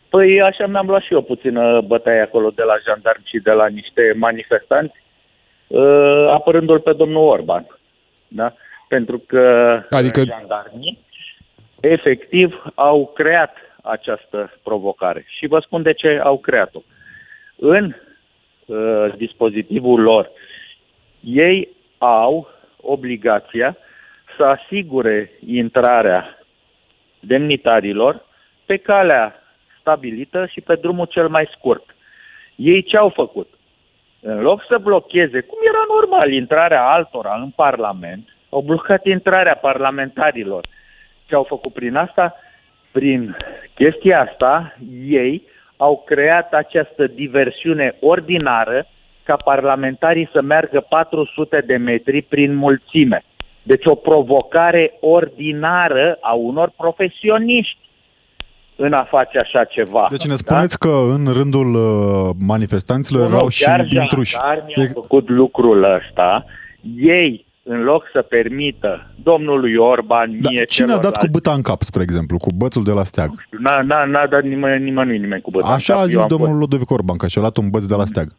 Păi 0.10 0.42
așa 0.42 0.68
mi-am 0.68 0.88
luat 0.88 1.02
și 1.02 1.14
eu 1.14 1.22
puțină 1.22 1.82
bătaie 1.88 2.22
acolo 2.22 2.50
de 2.56 2.64
la 2.64 2.76
jandarmi 2.86 3.30
și 3.32 3.38
de 3.38 3.52
la 3.52 3.68
niște 3.68 4.14
manifestanți, 4.16 4.96
uh, 5.68 6.28
apărându-l 6.32 6.80
pe 6.80 6.94
domnul 6.94 7.28
Orban. 7.28 7.68
Da? 8.28 8.54
Pentru 8.88 9.24
că 9.28 9.44
adică... 9.90 10.22
jandarmii 10.24 11.00
efectiv 11.80 12.64
au 12.76 13.12
creat 13.16 13.56
această 13.90 14.54
provocare. 14.64 15.26
Și 15.38 15.48
vă 15.48 15.60
spun 15.60 15.82
de 15.82 15.94
ce 15.94 16.20
au 16.24 16.38
creat-o. 16.38 16.82
În 17.56 17.94
uh, 18.66 19.14
dispozitivul 19.18 20.02
lor, 20.02 20.32
ei 21.20 21.70
au 21.98 22.48
obligația 22.82 23.78
să 24.38 24.44
asigure 24.44 25.32
intrarea 25.46 26.38
demnitarilor 27.20 28.26
pe 28.66 28.78
calea 28.78 29.36
stabilită 29.80 30.46
și 30.46 30.62
pe 30.62 30.76
drumul 30.76 31.06
cel 31.06 31.28
mai 31.28 31.50
scurt. 31.58 31.96
Ei 32.56 32.84
ce 32.84 32.98
au 32.98 33.10
făcut? 33.10 33.48
În 34.22 34.42
loc 34.42 34.64
să 34.68 34.78
blocheze, 34.78 35.42
cum 35.42 35.58
era 35.68 35.84
normal, 35.88 36.32
intrarea 36.32 36.90
altora 36.90 37.36
în 37.42 37.50
Parlament, 37.50 38.36
au 38.50 38.62
blocat 38.62 39.06
intrarea 39.06 39.56
parlamentarilor. 39.56 40.68
Ce 41.26 41.36
au 41.36 41.44
făcut 41.44 41.74
prin 41.74 41.96
asta? 41.96 42.36
Prin 42.92 43.36
chestia 43.74 44.30
asta, 44.32 44.78
ei 45.08 45.44
au 45.78 46.04
creat 46.06 46.54
această 46.54 47.08
diversiune 47.08 47.96
ordinară 48.00 48.88
ca 49.24 49.36
parlamentarii 49.36 50.30
să 50.34 50.42
meargă 50.42 50.86
400 50.90 51.64
de 51.66 51.76
metri 51.76 52.22
prin 52.22 52.56
mulțime. 52.56 53.24
Deci 53.64 53.86
o 53.86 53.96
provocare 53.96 54.94
ordinară 55.00 56.18
a 56.22 56.34
unor 56.34 56.72
profesioniști 56.78 57.80
în 58.76 58.94
a 58.94 59.04
face 59.04 59.38
așa 59.40 59.64
ceva. 59.64 60.08
Deci 60.10 60.28
ne 60.28 60.36
spuneți 60.36 60.78
da? 60.80 60.90
că 60.90 60.96
în 61.16 61.34
rândul 61.34 61.76
uh, 61.76 62.36
manifestanților 62.40 63.30
erau 63.32 63.48
și 63.48 63.66
intruși. 63.90 64.36
Chiar 64.36 64.66
au 64.76 64.86
făcut 64.94 65.30
lucrul 65.30 65.84
ăsta. 65.84 66.46
Ei 66.98 67.46
în 67.64 67.84
loc 67.84 68.04
să 68.14 68.22
permită 68.22 69.08
domnului 69.24 69.76
Orban, 69.76 70.42
da, 70.42 70.50
mie 70.50 70.64
Cine 70.64 70.92
a 70.92 70.98
dat 70.98 71.18
cu 71.18 71.28
băta 71.32 71.54
în 71.54 71.62
cap, 71.62 71.82
spre 71.82 72.02
exemplu, 72.02 72.38
cu 72.38 72.50
bățul 72.56 72.84
de 72.84 72.92
la 72.92 73.04
steag? 73.04 73.30
N-a, 73.50 73.82
n-a, 73.82 74.06
n-a 74.06 74.28
dat 74.28 74.44
nimeni, 74.44 74.84
nimeni, 74.84 75.18
nimeni 75.18 75.42
cu 75.42 75.52
băta 75.52 75.68
Așa 75.68 75.94
în 75.94 76.00
cap. 76.00 76.08
a 76.08 76.12
zis 76.12 76.26
domnul 76.26 76.48
fost... 76.48 76.60
Ludovic 76.60 76.90
Orban, 76.90 77.18
că 77.18 77.28
și-a 77.28 77.42
luat 77.42 77.58
un 77.58 77.70
băț 77.70 77.86
de 77.86 77.96
la 77.96 78.06
steag. 78.06 78.36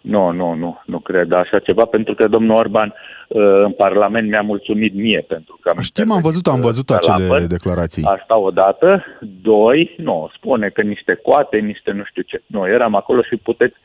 Nu, 0.00 0.30
nu, 0.30 0.54
nu, 0.54 0.80
nu 0.86 0.98
cred 0.98 1.32
așa 1.32 1.58
ceva, 1.58 1.84
pentru 1.84 2.14
că 2.14 2.28
domnul 2.28 2.56
Orban 2.56 2.94
uh, 3.28 3.42
în 3.64 3.72
Parlament 3.72 4.28
mi-a 4.28 4.42
mulțumit 4.42 4.94
mie 4.94 5.24
pentru 5.28 5.58
că 5.60 5.72
am 5.76 5.82
Știm, 5.82 6.10
am 6.10 6.20
văzut, 6.22 6.46
am 6.46 6.60
văzut 6.60 6.90
acele 6.90 7.24
apăr. 7.24 7.40
declarații. 7.40 8.02
Asta 8.02 8.38
odată. 8.38 9.04
Doi, 9.42 9.94
nu, 9.96 10.30
spune 10.36 10.68
că 10.68 10.82
niște 10.82 11.14
coate, 11.22 11.56
niște 11.56 11.90
nu 11.90 12.02
știu 12.04 12.22
ce. 12.22 12.42
Nu, 12.46 12.68
eram 12.68 12.94
acolo 12.94 13.22
și 13.22 13.36
puteți 13.36 13.76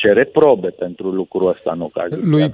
cere 0.00 0.24
probe 0.24 0.68
pentru 0.68 1.08
lucrul 1.08 1.48
ăsta, 1.48 1.72
nu 1.72 1.90
ca 1.94 2.06
lui 2.10 2.50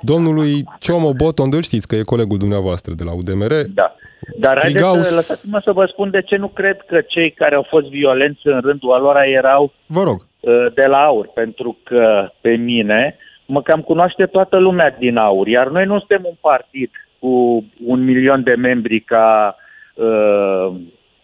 domnului 0.00 0.64
Ciomo 0.78 1.12
Boton, 1.12 1.48
îl 1.52 1.62
știți 1.62 1.88
că 1.88 1.94
e 1.96 2.12
colegul 2.14 2.38
dumneavoastră 2.38 2.92
de 2.96 3.04
la 3.04 3.12
UDMR. 3.14 3.52
Da. 3.74 3.94
Dar 4.38 4.58
Strigau... 4.60 4.92
haideți, 4.92 5.14
lăsați-mă 5.14 5.58
să 5.58 5.72
vă 5.72 5.84
spun 5.92 6.10
de 6.10 6.22
ce 6.22 6.36
nu 6.36 6.48
cred 6.48 6.76
că 6.86 7.00
cei 7.00 7.30
care 7.30 7.54
au 7.54 7.66
fost 7.68 7.86
violenți 7.88 8.40
în 8.46 8.60
rândul 8.60 8.92
alora 8.92 9.24
erau 9.26 9.72
vă 9.86 10.02
rog. 10.02 10.26
Uh, 10.40 10.66
de 10.74 10.86
la 10.86 11.04
aur, 11.04 11.26
pentru 11.34 11.78
că 11.82 12.30
pe 12.40 12.50
mine 12.50 13.16
mă 13.46 13.62
cam 13.62 13.80
cunoaște 13.80 14.26
toată 14.26 14.56
lumea 14.58 14.96
din 14.98 15.16
aur, 15.16 15.46
iar 15.46 15.68
noi 15.68 15.84
nu 15.84 15.98
suntem 15.98 16.22
un 16.24 16.36
partid 16.40 16.90
cu 17.18 17.64
un 17.84 18.04
milion 18.04 18.42
de 18.42 18.54
membri 18.54 19.00
ca, 19.00 19.56
uh, 19.94 20.74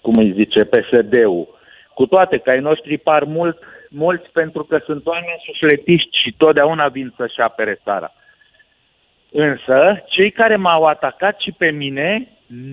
cum 0.01 0.15
îi 0.17 0.33
zice, 0.37 0.65
PSD-ul. 0.65 1.61
Cu 1.95 2.07
toate 2.07 2.39
că 2.39 2.51
ai 2.51 2.61
noștri 2.61 2.99
par 2.99 3.25
mult 3.25 3.59
mulți 3.95 4.31
pentru 4.33 4.65
că 4.65 4.81
sunt 4.85 5.07
oameni 5.07 5.43
sufletiști 5.45 6.19
și 6.23 6.35
totdeauna 6.37 6.89
vin 6.89 7.13
să-și 7.17 7.41
apere 7.41 7.81
țara. 7.85 8.13
Însă, 9.33 10.03
cei 10.07 10.31
care 10.31 10.57
m-au 10.57 10.85
atacat 10.85 11.41
și 11.41 11.53
pe 11.59 11.71
mine 11.71 12.29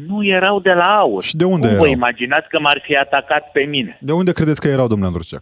nu 0.08 0.26
erau 0.26 0.60
de 0.60 0.72
la 0.72 0.98
aur. 0.98 1.24
Și 1.24 1.36
de 1.36 1.44
unde 1.44 1.66
Cum 1.68 1.76
erau? 1.76 1.84
vă 1.86 1.90
imaginați 1.90 2.50
că 2.50 2.60
m-ar 2.60 2.82
fi 2.84 2.96
atacat 2.96 3.52
pe 3.52 3.62
mine? 3.64 3.98
De 4.02 4.12
unde 4.12 4.32
credeți 4.32 4.62
că 4.62 4.68
erau, 4.68 4.88
domnule 4.88 5.08
Andruceac? 5.10 5.42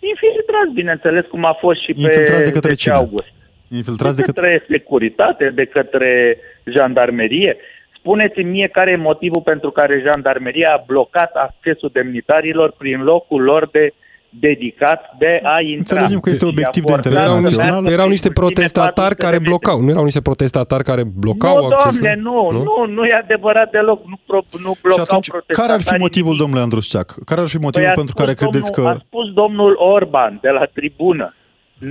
Infiltrați, 0.00 0.72
bineînțeles, 0.74 1.24
cum 1.26 1.44
a 1.44 1.52
fost 1.52 1.82
și 1.82 1.90
Infiltrați 1.90 2.38
pe 2.38 2.44
de 2.44 2.50
către 2.50 2.70
10 2.70 2.82
cine? 2.82 2.94
august. 2.94 3.32
Infiltrați 3.68 4.16
de, 4.16 4.20
de 4.20 4.26
către 4.32 4.52
către 4.58 4.74
securitate, 4.76 5.50
de 5.50 5.64
către 5.64 6.38
jandarmerie. 6.64 7.56
Spuneți-mi 7.98 8.50
mie 8.50 8.68
care 8.68 8.90
e 8.90 8.96
motivul 8.96 9.40
pentru 9.42 9.70
care 9.70 10.02
jandarmeria 10.06 10.72
a 10.72 10.84
blocat 10.86 11.32
accesul 11.34 11.90
demnitarilor 11.92 12.74
prin 12.78 13.02
locul 13.02 13.42
lor 13.42 13.68
de 13.70 13.92
dedicat 14.40 15.14
de 15.18 15.40
a 15.42 15.60
intra. 15.60 15.78
Înțelegem 15.78 16.20
că 16.20 16.30
este 16.30 16.44
obiectiv 16.44 16.84
de 16.84 16.92
interes 16.92 17.22
erau 17.22 17.40
niște, 17.40 17.82
erau 17.84 18.08
niște 18.08 18.30
protestatari 18.30 19.16
care 19.16 19.38
blocau. 19.38 19.80
Nu 19.80 19.90
erau 19.90 20.04
niște 20.04 20.20
protestatari 20.20 20.84
care 20.84 21.02
blocau 21.04 21.56
nu, 21.56 21.64
accesul? 21.64 22.00
Domne, 22.00 22.20
nu, 22.22 22.50
nu, 22.50 22.62
nu, 22.62 22.92
nu 22.92 23.04
e 23.04 23.14
adevărat 23.14 23.70
deloc. 23.70 24.06
Nu, 24.06 24.18
pro, 24.26 24.40
nu 24.62 24.72
blocau 24.82 25.02
atunci, 25.02 25.28
care 25.46 25.72
ar 25.72 25.82
fi 25.82 25.94
motivul, 25.98 26.36
domnule 26.36 26.62
Andrusceac? 26.62 27.14
Care 27.24 27.40
ar 27.40 27.48
fi 27.48 27.56
motivul 27.56 27.86
păi 27.86 27.96
pentru 27.96 28.14
care 28.14 28.34
credeți 28.34 28.72
domnul, 28.72 28.92
că... 28.92 28.98
A 28.98 29.04
spus 29.06 29.32
domnul 29.32 29.74
Orban 29.78 30.38
de 30.42 30.48
la 30.48 30.64
tribună. 30.64 31.34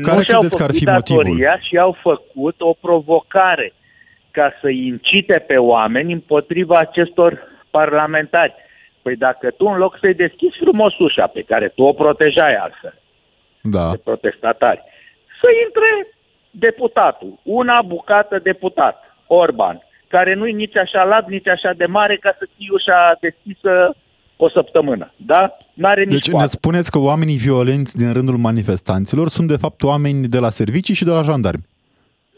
Care 0.01 0.17
nu 0.17 0.23
credeți 0.23 0.58
că 0.58 0.63
ar 0.63 0.71
fi 0.71 0.86
motivul? 0.86 1.38
și 1.67 1.77
au 1.77 1.97
făcut 2.01 2.56
o 2.62 2.73
provocare 2.82 3.73
ca 4.32 4.54
să 4.62 4.69
incite 4.69 5.43
pe 5.47 5.56
oameni 5.56 6.13
împotriva 6.13 6.75
acestor 6.77 7.39
parlamentari. 7.69 8.54
Păi 9.02 9.16
dacă 9.16 9.52
tu 9.52 9.66
în 9.66 9.78
loc 9.78 9.98
să-i 10.00 10.14
deschizi 10.14 10.58
frumos 10.64 10.98
ușa 10.98 11.28
pe 11.28 11.42
care 11.42 11.68
tu 11.68 11.84
o 11.84 11.94
protejai 11.94 12.56
altfel 12.56 12.96
da. 13.62 13.90
de 13.92 13.98
protestatari, 14.04 14.82
să 15.42 15.48
intre 15.66 15.90
deputatul, 16.52 17.40
una 17.44 17.82
bucată 17.82 18.40
deputat, 18.44 19.04
Orban, 19.28 19.82
care 20.08 20.34
nu-i 20.34 20.54
nici 20.54 20.78
așa 20.78 21.04
lat, 21.04 21.28
nici 21.28 21.48
așa 21.48 21.74
de 21.78 21.86
mare 21.86 22.18
ca 22.18 22.36
să 22.40 22.48
fie 22.56 22.68
ușa 22.72 23.18
deschisă 23.20 23.96
o 24.36 24.50
săptămână. 24.50 25.14
Da? 25.16 25.58
N-are 25.74 26.04
nici 26.04 26.12
deci 26.12 26.30
poate. 26.30 26.46
ne 26.46 26.52
spuneți 26.52 26.92
că 26.92 27.00
oamenii 27.00 27.38
violenți 27.38 27.98
din 27.98 28.14
rândul 28.14 28.38
manifestanților 28.38 29.28
sunt 29.30 29.48
de 29.48 29.58
fapt 29.58 29.84
oameni 29.84 30.28
de 30.28 30.40
la 30.40 30.50
servicii 30.50 30.94
și 30.94 31.04
de 31.04 31.12
la 31.12 31.22
jandarmi. 31.22 31.70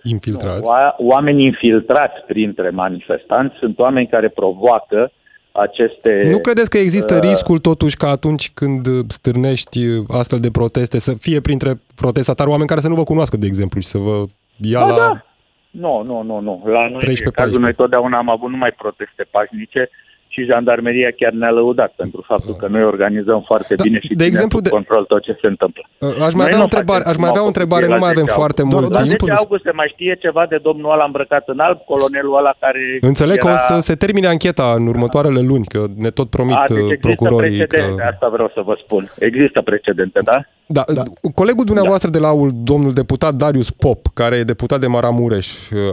Infiltrați? 0.04 0.62
Nu, 0.62 1.08
oamenii 1.08 1.46
infiltrați 1.46 2.26
printre 2.28 2.70
manifestanți 2.70 3.56
sunt 3.60 3.80
oameni 3.80 4.08
care 4.08 4.30
provoacă 4.30 5.12
aceste... 5.54 6.30
Nu 6.32 6.40
credeți 6.40 6.70
că 6.70 6.78
există 6.78 7.14
uh, 7.14 7.20
riscul 7.20 7.60
totuși 7.60 7.98
că 7.98 8.06
atunci 8.06 8.52
când 8.54 8.88
stârnești 9.08 9.80
astfel 10.08 10.40
de 10.40 10.52
proteste 10.52 11.00
să 11.00 11.14
fie 11.14 11.40
printre 11.42 11.82
protestatari 11.96 12.50
oameni 12.50 12.68
care 12.68 12.80
să 12.80 12.88
nu 12.88 12.96
vă 12.96 13.04
cunoască, 13.04 13.38
de 13.38 13.46
exemplu, 13.46 13.80
și 13.80 13.88
să 13.88 13.98
vă 13.98 14.24
ia 14.58 14.80
da, 14.80 14.86
la... 14.86 14.96
Da. 14.96 15.26
Nu, 15.72 16.04
nu, 16.06 16.22
nu, 16.22 16.40
nu. 16.40 16.62
La 16.66 16.88
noi, 16.90 17.00
13, 17.00 17.42
cazul 17.42 17.62
noi 17.62 17.74
totdeauna 17.74 18.18
am 18.18 18.30
avut 18.30 18.50
numai 18.50 18.72
proteste 18.72 19.28
pașnice 19.32 19.90
și 20.34 20.50
jandarmeria 20.52 21.12
chiar 21.20 21.32
ne-a 21.32 21.54
lăudat 21.60 21.92
pentru 22.02 22.24
faptul 22.28 22.54
că 22.62 22.68
noi 22.68 22.84
organizăm 22.84 23.42
foarte 23.50 23.76
da, 23.76 23.84
bine 23.84 24.00
și 24.00 24.14
de 24.22 24.26
exemplu, 24.26 24.60
de... 24.60 24.70
control 24.70 25.04
tot 25.04 25.22
ce 25.24 25.34
se 25.42 25.48
întâmplă. 25.54 25.84
Aș 26.28 26.34
mai 26.34 26.46
avea 26.46 26.60
o 26.60 26.68
întrebare, 26.70 27.04
aș 27.12 27.18
mai 27.18 27.30
avea 27.30 27.44
o 27.44 27.52
întrebare, 27.54 27.86
nu 27.88 27.98
mai 27.98 28.10
avem 28.10 28.26
foarte 28.26 28.64
mult 28.64 28.88
timp. 28.96 29.08
10 29.08 29.32
august 29.32 29.64
se 29.64 29.72
mai 29.72 29.90
știe 29.94 30.18
ceva 30.22 30.46
de 30.50 30.58
domnul 30.62 30.92
ăla 30.92 31.06
îmbrăcat 31.06 31.44
în 31.48 31.60
alb, 31.60 31.80
colonelul 31.92 32.38
ăla 32.38 32.54
care 32.60 32.98
Înțeleg 33.02 33.38
era... 33.38 33.46
că 33.48 33.54
o 33.54 33.58
să 33.58 33.82
se 33.82 33.96
termine 33.96 34.28
ancheta 34.28 34.74
în 34.78 34.88
următoarele 34.88 35.42
luni, 35.42 35.66
că 35.66 35.86
ne 35.96 36.10
tot 36.10 36.30
promit 36.30 36.56
A, 36.56 36.64
deci 36.68 37.00
procurorii. 37.00 37.58
Precedente, 37.58 38.02
că... 38.02 38.08
asta 38.12 38.28
vreau 38.30 38.52
să 38.54 38.62
vă 38.66 38.76
spun. 38.84 39.12
Există 39.20 39.62
precedente, 39.62 40.20
da? 40.24 40.38
Da, 40.66 40.84
da. 40.94 41.04
colegul 41.36 41.66
dumneavoastră 41.66 42.10
da. 42.10 42.18
de 42.18 42.24
la 42.24 42.30
AUL, 42.30 42.52
domnul 42.54 42.94
deputat 42.94 43.34
Darius 43.34 43.70
Pop, 43.72 44.08
care 44.14 44.36
e 44.36 44.44
deputat 44.44 44.80
de 44.80 44.88
Maramureș, 44.88 45.48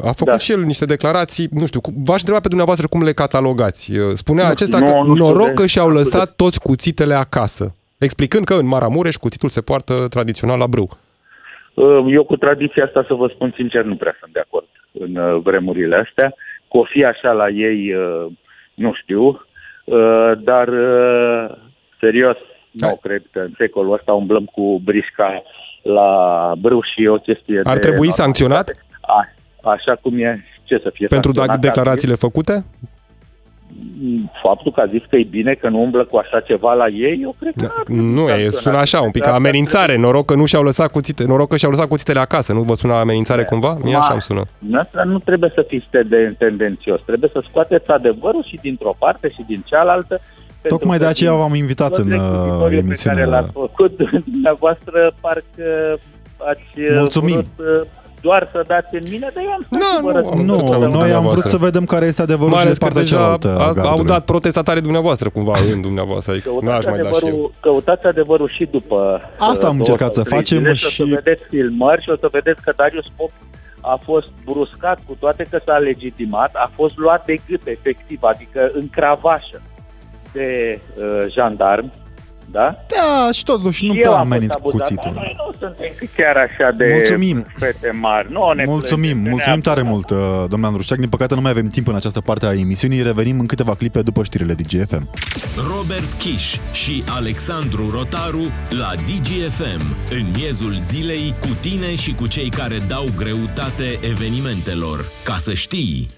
a 0.04 0.12
făcut 0.12 0.32
da. 0.32 0.36
și 0.38 0.52
el 0.52 0.62
niște 0.62 0.84
declarații, 0.84 1.48
nu 1.50 1.66
știu, 1.66 1.80
v-aș 2.04 2.18
întreba 2.18 2.40
pe 2.40 2.48
dumneavoastră 2.48 2.86
cum 2.86 3.02
le 3.02 3.12
catalogați. 3.12 3.92
Spunea 4.30 4.44
nu, 4.44 4.50
acesta 4.50 4.78
nu, 4.78 4.84
că 4.84 4.98
nu 5.06 5.14
noroc 5.14 5.52
că 5.54 5.66
și-au 5.66 5.88
lăsat 5.88 6.34
toți 6.36 6.60
cuțitele 6.60 7.14
acasă. 7.14 7.74
explicând 7.98 8.44
că 8.44 8.54
în 8.54 8.66
Maramureș 8.66 9.16
cuțitul 9.16 9.48
se 9.48 9.60
poartă 9.60 9.94
tradițional 10.08 10.58
la 10.58 10.66
brâu. 10.66 10.88
Uh, 11.74 12.04
Eu 12.12 12.24
cu 12.24 12.36
tradiția 12.36 12.84
asta, 12.84 13.04
să 13.06 13.14
vă 13.14 13.30
spun 13.34 13.52
sincer, 13.56 13.82
nu 13.84 13.94
prea 13.96 14.16
sunt 14.20 14.32
de 14.32 14.40
acord 14.40 14.66
în 14.92 15.16
uh, 15.16 15.40
vremurile 15.42 15.96
astea. 16.06 16.28
Că 16.70 16.76
o 16.76 16.84
fi 16.84 17.04
așa 17.04 17.32
la 17.32 17.48
ei, 17.48 17.94
uh, 17.94 18.26
nu 18.74 18.92
știu, 19.02 19.24
uh, 19.84 20.32
dar 20.38 20.68
uh, 20.68 21.56
serios, 22.00 22.36
nu 22.70 22.86
Hai. 22.86 22.98
cred 23.02 23.22
că 23.30 23.38
în 23.38 23.52
secolul 23.58 23.92
ăsta 23.92 24.12
umblăm 24.12 24.44
cu 24.44 24.80
brișca 24.84 25.42
la 25.82 26.08
brâu 26.58 26.80
și 26.82 27.02
e 27.02 27.08
o 27.08 27.16
chestie 27.16 27.60
Ar 27.64 27.78
de 27.78 27.80
trebui 27.80 28.10
sancționat? 28.10 28.70
A, 29.00 29.28
așa 29.70 29.94
cum 30.02 30.18
e, 30.18 30.44
ce 30.64 30.80
să 30.82 30.90
fie 30.92 31.06
Pentru 31.06 31.30
da- 31.30 31.42
sancționat? 31.42 31.74
declarațiile 31.74 32.14
făcute? 32.14 32.64
Faptul 34.42 34.72
că 34.72 34.80
a 34.80 34.86
zis 34.86 35.02
că 35.08 35.16
e 35.16 35.26
bine 35.30 35.52
că 35.54 35.68
nu 35.68 35.80
umblă 35.80 36.04
cu 36.04 36.16
așa 36.16 36.40
ceva 36.40 36.72
la 36.72 36.86
ei, 36.88 37.18
eu 37.22 37.34
cred 37.40 37.52
că... 37.56 37.64
ar 37.64 37.82
trebui 37.84 38.02
Nu, 38.04 38.20
e, 38.20 38.28
sancționat. 38.28 38.52
sună 38.52 38.76
așa, 38.76 39.00
un 39.00 39.10
pic 39.10 39.22
ca 39.22 39.28
Cred 39.28 39.40
că 39.40 39.46
ar 39.46 39.46
amenințare. 39.46 39.96
Noroc 39.96 40.24
că 40.24 40.34
nu 40.34 40.44
și-au 40.44 40.62
lăsat 40.62 40.90
cuțite, 40.90 41.24
noroc 41.24 41.48
că 41.48 41.56
și-au 41.56 41.70
lăsat 41.70 41.88
cuțitele 41.88 42.18
acasă. 42.20 42.52
Nu 42.52 42.62
vă 42.62 42.74
sună 42.74 42.94
amenințare 42.94 43.44
cumva? 43.44 43.76
Mie 43.82 43.94
așa 43.96 44.12
îmi 44.12 44.22
sună. 44.22 44.42
Asta 44.72 45.02
nu 45.04 45.18
trebuie 45.18 45.50
să 45.54 45.64
fiți 45.68 45.86
de 45.90 46.34
tendențios, 46.38 47.00
trebuie 47.06 47.30
să 47.32 47.42
scoateți 47.48 47.90
adevărul 47.90 48.44
și 48.48 48.58
dintr-o 48.62 48.94
parte 48.98 49.28
și 49.28 49.44
din 49.46 49.62
cealaltă. 49.66 50.20
pentru 50.62 50.78
Tocmai 50.78 50.96
că 50.98 51.02
de 51.04 51.08
aceea 51.08 51.30
din 51.30 51.40
v-am 51.40 51.54
invitat 51.54 51.90
tot 51.90 51.98
în 52.04 52.12
uh, 52.12 52.18
rechizitoriul 52.18 52.60
pe 52.60 52.64
care 52.64 52.76
emisiune. 52.76 53.24
l-ați 53.24 53.50
făcut, 53.52 53.96
dumneavoastră 54.32 55.12
parcă 55.20 55.98
ați 56.48 56.80
uh, 56.80 56.96
Mulțumim. 56.98 57.44
vrut 57.56 57.80
uh, 57.80 57.86
doar 58.20 58.48
să 58.52 58.64
dați 58.66 58.94
în 58.94 59.02
mine, 59.10 59.30
dar 59.34 59.42
eu 59.44 59.50
am 59.50 59.66
stat 59.70 59.80
Nu, 59.80 59.86
și 59.96 60.02
vă 60.02 60.10
nu, 60.10 60.16
răspund. 60.16 60.40
am 60.40 60.46
Nu, 60.46 60.54
tot 60.56 60.64
treaba 60.66 60.84
noi 60.86 60.90
am 60.90 60.96
vrut 60.98 61.10
dumneavoastră. 61.12 61.48
să 61.48 61.56
vedem 61.56 61.84
care 61.84 62.06
este 62.06 62.22
adevărul 62.22 62.48
Mai 62.50 62.58
și 62.58 62.64
de 62.64 62.68
ales 62.70 62.78
că 62.78 62.84
partea 62.84 63.02
deja 63.02 63.16
cealaltă 63.16 63.48
a 63.48 63.62
a, 63.62 63.66
au 63.66 63.72
gardului. 63.74 64.04
dat 64.04 64.24
protestatarii 64.24 64.82
dumneavoastră 64.82 65.28
cumva 65.30 65.54
în 65.74 65.80
dumneavoastră. 65.80 66.32
Adică 66.32 66.50
n-aș 66.60 66.84
Căutați 66.84 66.88
mai 66.88 66.98
da 66.98 67.02
și 67.04 67.10
eu. 67.10 67.16
adevărul, 67.16 67.50
căutați 67.60 68.06
adevărul 68.06 68.48
și 68.48 68.64
după 68.70 69.20
Asta 69.38 69.66
am 69.66 69.72
uh, 69.72 69.78
încercat 69.78 70.12
două 70.12 70.12
să 70.12 70.20
sau 70.20 70.24
trei 70.24 70.38
facem 70.38 70.58
zile 70.58 70.74
și- 70.74 71.00
o 71.02 71.04
să 71.06 71.14
vedeți 71.14 71.42
filmări 71.50 72.02
și 72.02 72.10
o 72.10 72.16
să 72.16 72.28
vedeți 72.32 72.62
că 72.62 72.72
Darius 72.76 73.06
Pop 73.16 73.30
a 73.80 74.00
fost 74.04 74.30
bruscat 74.44 74.98
cu 75.06 75.16
toate 75.20 75.42
că 75.50 75.58
s-a 75.66 75.76
legitimat, 75.78 76.50
a 76.54 76.70
fost 76.74 76.96
luat 76.96 77.24
de 77.24 77.34
gât 77.48 77.66
efectiv, 77.66 78.18
adică 78.22 78.70
în 78.74 78.88
cravașă 78.90 79.58
de 80.32 80.80
uh, 81.02 81.26
jandarm, 81.34 81.90
da? 82.52 82.76
Da, 82.96 83.28
și 83.32 83.44
totuși 83.44 83.84
nu 83.86 83.92
și 83.92 83.98
prea 83.98 84.10
eu 84.10 84.16
am 84.16 84.22
fost 84.22 84.32
ameninți 84.32 84.56
cu 84.56 84.68
abuzat, 84.68 84.88
cuțitul. 84.88 85.10
dar 85.14 85.22
Noi 85.22 85.36
nu 85.36 85.52
suntem 85.60 85.92
chiar 86.16 86.36
așa 86.36 86.70
de 86.76 86.90
Mulțumim. 86.94 87.44
fete 87.58 87.90
mari. 88.00 88.32
Nu 88.32 88.52
ne 88.52 88.62
Mulțumim, 88.66 89.10
plângem, 89.10 89.30
mulțumim 89.30 89.56
ne 89.56 89.62
tare 89.62 89.80
apărăm. 89.80 89.92
mult, 89.96 90.10
uh, 90.10 90.48
domnule 90.48 90.66
Andrușac. 90.66 90.98
Din 90.98 91.08
păcate 91.08 91.34
nu 91.34 91.40
mai 91.40 91.50
avem 91.50 91.66
timp 91.66 91.88
în 91.88 91.94
această 91.94 92.20
parte 92.20 92.46
a 92.46 92.52
emisiunii. 92.54 93.02
Revenim 93.02 93.40
în 93.40 93.46
câteva 93.46 93.74
clipe 93.74 94.02
după 94.02 94.22
știrile 94.22 94.54
DGFM. 94.54 95.08
Robert 95.76 96.12
Kiș 96.18 96.56
și 96.72 97.04
Alexandru 97.16 97.90
Rotaru 97.90 98.44
la 98.68 98.90
DGFM, 98.94 99.82
în 100.10 100.24
miezul 100.36 100.74
zilei, 100.76 101.34
cu 101.40 101.48
tine 101.60 101.94
și 101.94 102.14
cu 102.14 102.26
cei 102.26 102.48
care 102.48 102.76
dau 102.88 103.04
greutate 103.16 103.98
evenimentelor. 104.10 105.04
Ca 105.24 105.36
să 105.38 105.52
știi! 105.54 106.08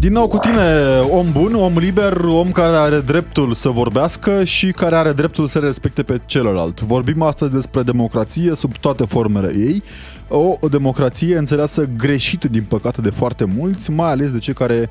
Din 0.00 0.12
nou 0.12 0.28
cu 0.28 0.36
tine, 0.36 1.00
om 1.10 1.26
bun, 1.32 1.54
om 1.54 1.78
liber, 1.78 2.16
om 2.24 2.50
care 2.50 2.76
are 2.76 3.00
dreptul 3.00 3.54
să 3.54 3.68
vorbească 3.68 4.44
și 4.44 4.70
care 4.70 4.94
are 4.94 5.12
dreptul 5.12 5.46
să 5.46 5.58
respecte 5.58 6.02
pe 6.02 6.20
celălalt. 6.26 6.80
Vorbim 6.80 7.22
astăzi 7.22 7.52
despre 7.52 7.82
democrație 7.82 8.54
sub 8.54 8.76
toate 8.76 9.04
formele 9.04 9.54
ei, 9.56 9.82
o 10.28 10.68
democrație 10.70 11.36
înțeleasă 11.36 11.88
greșit 11.96 12.44
din 12.44 12.62
păcate 12.62 13.00
de 13.00 13.10
foarte 13.10 13.44
mulți, 13.44 13.90
mai 13.90 14.10
ales 14.10 14.32
de 14.32 14.38
cei 14.38 14.54
care 14.54 14.90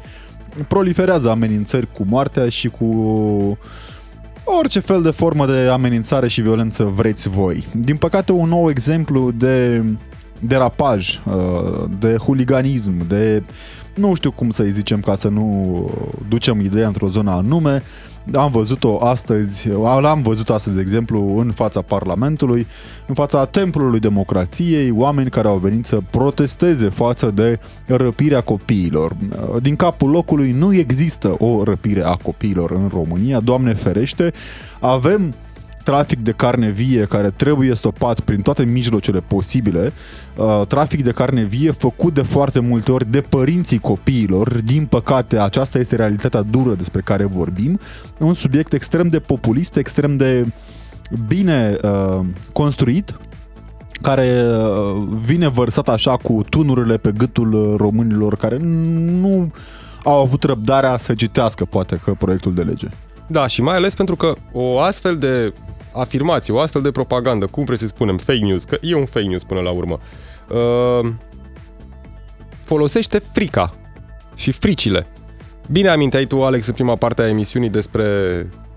proliferează 0.68 1.30
amenințări 1.30 1.88
cu 1.94 2.06
moartea 2.10 2.50
și 2.50 2.68
cu 2.68 2.88
orice 4.44 4.80
fel 4.80 5.02
de 5.02 5.12
formă 5.12 5.46
de 5.46 5.60
amenințare 5.72 6.28
și 6.28 6.42
violență 6.42 6.84
vreți 6.84 7.30
voi. 7.30 7.68
Din 7.76 7.96
păcate, 7.96 8.32
un 8.32 8.50
nou 8.50 8.70
exemplu 8.70 9.32
de 9.32 9.84
derapaj, 10.40 11.20
uh, 11.26 11.84
de 12.00 12.16
huliganism, 12.16 13.08
de 13.08 13.44
nu 14.00 14.14
știu 14.14 14.32
cum 14.32 14.50
să-i 14.50 14.72
zicem 14.72 15.00
ca 15.00 15.16
să 15.16 15.28
nu 15.28 15.90
ducem 16.28 16.60
ideea 16.60 16.88
într-o 16.88 17.08
zonă 17.08 17.32
anume. 17.32 17.84
Am 18.34 18.52
văzut-o 18.52 18.98
astăzi, 18.98 19.70
l-am 20.00 20.22
văzut 20.22 20.50
astăzi, 20.50 20.76
de 20.76 20.82
exemplu, 20.82 21.38
în 21.38 21.52
fața 21.52 21.82
Parlamentului, 21.82 22.68
în 23.08 23.16
fața 23.16 23.46
Templului 23.46 24.00
Democrației, 24.00 24.92
oameni 24.92 25.30
care 25.30 25.48
au 25.48 25.58
venit 25.58 25.86
să 25.86 26.00
protesteze 26.10 26.90
față 26.90 27.32
de 27.36 27.60
răpirea 27.86 28.42
copiilor. 28.42 29.16
Din 29.62 29.76
capul 29.76 30.10
locului 30.10 30.52
nu 30.52 30.74
există 30.74 31.36
o 31.38 31.64
răpire 31.64 32.02
a 32.02 32.16
copiilor 32.24 32.72
în 32.72 32.90
România, 32.94 33.40
Doamne 33.40 33.74
ferește, 33.74 34.34
avem 34.80 35.34
trafic 35.90 36.20
de 36.20 36.32
carne 36.32 36.70
vie 36.70 37.06
care 37.06 37.30
trebuie 37.30 37.76
stopat 37.76 38.20
prin 38.20 38.42
toate 38.42 38.64
mijlocele 38.64 39.20
posibile, 39.20 39.94
uh, 40.36 40.62
trafic 40.68 41.04
de 41.04 41.12
carne 41.12 41.44
vie 41.44 41.72
făcut 41.72 42.14
de 42.14 42.22
foarte 42.22 42.60
multe 42.60 42.92
ori 42.92 43.12
de 43.12 43.22
părinții 43.22 43.80
copiilor. 43.80 44.62
Din 44.62 44.86
păcate, 44.86 45.38
aceasta 45.40 45.78
este 45.78 45.96
realitatea 45.96 46.42
dură 46.42 46.74
despre 46.74 47.02
care 47.02 47.24
vorbim. 47.24 47.80
Un 48.18 48.34
subiect 48.34 48.74
extrem 48.74 49.08
de 49.08 49.20
populist, 49.20 49.76
extrem 49.76 50.18
de 50.18 50.46
bine 51.28 51.78
uh, 51.82 52.20
construit, 52.54 53.20
care 54.02 54.44
uh, 54.46 55.04
vine 55.26 55.48
vărsat 55.48 55.88
așa 55.88 56.18
cu 56.18 56.42
tunurile 56.50 56.98
pe 56.98 57.12
gâtul 57.18 57.54
uh, 57.54 57.74
românilor 57.78 58.36
care 58.36 58.58
nu 59.22 59.52
au 60.04 60.22
avut 60.22 60.44
răbdarea 60.44 60.98
să 60.98 61.14
citească 61.14 61.66
poate 61.66 62.00
că 62.04 62.12
proiectul 62.12 62.54
de 62.54 62.62
lege. 62.62 62.88
Da, 63.28 63.48
și 63.48 63.62
mai 63.62 63.76
ales 63.76 63.96
pentru 63.96 64.16
că 64.16 64.34
o 64.52 64.80
astfel 64.80 65.18
de 65.18 65.54
afirmație, 65.92 66.54
o 66.54 66.60
astfel 66.60 66.82
de 66.82 66.92
propagandă, 66.92 67.46
cum 67.46 67.64
vreți 67.64 67.82
să 67.82 67.88
spunem, 67.88 68.18
fake 68.18 68.40
news, 68.40 68.64
că 68.64 68.78
e 68.82 68.96
un 68.96 69.06
fake 69.06 69.26
news 69.26 69.44
până 69.44 69.60
la 69.60 69.70
urmă, 69.70 70.00
uh, 70.50 71.12
folosește 72.64 73.22
frica 73.32 73.70
și 74.36 74.52
fricile. 74.52 75.08
Bine 75.72 75.88
aminteai 75.88 76.26
tu, 76.26 76.44
Alex, 76.44 76.68
în 76.68 76.74
prima 76.74 76.96
parte 76.96 77.22
a 77.22 77.28
emisiunii 77.28 77.70
despre 77.70 78.06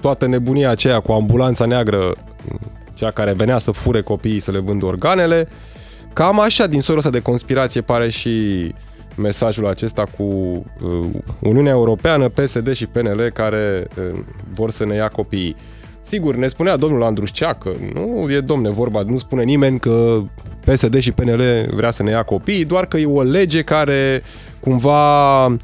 toată 0.01 0.27
nebunia 0.27 0.71
aceea 0.71 1.01
cu 1.01 1.13
ambulanța 1.13 1.65
neagră, 1.65 2.13
cea 2.95 3.11
care 3.11 3.33
venea 3.33 3.59
să 3.59 3.71
fure 3.71 4.01
copiii 4.01 4.41
să 4.41 4.51
le 4.51 4.59
vândă 4.59 4.87
organele. 4.87 5.49
Cam 6.13 6.41
așa, 6.41 6.67
din 6.67 6.81
sorul 6.81 6.99
ăsta 6.99 7.11
de 7.11 7.21
conspirație, 7.21 7.81
pare 7.81 8.11
și 8.11 8.69
mesajul 9.17 9.67
acesta 9.67 10.05
cu 10.17 10.23
uh, 10.23 11.07
Uniunea 11.41 11.73
Europeană, 11.73 12.29
PSD 12.29 12.73
și 12.73 12.87
PNL 12.87 13.31
care 13.35 13.87
uh, 13.99 14.19
vor 14.53 14.71
să 14.71 14.85
ne 14.85 14.95
ia 14.95 15.09
copiii. 15.09 15.57
Sigur, 16.13 16.35
ne 16.35 16.47
spunea 16.47 16.77
domnul 16.77 17.03
Andrușcea 17.03 17.53
că 17.53 17.73
nu 17.95 18.31
e 18.31 18.41
domne 18.41 18.71
vorba, 18.71 19.03
nu 19.07 19.19
spune 19.19 19.43
nimeni 19.43 19.79
că 19.79 20.23
PSD 20.65 20.99
și 20.99 21.13
PNL 21.13 21.43
vrea 21.75 21.91
să 21.91 22.03
ne 22.03 22.11
ia 22.11 22.23
copiii, 22.23 22.65
doar 22.65 22.87
că 22.87 22.97
e 22.97 23.07
o 23.07 23.23
lege 23.23 23.63
care 23.63 24.23
cumva 24.61 25.47
uh, 25.47 25.57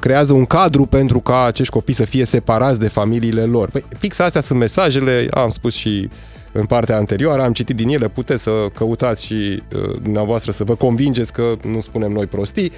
creează 0.00 0.32
un 0.32 0.44
cadru 0.44 0.86
pentru 0.86 1.20
ca 1.20 1.44
acești 1.44 1.72
copii 1.72 1.94
să 1.94 2.04
fie 2.04 2.24
separați 2.24 2.78
de 2.78 2.88
familiile 2.88 3.42
lor. 3.42 3.68
Păi, 3.68 3.84
fix 3.98 4.18
astea 4.18 4.40
sunt 4.40 4.58
mesajele, 4.58 5.26
am 5.30 5.48
spus 5.48 5.74
și 5.74 6.08
în 6.56 6.64
partea 6.64 6.96
anterioară, 6.96 7.42
am 7.42 7.52
citit 7.52 7.76
din 7.76 7.88
ele, 7.88 8.08
puteți 8.08 8.42
să 8.42 8.50
căutați 8.74 9.24
și 9.24 9.34
uh, 9.34 9.96
dumneavoastră 10.02 10.50
să 10.50 10.64
vă 10.64 10.74
convingeți 10.74 11.32
că 11.32 11.54
nu 11.62 11.80
spunem 11.80 12.10
noi 12.10 12.26
prostii. 12.26 12.72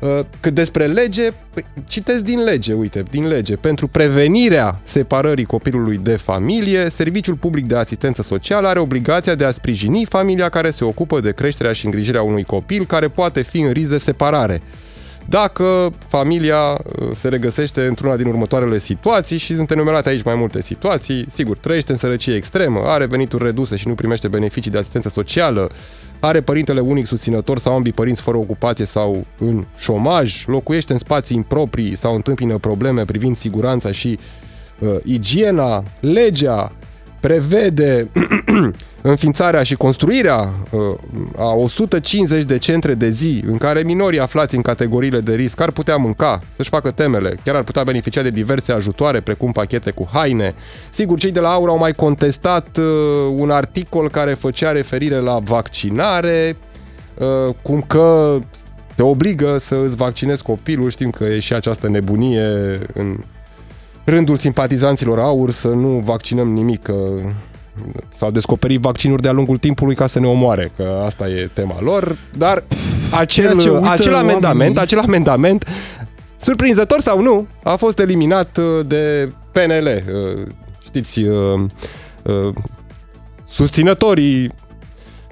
Uh, 0.00 0.20
cât 0.40 0.54
despre 0.54 0.86
lege, 0.86 1.30
păi, 1.54 1.64
citesc 1.86 2.22
din 2.22 2.42
lege, 2.42 2.72
uite, 2.72 3.02
din 3.10 3.28
lege. 3.28 3.56
Pentru 3.56 3.88
prevenirea 3.88 4.80
separării 4.84 5.44
copilului 5.44 5.96
de 5.96 6.16
familie, 6.16 6.88
Serviciul 6.88 7.34
Public 7.34 7.66
de 7.66 7.76
Asistență 7.76 8.22
Socială 8.22 8.68
are 8.68 8.78
obligația 8.78 9.34
de 9.34 9.44
a 9.44 9.50
sprijini 9.50 10.06
familia 10.08 10.48
care 10.48 10.70
se 10.70 10.84
ocupă 10.84 11.20
de 11.20 11.32
creșterea 11.32 11.72
și 11.72 11.84
îngrijirea 11.84 12.22
unui 12.22 12.44
copil 12.44 12.86
care 12.86 13.08
poate 13.08 13.42
fi 13.42 13.60
în 13.60 13.70
risc 13.70 13.88
de 13.88 13.98
separare 13.98 14.62
dacă 15.28 15.90
familia 16.08 16.58
uh, 16.60 17.10
se 17.14 17.28
regăsește 17.28 17.86
într-una 17.86 18.16
din 18.16 18.26
următoarele 18.26 18.78
situații 18.78 19.38
și 19.38 19.54
sunt 19.54 19.70
enumerate 19.70 20.08
aici 20.08 20.22
mai 20.22 20.34
multe 20.34 20.62
situații, 20.62 21.24
sigur, 21.28 21.56
trăiește 21.56 21.92
în 21.92 21.98
sărăcie 21.98 22.34
extremă, 22.34 22.82
are 22.86 23.06
venituri 23.06 23.44
reduse 23.44 23.76
și 23.76 23.88
nu 23.88 23.94
primește 23.94 24.28
beneficii 24.28 24.70
de 24.70 24.78
asistență 24.78 25.08
socială, 25.08 25.70
are 26.20 26.40
părintele 26.40 26.80
unic 26.80 27.06
susținător 27.06 27.58
sau 27.58 27.74
ambii 27.74 27.92
părinți 27.92 28.20
fără 28.20 28.36
ocupație 28.36 28.84
sau 28.84 29.26
în 29.38 29.64
șomaj, 29.76 30.44
locuiește 30.46 30.92
în 30.92 30.98
spații 30.98 31.36
improprii 31.36 31.96
sau 31.96 32.14
întâmpină 32.14 32.58
probleme 32.58 33.04
privind 33.04 33.36
siguranța 33.36 33.92
și 33.92 34.18
uh, 34.78 34.88
igiena, 35.04 35.82
legea 36.00 36.72
prevede 37.22 38.06
înființarea 39.12 39.62
și 39.62 39.74
construirea 39.74 40.52
uh, 40.70 40.80
a 41.38 41.52
150 41.54 42.44
de 42.44 42.58
centre 42.58 42.94
de 42.94 43.08
zi 43.08 43.42
în 43.46 43.58
care 43.58 43.82
minorii 43.82 44.20
aflați 44.20 44.54
în 44.54 44.62
categoriile 44.62 45.20
de 45.20 45.34
risc 45.34 45.60
ar 45.60 45.70
putea 45.70 45.96
mânca, 45.96 46.40
să-și 46.56 46.68
facă 46.68 46.90
temele, 46.90 47.36
chiar 47.44 47.54
ar 47.54 47.62
putea 47.62 47.82
beneficia 47.82 48.22
de 48.22 48.30
diverse 48.30 48.72
ajutoare, 48.72 49.20
precum 49.20 49.52
pachete 49.52 49.90
cu 49.90 50.08
haine. 50.12 50.54
Sigur, 50.90 51.18
cei 51.18 51.30
de 51.30 51.40
la 51.40 51.50
AUR 51.50 51.68
au 51.68 51.78
mai 51.78 51.92
contestat 51.92 52.76
uh, 52.76 52.84
un 53.36 53.50
articol 53.50 54.10
care 54.10 54.34
făcea 54.34 54.72
referire 54.72 55.16
la 55.16 55.38
vaccinare, 55.38 56.56
uh, 57.18 57.54
cum 57.62 57.84
că 57.86 58.38
te 58.94 59.02
obligă 59.02 59.58
să 59.58 59.74
îți 59.84 59.96
vaccinezi 59.96 60.42
copilul, 60.42 60.90
știm 60.90 61.10
că 61.10 61.24
e 61.24 61.38
și 61.38 61.54
această 61.54 61.88
nebunie 61.88 62.78
în 62.92 63.18
rândul 64.04 64.36
simpatizanților 64.36 65.18
AUR 65.18 65.50
să 65.50 65.68
nu 65.68 65.88
vaccinăm 65.88 66.52
nimic, 66.52 66.82
că 66.82 66.94
S-au 68.16 68.30
descoperit 68.30 68.80
vaccinuri 68.80 69.22
de-a 69.22 69.32
lungul 69.32 69.58
timpului 69.58 69.94
ca 69.94 70.06
să 70.06 70.20
ne 70.20 70.26
omoare, 70.26 70.72
că 70.76 71.02
asta 71.04 71.28
e 71.28 71.50
tema 71.52 71.80
lor, 71.80 72.16
dar 72.36 72.64
acel, 73.10 73.80
acel 73.84 74.14
amendament, 74.14 74.42
oamenii... 74.42 74.78
acel 74.78 74.98
amendament, 74.98 75.68
surprinzător 76.36 77.00
sau 77.00 77.22
nu, 77.22 77.46
a 77.62 77.76
fost 77.76 77.98
eliminat 77.98 78.56
uh, 78.56 78.86
de 78.86 79.28
PNL. 79.52 79.86
Uh, 79.86 80.46
știți, 80.84 81.20
uh, 81.22 81.60
susținătorii 83.48 84.50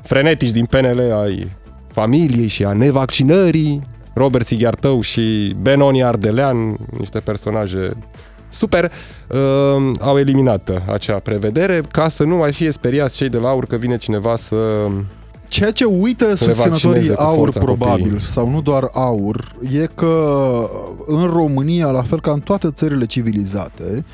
frenetici 0.03 0.51
din 0.51 0.65
PNL 0.65 1.13
ai 1.23 1.51
familiei 1.93 2.49
și 2.49 2.65
a 2.65 2.73
nevaccinării, 2.73 3.81
Robert 4.15 4.47
Sighiartău 4.47 5.01
și 5.01 5.55
Benoni 5.61 6.05
Ardelean, 6.05 6.77
niște 6.99 7.19
personaje 7.19 7.89
super, 8.51 8.93
uh, 9.29 9.93
au 10.01 10.19
eliminat 10.19 10.83
acea 10.93 11.19
prevedere 11.19 11.81
ca 11.91 12.09
să 12.09 12.25
nu 12.25 12.37
mai 12.37 12.53
fie 12.53 12.71
speriați 12.71 13.17
cei 13.17 13.29
de 13.29 13.39
la 13.39 13.49
AUR 13.49 13.67
că 13.67 13.77
vine 13.77 13.97
cineva 13.97 14.37
să 14.37 14.57
Ceea 15.49 15.71
ce 15.71 15.85
uită 15.85 16.35
susținătorii 16.35 17.15
AUR 17.15 17.53
probabil, 17.53 18.03
copiii. 18.03 18.21
sau 18.21 18.51
nu 18.51 18.61
doar 18.61 18.89
AUR, 18.93 19.55
e 19.73 19.87
că 19.95 20.71
în 21.07 21.31
România, 21.33 21.87
la 21.87 22.03
fel 22.03 22.21
ca 22.21 22.33
în 22.33 22.41
toate 22.41 22.71
țările 22.71 23.07
civilizate, 23.07 24.05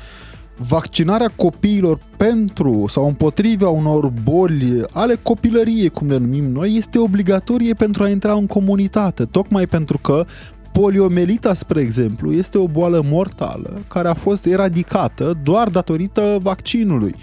vaccinarea 0.57 1.31
copiilor 1.35 1.97
pentru 2.17 2.85
sau 2.87 3.05
împotriva 3.07 3.69
unor 3.69 4.11
boli 4.23 4.83
ale 4.93 5.15
copilăriei, 5.21 5.89
cum 5.89 6.07
le 6.07 6.17
numim 6.17 6.51
noi, 6.51 6.75
este 6.77 6.99
obligatorie 6.99 7.73
pentru 7.73 8.03
a 8.03 8.09
intra 8.09 8.33
în 8.33 8.45
comunitate, 8.45 9.25
tocmai 9.25 9.65
pentru 9.65 9.97
că 9.97 10.25
poliomelita, 10.71 11.53
spre 11.53 11.81
exemplu, 11.81 12.33
este 12.33 12.57
o 12.57 12.67
boală 12.67 13.01
mortală 13.09 13.81
care 13.87 14.07
a 14.07 14.13
fost 14.13 14.45
eradicată 14.45 15.37
doar 15.43 15.69
datorită 15.69 16.37
vaccinului 16.41 17.15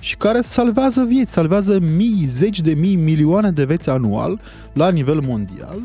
și 0.00 0.16
care 0.16 0.40
salvează 0.42 1.04
vieți, 1.08 1.32
salvează 1.32 1.78
mii, 1.96 2.24
zeci 2.26 2.60
de 2.60 2.74
mii, 2.74 2.96
milioane 2.96 3.50
de 3.50 3.64
vieți 3.64 3.90
anual 3.90 4.40
la 4.72 4.90
nivel 4.90 5.20
mondial 5.20 5.78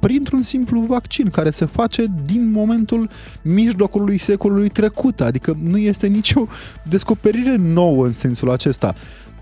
printr-un 0.00 0.42
simplu 0.42 0.80
vaccin 0.80 1.30
care 1.30 1.50
se 1.50 1.64
face 1.64 2.04
din 2.24 2.50
momentul 2.50 3.08
mijlocului 3.42 4.18
secolului 4.18 4.68
trecut, 4.68 5.20
adică 5.20 5.56
nu 5.62 5.78
este 5.78 6.06
nicio 6.06 6.46
descoperire 6.82 7.56
nouă 7.56 8.04
în 8.04 8.12
sensul 8.12 8.50
acesta. 8.50 8.94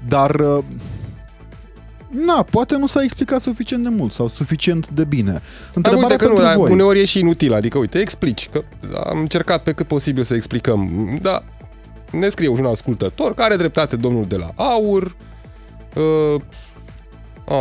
Dar 0.08 0.34
uh, 0.34 0.58
Na, 2.10 2.42
poate 2.50 2.76
nu 2.76 2.86
s-a 2.86 3.02
explicat 3.02 3.40
suficient 3.40 3.82
de 3.82 3.88
mult 3.88 4.12
sau 4.12 4.28
suficient 4.28 4.88
de 4.90 5.04
bine. 5.04 5.42
Întrebarea 5.74 6.06
uite 6.08 6.24
că 6.24 6.30
nu, 6.30 6.38
dar 6.38 6.56
voi. 6.56 6.72
uneori 6.72 7.00
e 7.00 7.04
și 7.04 7.18
inutil, 7.18 7.54
adică 7.54 7.78
uite, 7.78 7.98
explici, 7.98 8.48
că 8.48 8.62
am 9.04 9.18
încercat 9.18 9.62
pe 9.62 9.72
cât 9.72 9.86
posibil 9.86 10.22
să 10.22 10.34
explicăm, 10.34 11.08
dar 11.22 11.44
ne 12.10 12.28
scrie 12.28 12.48
un 12.48 12.64
ascultător 12.64 13.34
care 13.34 13.48
are 13.48 13.56
dreptate 13.56 13.96
domnul 13.96 14.24
de 14.24 14.36
la 14.36 14.50
AUR, 14.54 15.16
uh, 15.94 16.40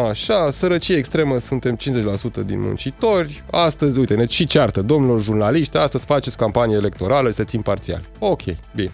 Așa, 0.10 0.52
sărăcie 0.52 0.96
extremă, 0.96 1.38
suntem 1.38 1.76
50% 1.76 2.46
din 2.46 2.62
muncitori. 2.62 3.44
Astăzi, 3.52 4.00
uite, 4.00 4.16
ne 4.16 4.26
și 4.26 4.46
ceartă, 4.46 4.82
domnilor 4.82 5.22
jurnaliști, 5.22 5.78
astăzi 5.78 6.06
faceți 6.06 6.38
campanie 6.38 6.76
electorală, 6.76 7.30
să 7.30 7.44
țin 7.44 7.62
parțial. 7.62 8.02
Ok, 8.20 8.42
bine. 8.76 8.92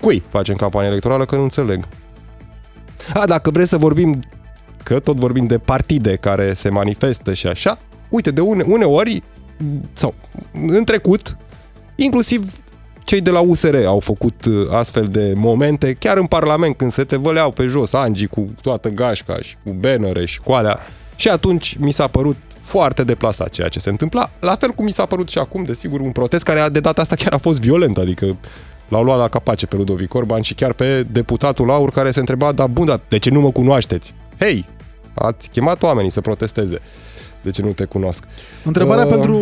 Cui 0.00 0.22
facem 0.28 0.54
campanie 0.54 0.88
electorală, 0.88 1.24
că 1.24 1.36
nu 1.36 1.42
înțeleg. 1.42 1.84
A, 3.14 3.26
dacă 3.26 3.50
vreți 3.50 3.68
să 3.68 3.76
vorbim, 3.76 4.20
că 4.86 4.98
tot 4.98 5.16
vorbim 5.16 5.46
de 5.46 5.58
partide 5.58 6.16
care 6.16 6.54
se 6.54 6.68
manifestă 6.68 7.34
și 7.34 7.46
așa, 7.46 7.78
uite, 8.08 8.30
de 8.30 8.40
une, 8.40 8.64
uneori, 8.66 9.22
sau 9.92 10.14
în 10.66 10.84
trecut, 10.84 11.36
inclusiv 11.96 12.52
cei 13.04 13.20
de 13.20 13.30
la 13.30 13.40
USR 13.40 13.84
au 13.84 14.00
făcut 14.00 14.44
uh, 14.44 14.70
astfel 14.70 15.04
de 15.04 15.32
momente, 15.36 15.92
chiar 15.92 16.16
în 16.16 16.26
Parlament, 16.26 16.76
când 16.76 16.92
se 16.92 17.04
te 17.04 17.16
văleau 17.16 17.50
pe 17.50 17.66
jos 17.66 17.92
Angi 17.92 18.26
cu 18.26 18.46
toată 18.62 18.88
gașca 18.88 19.38
și 19.40 19.56
cu 19.64 19.70
bannere 19.70 20.26
și 20.26 20.40
cu 20.40 20.52
alea. 20.52 20.78
Și 21.16 21.28
atunci 21.28 21.76
mi 21.78 21.90
s-a 21.90 22.06
părut 22.06 22.36
foarte 22.58 23.02
deplasat 23.02 23.48
ceea 23.48 23.68
ce 23.68 23.78
se 23.78 23.90
întâmpla. 23.90 24.30
La 24.40 24.56
fel 24.56 24.70
cum 24.70 24.84
mi 24.84 24.92
s-a 24.92 25.06
părut 25.06 25.28
și 25.28 25.38
acum, 25.38 25.64
desigur, 25.64 26.00
un 26.00 26.12
protest 26.12 26.44
care 26.44 26.68
de 26.68 26.80
data 26.80 27.00
asta 27.00 27.14
chiar 27.14 27.32
a 27.32 27.38
fost 27.38 27.60
violent, 27.60 27.98
adică 27.98 28.38
l-au 28.88 29.02
luat 29.02 29.18
la 29.18 29.28
capace 29.28 29.66
pe 29.66 29.76
Ludovic 29.76 30.14
Orban 30.14 30.40
și 30.40 30.54
chiar 30.54 30.72
pe 30.72 31.02
deputatul 31.02 31.70
Aur 31.70 31.90
care 31.90 32.10
se 32.10 32.18
întreba, 32.18 32.52
da 32.52 32.66
bun, 32.66 32.86
dar 32.86 33.00
de 33.08 33.18
ce 33.18 33.30
nu 33.30 33.40
mă 33.40 33.50
cunoașteți? 33.50 34.14
Hei, 34.38 34.66
ați 35.18 35.50
chemat 35.50 35.82
oamenii 35.82 36.10
să 36.10 36.20
protesteze 36.20 36.80
de 37.46 37.52
ce 37.52 37.62
nu 37.62 37.70
te 37.70 37.84
cunosc. 37.84 38.24
Întrebarea 38.64 39.04
uh... 39.04 39.10
pentru 39.10 39.38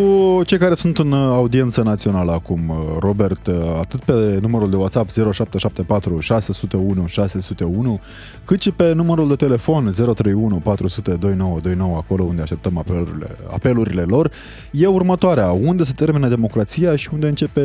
cei 0.46 0.58
care 0.58 0.74
sunt 0.74 0.98
în 0.98 1.12
audiență 1.12 1.82
națională 1.82 2.32
acum, 2.32 2.68
uh, 2.68 2.76
Robert, 2.98 3.46
uh, 3.46 3.54
atât 3.78 4.02
pe 4.04 4.38
numărul 4.40 4.70
de 4.70 4.76
WhatsApp 4.76 5.10
0774 5.10 6.18
601 6.20 7.06
601, 7.06 8.00
cât 8.44 8.62
și 8.62 8.70
pe 8.70 8.92
numărul 8.92 9.28
de 9.28 9.34
telefon 9.34 9.92
031 9.92 10.56
400 10.56 11.10
2929, 11.10 11.96
acolo 11.96 12.22
unde 12.22 12.42
așteptăm 12.42 12.78
apelurile, 12.78 13.34
apelurile 13.50 14.02
lor, 14.02 14.30
e 14.70 14.86
următoarea. 14.86 15.50
Unde 15.50 15.82
se 15.84 15.92
termină 15.96 16.28
democrația 16.28 16.96
și 16.96 17.08
unde 17.12 17.26
începe 17.26 17.62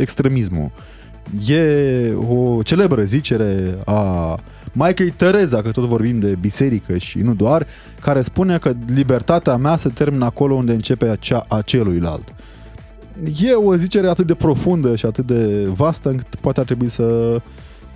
extremismul? 0.00 0.70
E 1.46 2.14
o 2.28 2.62
celebră 2.62 3.02
zicere 3.02 3.78
a 3.84 4.38
Maicăi 4.72 5.10
Tereza, 5.10 5.62
că 5.62 5.70
tot 5.70 5.84
vorbim 5.84 6.18
de 6.18 6.36
biserică 6.40 6.98
și 6.98 7.18
nu 7.18 7.34
doar, 7.34 7.66
care 8.00 8.22
spune 8.22 8.58
că 8.58 8.72
libertatea 8.86 9.56
mea 9.56 9.76
se 9.76 9.88
termină 9.88 10.24
acolo 10.24 10.54
unde 10.54 10.72
începe 10.72 11.16
cea 11.20 11.44
a 11.48 11.60
celuilalt. 11.60 12.34
E 13.42 13.52
o 13.52 13.74
zicere 13.74 14.08
atât 14.08 14.26
de 14.26 14.34
profundă 14.34 14.96
și 14.96 15.06
atât 15.06 15.26
de 15.26 15.64
vastă 15.64 16.08
încât 16.08 16.34
poate 16.34 16.60
ar 16.60 16.66
trebui 16.66 16.88
să 16.88 17.40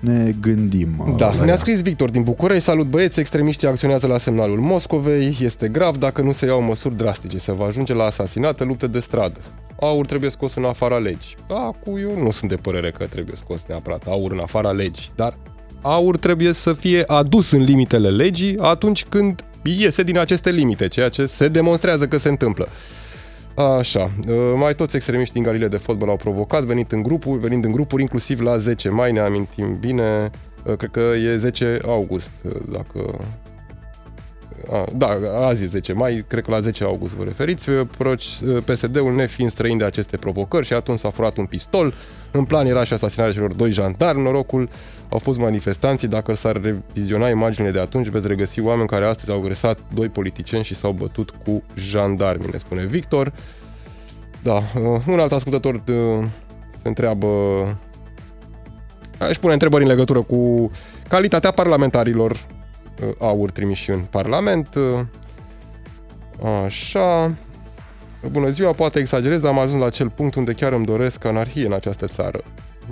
ne 0.00 0.32
gândim. 0.40 1.14
Da, 1.18 1.32
ne-a 1.44 1.56
scris 1.56 1.82
Victor 1.82 2.10
din 2.10 2.22
București. 2.22 2.62
Salut 2.62 2.86
băieți, 2.86 3.20
extremiștii 3.20 3.68
acționează 3.68 4.06
la 4.06 4.18
semnalul 4.18 4.58
Moscovei. 4.58 5.36
Este 5.40 5.68
grav 5.68 5.96
dacă 5.96 6.22
nu 6.22 6.32
se 6.32 6.46
iau 6.46 6.62
măsuri 6.62 6.96
drastice. 6.96 7.38
Se 7.38 7.52
va 7.52 7.64
ajunge 7.64 7.94
la 7.94 8.04
asasinate, 8.04 8.64
lupte 8.64 8.86
de 8.86 9.00
stradă. 9.00 9.40
Aur 9.80 10.06
trebuie 10.06 10.30
scos 10.30 10.54
în 10.54 10.64
afara 10.64 10.96
legii. 10.96 11.36
Acum 11.48 11.96
eu 11.96 12.22
nu 12.22 12.30
sunt 12.30 12.50
de 12.50 12.56
părere 12.56 12.90
că 12.90 13.06
trebuie 13.06 13.36
scos 13.42 13.64
neapărat 13.68 14.06
aur 14.06 14.32
în 14.32 14.38
afara 14.38 14.70
legii, 14.70 15.12
dar 15.14 15.38
aur 15.87 16.16
trebuie 16.16 16.53
să 16.53 16.72
fie 16.72 17.03
adus 17.07 17.51
în 17.51 17.62
limitele 17.62 18.09
legii 18.09 18.59
atunci 18.59 19.05
când 19.05 19.44
iese 19.62 20.03
din 20.03 20.18
aceste 20.18 20.51
limite, 20.51 20.88
ceea 20.88 21.09
ce 21.09 21.27
se 21.27 21.49
demonstrează 21.49 22.07
că 22.07 22.16
se 22.16 22.29
întâmplă. 22.29 22.68
Așa, 23.79 24.11
uh, 24.29 24.35
mai 24.57 24.75
toți 24.75 24.96
extremiști 24.96 25.35
din 25.35 25.42
galile 25.42 25.68
de 25.68 25.77
fotbal 25.77 26.09
au 26.09 26.16
provocat, 26.16 26.62
venit 26.62 26.92
în 26.92 27.03
grupuri, 27.03 27.40
venind 27.40 27.64
în 27.64 27.72
grupuri, 27.72 28.03
inclusiv 28.03 28.40
la 28.40 28.57
10 28.57 28.88
mai, 28.88 29.12
ne 29.12 29.20
amintim 29.20 29.79
bine, 29.81 30.31
uh, 30.64 30.77
cred 30.77 30.90
că 30.90 31.01
e 31.01 31.37
10 31.37 31.79
august, 31.85 32.31
uh, 32.44 32.53
dacă 32.72 33.18
a, 34.70 34.84
da, 34.96 35.08
azi 35.46 35.64
e 35.64 35.66
10 35.66 35.92
mai, 35.92 36.24
cred 36.28 36.44
că 36.44 36.50
la 36.50 36.60
10 36.60 36.84
august 36.84 37.14
vă 37.14 37.24
referiți, 37.24 37.70
PSD-ul 38.64 39.14
nefiind 39.14 39.50
străin 39.50 39.78
de 39.78 39.84
aceste 39.84 40.16
provocări 40.16 40.66
și 40.66 40.72
atunci 40.72 40.98
s-a 40.98 41.10
furat 41.10 41.36
un 41.36 41.46
pistol, 41.46 41.94
în 42.30 42.44
plan 42.44 42.66
era 42.66 42.84
și 42.84 42.92
asasinarea 42.92 43.32
celor 43.32 43.52
doi 43.52 43.70
jandarmi, 43.70 44.22
norocul 44.22 44.68
au 45.08 45.18
fost 45.18 45.38
manifestanții, 45.38 46.08
dacă 46.08 46.34
s-ar 46.34 46.60
reviziona 46.60 47.28
imaginile 47.28 47.72
de 47.72 47.80
atunci, 47.80 48.06
veți 48.06 48.26
regăsi 48.26 48.60
oameni 48.60 48.88
care 48.88 49.06
astăzi 49.06 49.30
au 49.30 49.38
agresat 49.38 49.78
doi 49.94 50.08
politicieni 50.08 50.64
și 50.64 50.74
s-au 50.74 50.92
bătut 50.92 51.30
cu 51.30 51.62
jandarmi, 51.74 52.48
ne 52.52 52.58
spune 52.58 52.84
Victor. 52.86 53.32
Da, 54.42 54.54
uh, 54.54 55.02
un 55.06 55.18
alt 55.18 55.32
ascultător 55.32 55.74
uh, 55.74 56.24
se 56.82 56.88
întreabă 56.88 57.26
aș 59.18 59.36
pune 59.36 59.52
întrebări 59.52 59.82
în 59.82 59.88
legătură 59.88 60.22
cu 60.22 60.70
calitatea 61.08 61.50
parlamentarilor. 61.50 62.30
uh, 62.30 62.55
aur 63.18 63.50
trimiși 63.50 63.90
în 63.90 64.00
Parlament. 64.00 64.74
Așa. 66.64 67.35
Bună 68.30 68.48
ziua, 68.48 68.72
poate 68.72 68.98
exagerez, 68.98 69.40
dar 69.40 69.52
am 69.52 69.59
ajuns 69.59 69.80
la 69.80 69.87
acel 69.87 70.11
punct 70.11 70.35
unde 70.35 70.52
chiar 70.52 70.72
îmi 70.72 70.85
doresc 70.85 71.24
anarhie 71.24 71.66
în 71.66 71.72
această 71.72 72.06
țară. 72.06 72.44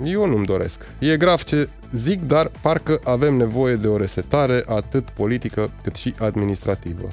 Eu 0.03 0.27
nu-mi 0.27 0.45
doresc. 0.45 0.87
E 0.99 1.17
grav 1.17 1.43
ce 1.43 1.69
zic, 1.91 2.23
dar 2.23 2.51
parcă 2.61 2.99
avem 3.03 3.33
nevoie 3.33 3.75
de 3.75 3.87
o 3.87 3.97
resetare 3.97 4.63
atât 4.67 5.09
politică 5.09 5.69
cât 5.83 5.95
și 5.95 6.13
administrativă. 6.19 7.07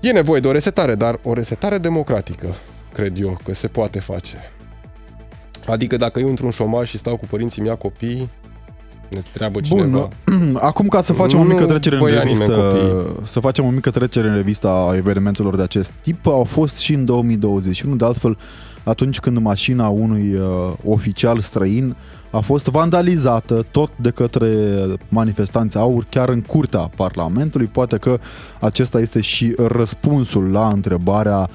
E 0.00 0.12
nevoie 0.12 0.40
de 0.40 0.48
o 0.48 0.52
resetare, 0.52 0.94
dar 0.94 1.20
o 1.22 1.32
resetare 1.32 1.78
democratică, 1.78 2.54
cred 2.92 3.20
eu, 3.20 3.38
că 3.44 3.54
se 3.54 3.68
poate 3.68 3.98
face. 3.98 4.36
Adică 5.66 5.96
dacă 5.96 6.20
eu 6.20 6.28
într-un 6.28 6.50
șomaj 6.50 6.88
și 6.88 6.98
stau 6.98 7.16
cu 7.16 7.26
părinții 7.26 7.62
mei 7.62 7.76
copii, 7.76 8.30
ne 9.10 9.20
treabă 9.32 9.60
cineva. 9.60 10.08
Bun, 10.26 10.56
acum 10.70 10.88
ca 10.88 11.00
să 11.00 11.12
facem 11.12 11.38
nu 11.38 11.44
o 11.44 11.48
mică 11.48 11.64
trecere 11.64 11.96
în 11.96 12.06
revistă, 12.06 13.16
să 13.24 13.40
facem 13.40 13.64
o 13.64 13.70
mică 13.70 13.90
trecere 13.90 14.28
în 14.28 14.34
revista 14.34 14.68
a 14.68 14.96
evenimentelor 14.96 15.56
de 15.56 15.62
acest 15.62 15.90
tip, 15.90 16.26
au 16.26 16.44
fost 16.44 16.76
și 16.76 16.92
în 16.92 17.04
2021, 17.04 17.96
de 17.96 18.04
altfel 18.04 18.38
atunci 18.84 19.20
când 19.20 19.38
mașina 19.38 19.88
unui 19.88 20.34
uh, 20.34 20.72
oficial 20.84 21.40
străin 21.40 21.96
a 22.30 22.40
fost 22.40 22.66
vandalizată 22.66 23.66
tot 23.70 23.90
de 23.96 24.10
către 24.10 24.48
manifestanți 25.08 25.76
aur 25.76 26.06
chiar 26.08 26.28
în 26.28 26.40
curtea 26.40 26.90
Parlamentului. 26.96 27.66
Poate 27.66 27.96
că 27.96 28.18
acesta 28.60 29.00
este 29.00 29.20
și 29.20 29.54
răspunsul 29.56 30.50
la 30.50 30.68
întrebarea 30.68 31.48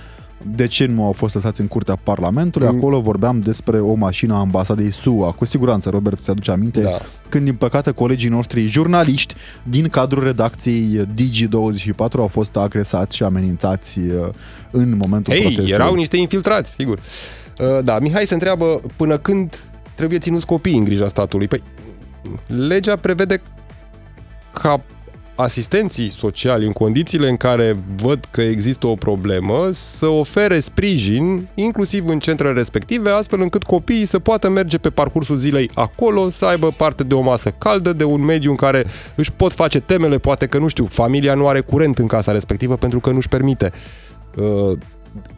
de 0.56 0.68
ce 0.68 0.86
nu 0.86 1.06
au 1.06 1.12
fost 1.12 1.36
lăsați 1.36 1.62
în 1.62 1.68
curtea 1.68 1.96
Parlamentului. 2.04 2.68
Mm. 2.68 2.78
Acolo 2.78 3.00
vorbeam 3.02 3.40
despre 3.40 3.80
o 3.80 3.94
mașină 3.94 4.34
a 4.34 4.38
ambasadei 4.40 4.92
SUA. 4.92 5.32
Cu 5.32 5.46
siguranță, 5.46 5.90
Robert, 5.90 6.20
ți 6.20 6.30
aduce 6.30 6.52
aminte, 6.52 6.82
Da. 6.82 6.98
când, 7.30 7.44
din 7.44 7.56
păcate, 7.56 7.92
colegii 7.92 8.30
noștri 8.30 8.68
jurnaliști 8.68 9.34
din 9.64 9.88
cadrul 9.88 10.24
redacției 10.24 11.08
Digi24 11.14 12.12
au 12.18 12.28
fost 12.28 12.56
agresați 12.56 13.16
și 13.16 13.24
amenințați 13.24 14.00
uh, 14.00 14.28
în 14.72 14.98
momentul 15.02 15.34
Ei, 15.34 15.40
protestului. 15.40 15.72
erau 15.72 15.96
niște 15.96 16.18
infiltrați, 16.18 16.72
sigur. 16.72 17.00
Uh, 17.60 17.84
Da, 17.84 18.00
Mihai 18.00 18.26
se 18.26 18.34
întreabă 18.34 18.80
până 18.96 19.18
când 19.18 19.60
trebuie 19.96 20.20
ținuți 20.20 20.46
copiii 20.46 20.78
în 20.78 20.84
grija 20.84 21.08
statului. 21.08 21.48
Păi, 21.48 21.62
legea 22.48 22.96
prevede 22.96 23.42
ca 24.54 24.84
asistenții 25.36 26.10
sociali 26.10 26.66
în 26.66 26.72
condițiile 26.72 27.30
în 27.30 27.38
care 27.38 27.76
văd 27.96 28.28
că 28.32 28.42
există 28.42 28.88
o 28.88 28.94
problemă 28.94 29.70
să 29.72 30.06
ofere 30.06 30.60
sprijin 30.60 31.48
inclusiv 31.56 32.08
în 32.08 32.20
centrele 32.20 32.54
respective 32.54 33.10
astfel 33.10 33.42
încât 33.42 33.64
copiii 33.64 34.06
să 34.06 34.20
poată 34.20 34.50
merge 34.50 34.78
pe 34.78 34.90
parcursul 34.90 35.38
zilei 35.38 35.70
acolo, 35.74 36.30
să 36.30 36.46
aibă 36.46 36.74
parte 36.78 37.04
de 37.04 37.14
o 37.14 37.22
masă 37.22 37.50
caldă, 37.50 37.94
de 37.94 38.04
un 38.04 38.22
mediu 38.22 38.50
în 38.50 38.56
care 38.56 38.86
își 39.16 39.32
pot 39.32 39.54
face 39.54 39.80
temele, 39.80 40.18
poate 40.18 40.46
că 40.46 40.58
nu 40.58 40.68
știu, 40.68 40.86
familia 40.86 41.34
nu 41.34 41.48
are 41.48 41.62
curent 41.62 41.98
în 41.98 42.08
casa 42.08 42.32
respectivă 42.32 42.76
pentru 42.76 43.00
că 43.00 43.10
nu-și 43.10 43.30
permite. 43.30 43.72
Uh, 44.38 44.78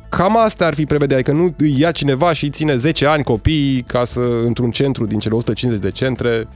Cam 0.09 0.37
asta 0.37 0.65
ar 0.65 0.73
fi 0.73 0.85
prevedea, 0.85 1.17
adică 1.17 1.31
nu 1.31 1.53
îi 1.57 1.75
ia 1.79 1.91
cineva 1.91 2.33
și 2.33 2.43
îi 2.43 2.49
ține 2.49 2.75
10 2.75 3.05
ani 3.05 3.23
copiii 3.23 3.81
ca 3.81 4.03
să 4.03 4.19
într-un 4.45 4.71
centru 4.71 5.05
din 5.05 5.19
cele 5.19 5.35
150 5.35 5.83
de 5.83 5.91
centre 5.91 6.47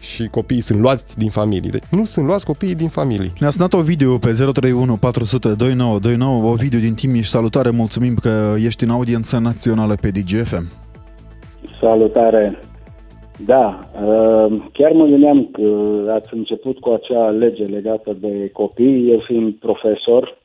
și 0.00 0.26
copiii 0.26 0.60
sunt 0.60 0.80
luați 0.80 1.18
din 1.18 1.28
familii. 1.28 1.70
Deci 1.70 1.84
nu 1.90 2.04
sunt 2.04 2.26
luați 2.26 2.46
copiii 2.46 2.74
din 2.74 2.88
familii. 2.88 3.32
Ne-a 3.40 3.50
sunat 3.50 3.72
o 3.72 3.80
video 3.80 4.18
pe 4.18 4.32
031 4.32 4.96
400 4.96 5.48
2929, 5.48 6.50
o 6.50 6.54
video 6.54 6.80
din 6.80 6.94
Timiș. 6.94 7.26
Salutare, 7.26 7.70
mulțumim 7.70 8.14
că 8.14 8.54
ești 8.64 8.84
în 8.84 8.90
audiență 8.90 9.38
națională 9.38 9.94
pe 10.00 10.08
DGFM. 10.08 10.66
Salutare! 11.80 12.58
Da, 13.44 13.78
uh, 14.04 14.56
chiar 14.72 14.92
mă 14.92 15.04
gândeam 15.04 15.48
că 15.52 15.68
ați 16.10 16.34
început 16.34 16.78
cu 16.78 16.90
acea 16.90 17.28
lege 17.30 17.64
legată 17.64 18.16
de 18.20 18.50
copii, 18.52 19.10
eu 19.10 19.18
fiind 19.18 19.54
profesor. 19.54 20.38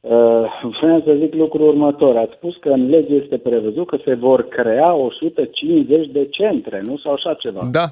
Uh, 0.00 0.44
Vreau 0.80 1.02
să 1.04 1.16
zic 1.20 1.34
lucrul 1.34 1.68
următor. 1.68 2.16
Ați 2.16 2.32
spus 2.36 2.56
că 2.56 2.68
în 2.68 2.88
lege 2.88 3.14
este 3.14 3.36
prevăzut 3.36 3.86
că 3.86 3.98
se 4.04 4.14
vor 4.14 4.48
crea 4.48 4.94
150 4.94 6.06
de 6.06 6.26
centre, 6.30 6.80
nu? 6.80 6.96
Sau 6.96 7.12
așa 7.12 7.34
ceva. 7.34 7.60
Da. 7.70 7.84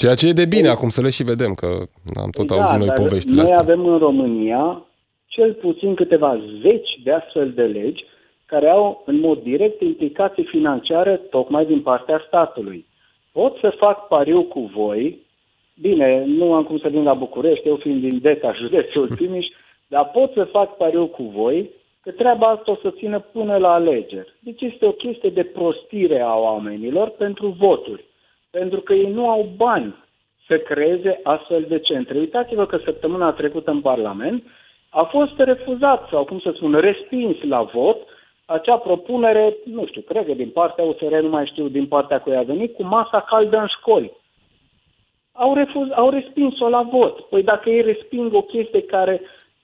Ceea 0.00 0.14
ce 0.14 0.28
e 0.28 0.42
de 0.42 0.46
bine 0.46 0.68
acum 0.68 0.88
să 0.88 1.00
le 1.02 1.10
și 1.10 1.22
vedem, 1.22 1.54
că 1.54 1.66
am 2.22 2.30
tot 2.30 2.50
auzit 2.50 2.78
noi 2.78 2.86
dar 2.86 2.96
poveștile 2.96 3.34
noi 3.34 3.44
astea. 3.44 3.58
avem 3.58 3.86
în 3.86 3.98
România 3.98 4.82
cel 5.26 5.52
puțin 5.54 5.94
câteva 5.94 6.40
zeci 6.62 6.90
de 7.04 7.12
astfel 7.12 7.52
de 7.52 7.62
legi 7.62 8.04
care 8.46 8.68
au 8.68 9.02
în 9.06 9.20
mod 9.20 9.42
direct 9.42 9.80
implicații 9.80 10.44
financiare 10.44 11.16
tocmai 11.16 11.66
din 11.66 11.80
partea 11.80 12.24
statului. 12.26 12.86
Pot 13.32 13.56
să 13.60 13.74
fac 13.78 14.06
pariu 14.06 14.42
cu 14.42 14.60
voi, 14.60 15.26
bine, 15.80 16.24
nu 16.26 16.52
am 16.54 16.64
cum 16.64 16.78
să 16.78 16.88
vin 16.88 17.02
la 17.02 17.14
București, 17.14 17.68
eu 17.68 17.76
fiind 17.76 18.00
din 18.00 18.18
DECA, 18.22 18.52
județul 18.52 19.08
Timiș, 19.16 19.46
dar 19.86 20.10
pot 20.12 20.32
să 20.32 20.44
fac 20.44 20.76
pariu 20.76 21.06
cu 21.06 21.22
voi 21.22 21.70
că 22.00 22.10
treaba 22.10 22.46
asta 22.46 22.70
o 22.70 22.76
să 22.82 22.90
țină 22.90 23.18
până 23.18 23.56
la 23.56 23.72
alegeri. 23.72 24.34
Deci 24.40 24.60
este 24.60 24.86
o 24.86 24.92
chestie 24.92 25.30
de 25.30 25.42
prostire 25.42 26.20
a 26.20 26.34
oamenilor 26.34 27.08
pentru 27.08 27.56
voturi. 27.58 28.04
Pentru 28.50 28.80
că 28.80 28.92
ei 28.92 29.10
nu 29.10 29.30
au 29.30 29.52
bani 29.56 29.94
să 30.46 30.58
creeze 30.58 31.20
astfel 31.22 31.64
de 31.68 31.78
centre. 31.78 32.18
Uitați-vă 32.18 32.66
că 32.66 32.80
săptămâna 32.84 33.32
trecută 33.32 33.70
în 33.70 33.80
Parlament 33.80 34.44
a 34.88 35.02
fost 35.02 35.32
refuzat 35.36 36.08
sau, 36.08 36.24
cum 36.24 36.38
să 36.38 36.52
spun, 36.54 36.74
respins 36.74 37.36
la 37.42 37.62
vot 37.62 37.98
acea 38.50 38.76
propunere, 38.76 39.56
nu 39.64 39.86
știu, 39.86 40.00
cred 40.00 40.26
că 40.26 40.32
din 40.32 40.48
partea 40.48 40.84
USR, 40.84 41.14
nu 41.14 41.28
mai 41.28 41.46
știu 41.46 41.68
din 41.68 41.86
partea 41.86 42.20
cui 42.20 42.36
a 42.36 42.42
venit, 42.42 42.74
cu 42.74 42.82
masa 42.82 43.20
caldă 43.20 43.58
în 43.58 43.66
școli. 43.66 44.12
Au, 45.32 45.54
refuz, 45.54 45.88
au 45.94 46.10
respins-o 46.10 46.68
la 46.68 46.82
vot. 46.82 47.20
Păi 47.20 47.42
dacă 47.42 47.70
ei 47.70 47.80
resping 47.80 48.34
o 48.34 48.42
chestie 48.42 48.82
care, 48.82 49.20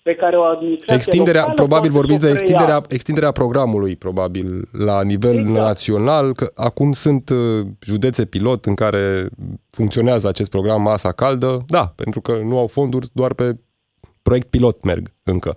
pe 0.09 0.15
care 0.15 0.37
o 0.37 0.43
administrație 0.43 0.95
Extinderea, 0.95 1.41
locală 1.41 1.61
probabil 1.63 1.91
poate 1.91 2.01
vorbiți 2.01 2.21
să 2.21 2.27
de 2.27 2.33
o 2.33 2.35
preia. 2.35 2.43
extinderea, 2.43 2.81
extinderea 2.97 3.33
programului, 3.33 3.97
probabil, 3.97 4.49
la 4.87 5.03
nivel 5.03 5.37
Exact. 5.39 5.59
național, 5.59 6.33
că 6.33 6.47
acum 6.69 6.93
sunt 6.93 7.25
uh, 7.31 7.67
județe 7.91 8.27
pilot 8.27 8.65
în 8.65 8.75
care 8.75 9.05
funcționează 9.71 10.29
acest 10.29 10.51
program 10.51 10.83
Masa 10.83 11.13
Caldă, 11.13 11.53
da, 11.67 11.85
pentru 11.97 12.21
că 12.21 12.33
nu 12.51 12.59
au 12.59 12.67
fonduri, 12.67 13.07
doar 13.13 13.35
pe 13.35 13.47
proiect 14.23 14.51
pilot 14.51 14.85
merg 14.85 15.05
încă. 15.23 15.51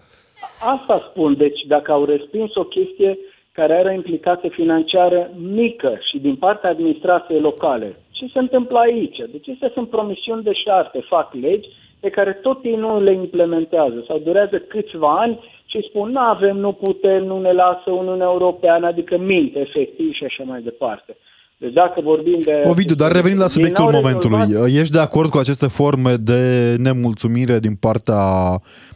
Asta 0.75 1.07
spun. 1.09 1.37
Deci 1.37 1.61
dacă 1.67 1.91
au 1.91 2.05
respins 2.05 2.55
o 2.55 2.63
chestie 2.63 3.13
care 3.51 3.73
are 3.73 3.89
o 3.89 3.93
implicație 4.01 4.49
financiară 4.49 5.31
mică 5.61 5.99
și 6.09 6.17
din 6.19 6.35
partea 6.35 6.69
administrației 6.69 7.39
locale, 7.39 7.99
ce 8.11 8.25
se 8.33 8.39
întâmplă 8.39 8.77
aici? 8.79 9.17
Deci 9.17 9.47
acestea 9.47 9.71
sunt 9.73 9.89
promisiuni 9.89 10.43
de 10.43 10.53
șarte, 10.53 10.99
fac 11.09 11.33
legi 11.33 11.67
pe 11.99 12.09
care 12.09 12.31
tot 12.31 12.63
ei 12.63 12.75
nu 12.75 13.01
le 13.01 13.13
implementează 13.13 14.03
sau 14.07 14.17
durează 14.17 14.57
câțiva 14.57 15.19
ani 15.19 15.39
și 15.65 15.85
spun 15.89 16.11
nu 16.11 16.19
avem, 16.19 16.57
nu 16.57 16.71
putem, 16.71 17.23
nu 17.23 17.39
ne 17.39 17.51
lasă 17.51 17.91
Uniunea 17.91 18.27
Europeană, 18.31 18.87
adică 18.87 19.17
minte 19.17 19.59
efectiv 19.59 20.13
și 20.13 20.23
așa 20.23 20.43
mai 20.43 20.61
departe. 20.61 21.17
Deci 21.59 21.73
dacă 21.73 22.01
vorbim 22.01 22.39
de... 22.43 22.63
Ovidiu, 22.67 22.95
dar 22.95 23.11
revenind 23.11 23.39
la 23.39 23.43
Ei 23.43 23.49
subiectul 23.49 23.83
n-au 23.83 24.01
momentului, 24.01 24.39
rezolvat- 24.39 24.79
ești 24.79 24.93
de 24.93 24.99
acord 24.99 25.29
cu 25.29 25.37
aceste 25.37 25.67
forme 25.67 26.15
de 26.15 26.75
nemulțumire 26.77 27.59
din 27.59 27.75
partea... 27.75 28.21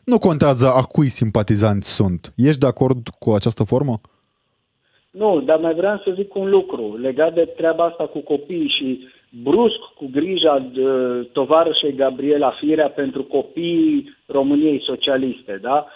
Nu 0.06 0.18
contează 0.18 0.68
a 0.68 0.82
cui 0.82 1.08
simpatizanți 1.08 1.96
sunt. 1.96 2.34
Ești 2.36 2.60
de 2.60 2.66
acord 2.66 3.08
cu 3.20 3.32
această 3.32 3.64
formă? 3.64 4.00
Nu, 5.12 5.42
dar 5.46 5.58
mai 5.60 5.74
vreau 5.74 5.98
să 5.98 6.14
zic 6.16 6.36
un 6.36 6.50
lucru 6.50 6.98
legat 7.02 7.34
de 7.34 7.54
treaba 7.58 7.84
asta 7.86 8.04
cu 8.04 8.20
copiii 8.20 8.74
și 8.78 9.08
brusc 9.44 9.80
cu 9.96 10.10
grija 10.12 10.60
de 10.74 10.82
tovarășei 11.34 11.96
Gabriela 11.96 12.52
Firea 12.60 12.90
pentru 12.90 13.24
copiii 13.24 14.18
României 14.26 14.84
socialiste, 14.86 15.60
da? 15.62 15.88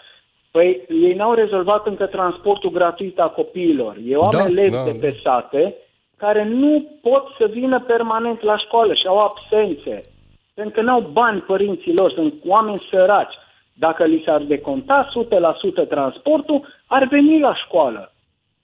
Păi 0.51 0.81
ei 0.89 1.13
n-au 1.13 1.33
rezolvat 1.33 1.87
încă 1.87 2.05
transportul 2.05 2.71
gratuit 2.71 3.19
a 3.19 3.27
copiilor. 3.27 3.97
Eu 4.05 4.21
am 4.21 4.29
Da, 4.31 4.45
elevi 4.45 4.71
da. 4.71 4.83
de 4.83 4.97
pe 5.01 5.19
sate 5.23 5.75
care 6.17 6.43
nu 6.43 6.97
pot 7.01 7.23
să 7.37 7.49
vină 7.51 7.79
permanent 7.79 8.41
la 8.41 8.57
școală 8.57 8.93
și 8.93 9.07
au 9.07 9.17
absențe. 9.17 10.01
Pentru 10.53 10.73
că 10.73 10.81
n-au 10.81 11.01
bani 11.11 11.39
părinții 11.39 11.93
lor, 11.93 12.11
sunt 12.11 12.33
oameni 12.45 12.87
săraci. 12.89 13.33
Dacă 13.73 14.03
li 14.03 14.21
s-ar 14.25 14.41
deconta 14.41 15.09
100% 15.83 15.87
transportul, 15.87 16.67
ar 16.87 17.07
veni 17.07 17.39
la 17.39 17.55
școală. 17.55 18.11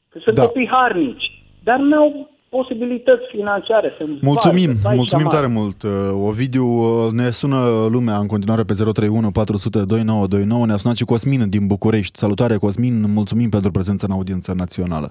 Că 0.10 0.20
sunt 0.20 0.36
Da. 0.36 0.42
da. 0.42 0.48
copii 0.48 0.68
harnici, 0.68 1.44
dar 1.64 1.80
nu 1.80 1.98
au 1.98 2.30
posibilități 2.58 3.26
financiare 3.36 3.90
să 3.98 4.04
Mulțumim, 4.22 4.72
să 4.76 4.90
mulțumim 5.02 5.28
tare 5.36 5.48
mult. 5.48 5.80
Uh, 5.84 5.92
Ovidiu, 6.30 6.66
uh, 6.68 7.12
ne 7.20 7.28
sună 7.40 7.60
lumea 7.96 8.18
în 8.24 8.28
continuare 8.34 8.64
pe 8.70 8.74
031 8.74 9.32
400 9.32 9.78
2929. 9.78 10.66
Ne-a 10.66 10.82
sunat 10.84 10.98
și 11.02 11.10
Cosmin 11.12 11.50
din 11.56 11.64
București. 11.74 12.16
Salutare, 12.24 12.56
Cosmin, 12.66 12.96
mulțumim 13.20 13.50
pentru 13.56 13.72
prezența 13.78 14.06
în 14.10 14.16
audiența 14.18 14.52
națională. 14.64 15.10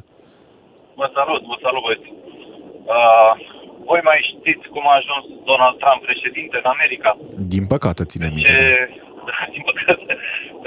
Vă 1.00 1.06
salut, 1.16 1.42
vă 1.50 1.56
salut, 1.64 1.82
băieți. 1.86 2.08
Uh, 2.94 3.32
voi 3.90 4.00
mai 4.08 4.18
știți 4.30 4.64
cum 4.74 4.84
a 4.90 4.94
ajuns 5.00 5.24
Donald 5.50 5.76
Trump 5.82 6.00
președinte 6.08 6.56
în 6.62 6.68
America? 6.74 7.10
Din 7.54 7.64
păcate, 7.74 8.02
ține 8.12 8.26
Ce, 8.28 8.32
minte. 8.34 8.54
da, 9.28 9.38
din 9.54 9.62
păcate, 9.68 10.12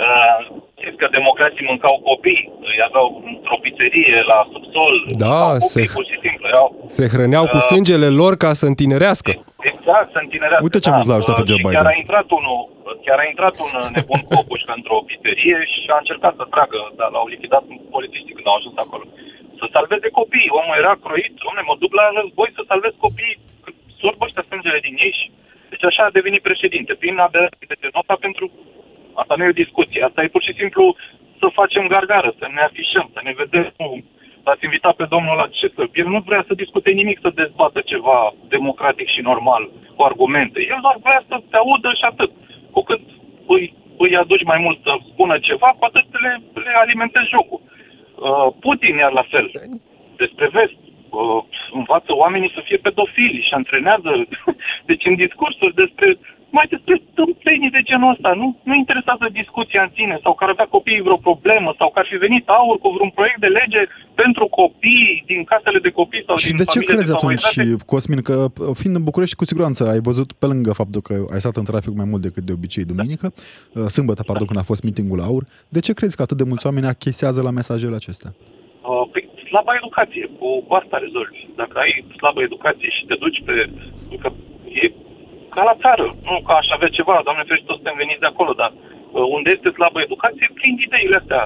uh, 0.04 0.38
știți 0.80 0.98
că 1.02 1.08
democrații 1.18 1.70
mâncau 1.72 1.96
copii, 2.10 2.44
îi 2.70 2.80
aveau 2.88 3.06
într-o 3.32 3.58
pizzerie 3.64 4.18
la 4.32 4.40
subsol, 4.54 4.94
Da, 5.26 5.28
mâncau 5.28 5.52
copii, 5.66 5.88
se- 5.88 5.96
pur 5.98 6.06
și 6.12 6.18
simplu, 6.24 6.33
erau 6.54 6.68
Se 6.98 7.06
hrăneau 7.14 7.46
cu 7.54 7.60
Uh, 7.62 7.68
sângele 7.72 8.10
lor 8.22 8.34
ca 8.44 8.52
să 8.62 8.66
întinerească. 8.72 9.32
Exact, 9.72 10.08
să 10.16 10.20
întinerească. 10.26 10.66
Uite 10.68 10.80
ce 10.86 10.92
mult 10.96 11.08
l-a 11.10 11.18
ajutat 11.20 11.36
pe 11.40 11.46
Uh, 11.46 11.50
Joe 11.50 11.60
și 11.60 11.64
Biden. 11.66 11.78
Chiar 11.78 11.92
a 11.94 11.98
intrat 12.04 12.28
unul, 12.40 12.60
chiar 13.06 13.20
a 13.24 13.28
intrat 13.34 13.56
un 13.66 13.72
nebun 13.96 14.22
copușcă 14.34 14.72
într-o 14.80 14.98
pizzerie 15.08 15.58
și 15.74 15.80
a 15.96 15.98
încercat 16.04 16.34
să 16.40 16.46
tragă, 16.54 16.80
dar 17.00 17.10
l-au 17.14 17.28
lichidat 17.34 17.64
polițiștii 17.96 18.36
când 18.38 18.48
au 18.52 18.58
ajuns 18.60 18.76
acolo. 18.86 19.06
Să 19.60 19.66
salveze 19.76 20.08
copiii. 20.20 20.56
Omul 20.60 20.76
era 20.84 20.94
croit, 21.06 21.36
omule, 21.48 21.64
mă 21.70 21.76
duc 21.84 21.92
la 22.00 22.06
război 22.20 22.50
să 22.58 22.62
salvez 22.72 22.94
copiii, 23.06 23.38
că 23.64 23.70
sorb 24.02 24.20
ăștia 24.26 24.50
sângele 24.50 24.80
din 24.88 24.96
ei 25.06 25.16
și... 25.20 25.28
Deci 25.72 25.90
așa 25.90 26.04
a 26.06 26.18
devenit 26.18 26.44
președinte, 26.50 26.94
prin 27.02 27.16
aberație. 27.28 27.66
Deci 27.72 27.98
asta 28.02 28.16
pentru... 28.26 28.46
Asta 29.22 29.34
nu 29.36 29.44
e 29.44 29.56
o 29.56 29.62
discuție, 29.64 30.02
asta 30.04 30.20
e 30.22 30.36
pur 30.36 30.44
și 30.48 30.58
simplu 30.60 30.84
să 31.40 31.58
facem 31.60 31.84
gargară, 31.94 32.30
să 32.40 32.46
ne 32.56 32.62
afișăm, 32.70 33.08
să 33.16 33.20
ne 33.24 33.34
vedem 33.42 33.66
cum 33.78 33.92
l-ați 34.46 34.64
invitat 34.64 34.96
pe 34.96 35.06
domnul 35.14 35.36
la 35.36 35.48
ce 35.48 35.68
să... 35.76 35.82
El 35.94 36.08
nu 36.16 36.20
vrea 36.20 36.44
să 36.48 36.54
discute 36.54 36.92
nimic, 36.92 37.18
să 37.22 37.30
dezbată 37.42 37.80
ceva 37.92 38.34
democratic 38.48 39.08
și 39.08 39.22
normal, 39.22 39.70
cu 39.96 40.04
argumente. 40.04 40.60
El 40.74 40.80
doar 40.82 40.98
vrea 41.06 41.22
să 41.28 41.36
te 41.50 41.58
audă 41.58 41.90
și 42.00 42.06
atât. 42.12 42.32
Cu 42.72 42.82
cât 42.82 43.02
îi, 43.48 43.74
îi 43.98 44.16
aduci 44.16 44.50
mai 44.52 44.60
mult 44.66 44.80
să 44.84 44.94
spună 45.12 45.38
ceva, 45.40 45.70
cu 45.78 45.86
atât 45.86 46.06
le, 46.24 46.34
le 46.54 46.74
alimentezi 46.84 47.34
jocul. 47.36 47.62
Uh, 47.62 48.48
Putin 48.60 48.96
iar 48.96 49.12
la 49.12 49.26
fel. 49.30 49.52
Despre 50.18 50.48
vest. 50.52 50.80
Uh, 51.10 51.44
învață 51.72 52.12
oamenii 52.16 52.52
să 52.56 52.62
fie 52.64 52.78
pedofili 52.78 53.46
și 53.48 53.54
antrenează. 53.54 54.12
Deci 54.90 55.06
în 55.06 55.16
discursuri 55.16 55.74
despre 55.84 56.18
mai 56.58 56.68
despre 56.74 56.96
tâmpenii 57.20 57.76
de 57.78 57.82
genul 57.90 58.14
ăsta. 58.16 58.30
Nu, 58.42 58.48
nu 58.70 58.74
interesează 58.84 59.26
discuția 59.42 59.82
în 59.84 59.92
sine 59.98 60.16
sau 60.24 60.34
că 60.34 60.44
ar 60.44 60.52
avea 60.54 60.74
copiii 60.76 61.06
vreo 61.08 61.20
problemă 61.30 61.70
sau 61.80 61.88
că 61.90 62.00
ar 62.00 62.08
fi 62.12 62.18
venit 62.26 62.46
aur 62.58 62.76
cu 62.84 62.90
vreun 62.96 63.12
proiect 63.18 63.40
de 63.46 63.52
lege 63.60 63.82
pentru 64.22 64.46
copii 64.60 65.24
din 65.32 65.42
casele 65.52 65.80
de 65.88 65.92
copii 66.00 66.24
sau 66.28 66.36
Și 66.36 66.48
din 66.48 66.62
de 66.64 66.72
ce 66.74 66.80
crezi 66.80 67.12
atunci, 67.18 67.46
Cosmin, 67.92 68.22
că 68.30 68.36
fiind 68.80 68.96
în 68.96 69.04
București, 69.10 69.40
cu 69.40 69.46
siguranță 69.52 69.82
ai 69.94 70.02
văzut 70.10 70.30
pe 70.42 70.46
lângă 70.52 70.72
faptul 70.82 71.02
că 71.02 71.14
ai 71.34 71.40
stat 71.44 71.56
în 71.56 71.70
trafic 71.72 71.94
mai 72.02 72.08
mult 72.12 72.22
decât 72.28 72.44
de 72.44 72.52
obicei 72.58 72.90
duminică, 72.92 73.28
da. 73.74 73.88
sâmbătă, 73.96 74.22
pardon, 74.24 74.48
când 74.48 74.60
a 74.60 74.70
fost 74.72 74.84
meetingul 74.84 75.22
aur, 75.30 75.44
de 75.76 75.80
ce 75.86 75.94
crezi 75.94 76.16
că 76.16 76.22
atât 76.22 76.38
de 76.38 76.50
mulți 76.52 76.66
oameni 76.66 76.94
achesează 76.96 77.40
la 77.42 77.52
mesajele 77.60 77.96
acestea? 77.96 78.32
Uh, 78.90 79.04
păi, 79.12 79.24
slaba 79.50 79.74
educație, 79.82 80.26
cu, 80.40 80.48
cu 80.68 80.74
asta 80.74 80.98
rezolvi. 81.06 81.42
Dacă 81.62 81.76
ai 81.84 82.06
slabă 82.18 82.40
educație 82.42 82.90
și 82.96 83.06
te 83.10 83.16
duci 83.24 83.40
pe... 83.46 83.54
Că 84.22 84.30
e 84.82 84.92
ca 85.56 85.64
la 85.70 85.80
țară, 85.84 86.06
nu 86.30 86.36
ca 86.48 86.54
aș 86.58 86.70
avea 86.76 86.96
ceva, 86.98 87.26
doamne 87.26 87.44
ferește, 87.48 87.68
toți 87.68 87.82
suntem 87.82 88.02
veniți 88.04 88.24
de 88.24 88.32
acolo, 88.32 88.52
dar 88.62 88.72
uh, 88.74 89.26
unde 89.36 89.50
este 89.54 89.70
slabă 89.78 89.98
educație, 90.02 90.56
prind 90.60 90.78
ideile 90.80 91.20
astea. 91.22 91.44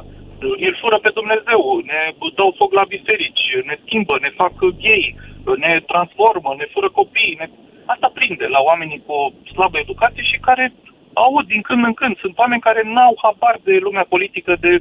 Ne 0.63 0.71
fură 0.81 0.97
pe 1.01 1.11
Dumnezeu, 1.19 1.61
ne 1.91 1.99
dau 2.39 2.51
foc 2.59 2.71
la 2.79 2.85
biserici, 2.95 3.45
ne 3.69 3.75
schimbă, 3.83 4.15
ne 4.19 4.31
fac 4.39 4.53
gay, 4.83 5.05
ne 5.63 5.73
transformă, 5.91 6.49
ne 6.57 6.67
fură 6.73 6.89
copii. 6.99 7.37
Ne... 7.39 7.47
Asta 7.93 8.07
prinde 8.17 8.45
la 8.55 8.59
oamenii 8.69 9.03
cu 9.05 9.11
o 9.11 9.31
slabă 9.53 9.77
educație 9.79 10.23
și 10.31 10.37
care 10.47 10.65
aud 11.13 11.45
din 11.53 11.61
când 11.61 11.83
în 11.85 11.93
când. 11.93 12.17
Sunt 12.17 12.37
oameni 12.37 12.67
care 12.67 12.81
n-au 12.85 13.13
habar 13.23 13.55
de 13.63 13.75
lumea 13.87 14.05
politică, 14.13 14.51
de 14.59 14.71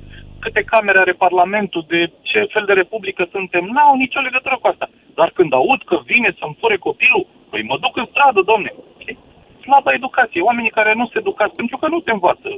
câte 0.46 0.70
camere 0.74 0.98
are 1.00 1.22
Parlamentul, 1.26 1.84
de 1.94 2.00
ce 2.30 2.40
fel 2.54 2.64
de 2.70 2.78
republică 2.82 3.22
suntem, 3.36 3.64
n-au 3.74 3.94
nicio 4.04 4.20
legătură 4.26 4.56
cu 4.58 4.66
asta. 4.72 4.86
Dar 5.18 5.28
când 5.36 5.52
aud 5.52 5.80
că 5.90 5.96
vine 6.12 6.30
să-mi 6.38 6.58
fure 6.60 6.76
copilul, 6.88 7.24
păi 7.50 7.62
mă 7.70 7.76
duc 7.84 7.94
în 7.96 8.08
stradă, 8.12 8.40
domne. 8.52 8.70
Slabă 9.64 9.90
educație, 9.92 10.46
oamenii 10.48 10.76
care 10.78 10.92
nu 11.00 11.06
se 11.06 11.18
educați, 11.22 11.58
pentru 11.60 11.76
că 11.80 11.86
nu 11.88 11.98
te 12.00 12.12
învață. 12.16 12.50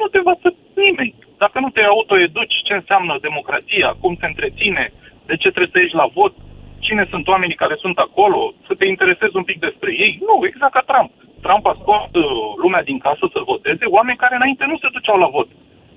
Nu 0.00 0.06
te 0.12 0.18
învață 0.22 0.48
nimeni. 0.84 1.14
Dacă 1.42 1.56
nu 1.64 1.70
te 1.76 1.82
autoeduci 1.82 2.56
ce 2.66 2.74
înseamnă 2.80 3.12
democrația, 3.28 3.88
cum 4.02 4.12
se 4.20 4.26
întreține, 4.26 4.84
de 5.28 5.36
ce 5.42 5.48
trebuie 5.54 5.74
să 5.74 5.78
ieși 5.80 6.00
la 6.02 6.08
vot, 6.18 6.34
cine 6.86 7.04
sunt 7.12 7.26
oamenii 7.32 7.62
care 7.62 7.76
sunt 7.84 7.98
acolo, 8.06 8.40
să 8.66 8.72
te 8.74 8.86
interesezi 8.86 9.38
un 9.40 9.46
pic 9.50 9.58
despre 9.66 9.90
ei. 10.04 10.12
Nu, 10.28 10.34
exact 10.46 10.72
ca 10.76 10.82
Trump. 10.90 11.10
Trump 11.46 11.64
a 11.66 11.74
scos 11.80 12.02
uh, 12.12 12.24
lumea 12.62 12.82
din 12.90 12.98
casă 13.06 13.24
să 13.34 13.48
voteze, 13.52 13.84
oameni 13.96 14.22
care 14.22 14.34
înainte 14.36 14.64
nu 14.68 14.76
se 14.82 14.88
duceau 14.96 15.18
la 15.24 15.32
vot. 15.36 15.48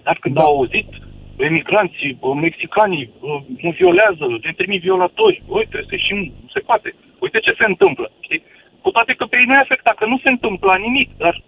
Dar 0.05 0.17
când 0.21 0.35
da. 0.35 0.41
au 0.41 0.55
auzit 0.57 0.89
emigranții, 1.39 2.19
mexicanii 2.41 3.09
nu 3.61 3.71
violează, 3.71 4.23
ne 4.43 4.53
trimit 4.55 4.81
violatori, 4.81 5.43
uite, 5.47 5.83
se 5.89 5.97
și 5.97 6.13
nu 6.13 6.49
se 6.53 6.59
poate. 6.59 6.95
Uite 7.19 7.39
ce 7.39 7.53
se 7.57 7.65
întâmplă, 7.67 8.11
știi? 8.19 8.43
Cu 8.81 8.89
toate 8.91 9.13
că 9.13 9.25
pe 9.25 9.37
ei 9.37 9.45
nu 9.45 9.53
e 9.53 9.67
afectat, 9.67 9.95
că 9.95 10.05
nu 10.05 10.17
se 10.23 10.29
întâmplă 10.29 10.77
nimic, 10.77 11.09
dar 11.17 11.41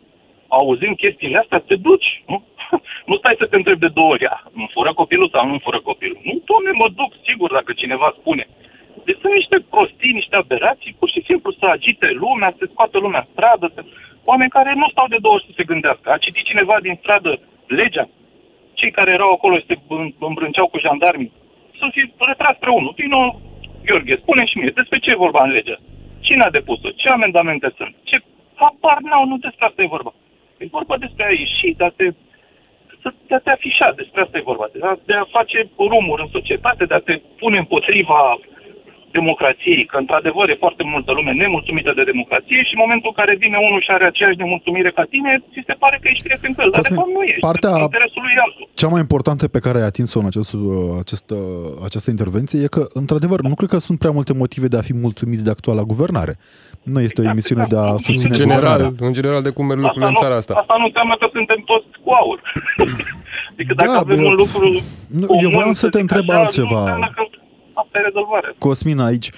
auzind 0.47 0.95
chestiile 0.95 1.37
astea, 1.37 1.59
te 1.59 1.75
duci, 1.75 2.23
nu? 2.27 2.43
nu 3.09 3.15
stai 3.17 3.35
să 3.41 3.45
te 3.45 3.55
întrebi 3.55 3.85
de 3.85 3.95
două 3.97 4.09
ori, 4.09 4.25
nu 4.53 4.65
fură 4.73 4.93
copilul 4.93 5.29
sau 5.29 5.47
nu 5.47 5.57
fură 5.65 5.79
copilul. 5.79 6.19
Nu, 6.23 6.41
doamne, 6.45 6.71
mă 6.73 6.87
duc, 6.99 7.11
sigur, 7.27 7.51
dacă 7.51 7.71
cineva 7.73 8.15
spune. 8.19 8.47
Deci 9.05 9.21
sunt 9.21 9.33
niște 9.33 9.57
prostii, 9.69 10.19
niște 10.19 10.35
aberații, 10.35 10.95
pur 10.99 11.09
și 11.09 11.21
simplu 11.29 11.51
să 11.51 11.65
agite 11.65 12.07
lumea, 12.23 12.55
să 12.57 12.65
scoată 12.71 12.97
lumea 12.97 13.27
stradă, 13.31 13.71
să... 13.75 13.81
oameni 14.23 14.55
care 14.57 14.73
nu 14.75 14.87
stau 14.89 15.07
de 15.07 15.17
două 15.21 15.35
ori 15.35 15.47
să 15.47 15.53
se 15.55 15.63
gândească. 15.63 16.11
A 16.11 16.23
citit 16.25 16.45
cineva 16.45 16.75
din 16.81 16.95
stradă 17.01 17.39
legea? 17.67 18.09
Cei 18.81 18.91
care 18.91 19.11
erau 19.11 19.31
acolo 19.33 19.55
se 19.67 19.75
îmbrânceau 20.29 20.67
cu 20.67 20.77
jandarmii, 20.85 21.31
să 21.79 21.85
fi 21.95 22.01
retras 22.29 22.55
pe 22.59 22.69
unul. 22.69 22.93
Vino, 22.99 23.21
Gheorghe, 23.85 24.15
spune 24.23 24.43
și 24.45 24.57
mie, 24.57 24.79
despre 24.79 24.99
ce 24.99 25.09
e 25.11 25.25
vorba 25.25 25.41
în 25.43 25.51
lege? 25.57 25.75
Cine 26.27 26.43
a 26.45 26.55
depus-o? 26.57 26.89
Ce 27.01 27.09
amendamente 27.09 27.67
sunt? 27.77 27.93
Ce 28.09 28.17
habar 28.61 28.99
n-au, 29.07 29.25
nu 29.31 29.37
despre 29.37 29.65
asta 29.65 29.81
e 29.81 29.95
vorba. 29.95 30.13
E 30.57 30.75
vorba 30.77 30.95
despre 30.97 31.23
a 31.25 31.31
ieși, 31.41 31.77
de 31.79 31.83
a 31.83 31.93
te, 31.97 32.05
de 33.29 33.35
a 33.35 33.43
te 33.45 33.49
afișa, 33.49 33.91
despre 34.01 34.21
asta 34.21 34.37
e 34.37 34.49
vorba. 34.51 34.67
De 34.73 34.79
a, 34.89 34.93
de 35.09 35.13
a 35.13 35.31
face 35.37 35.57
rumuri 35.91 36.21
în 36.25 36.31
societate, 36.37 36.83
de 36.85 36.93
a 36.93 37.05
te 37.07 37.15
pune 37.39 37.57
împotriva 37.57 38.39
democrației, 39.19 39.83
că 39.91 39.97
într-adevăr 40.03 40.45
e 40.49 40.63
foarte 40.65 40.83
multă 40.93 41.11
lume 41.17 41.31
nemulțumită 41.31 41.91
de 41.99 42.09
democrație 42.11 42.59
și 42.67 42.73
în 42.75 42.83
momentul 42.83 43.09
în 43.11 43.17
care 43.19 43.33
vine 43.43 43.57
unul 43.67 43.81
și 43.85 43.91
are 43.95 44.05
aceeași 44.05 44.41
nemulțumire 44.43 44.91
ca 44.97 45.03
tine, 45.13 45.31
ți 45.51 45.67
se 45.69 45.75
pare 45.83 45.97
că 46.01 46.07
ești 46.11 46.23
prieten 46.27 46.51
cu 46.53 46.61
el, 46.61 46.69
dar 46.75 46.81
de 46.81 46.93
fapt 46.99 47.11
nu 47.17 47.23
ești, 47.31 47.45
partea 47.49 47.73
interesul 47.87 48.21
lui 48.27 48.37
altul. 48.45 48.65
Cea 48.81 48.91
mai 48.93 49.01
importantă 49.05 49.43
pe 49.55 49.63
care 49.65 49.77
ai 49.77 49.89
atins-o 49.91 50.19
în 50.19 50.27
acest, 50.31 50.51
acest, 51.03 51.27
această 51.87 52.09
intervenție 52.15 52.59
e 52.65 52.75
că, 52.77 52.83
într-adevăr, 53.01 53.39
nu 53.51 53.55
cred 53.59 53.69
că 53.73 53.79
sunt 53.87 53.97
prea 54.03 54.15
multe 54.17 54.33
motive 54.33 54.67
de 54.73 54.77
a 54.77 54.87
fi 54.89 54.93
mulțumiți 55.05 55.43
de 55.47 55.53
actuala 55.55 55.83
guvernare. 55.91 56.33
Nu 56.93 56.99
este 57.07 57.19
exact, 57.21 57.27
o 57.27 57.31
emisiune 57.35 57.63
exact. 57.63 57.81
de 57.81 57.89
a 57.89 57.97
susține 58.07 58.33
în 58.33 58.39
general, 58.43 58.81
în 59.07 59.13
general 59.19 59.41
de 59.47 59.51
cum 59.55 59.65
merg 59.65 59.81
lucrurile 59.85 60.11
în 60.13 60.21
țara 60.23 60.35
asta. 60.35 60.53
Asta 60.61 60.75
nu 60.81 60.85
înseamnă 60.85 61.15
că 61.19 61.27
suntem 61.31 61.59
toți 61.71 61.87
cu 62.03 62.09
aur. 62.21 62.39
adică 63.53 63.73
dacă 63.73 63.91
da, 63.91 63.97
avem 63.97 64.19
bă, 64.19 64.25
un 64.25 64.35
lucru 64.43 64.67
nu, 65.19 65.25
Eu 65.41 65.49
vreau 65.49 65.73
să 65.73 65.89
te 65.89 65.99
întreb 65.99 66.29
altceva. 66.29 66.83
Nu 66.95 67.40
asta 67.83 67.99
e 67.99 68.01
rezolvarea. 68.01 68.55
Cosmin 68.57 68.99
aici, 68.99 69.29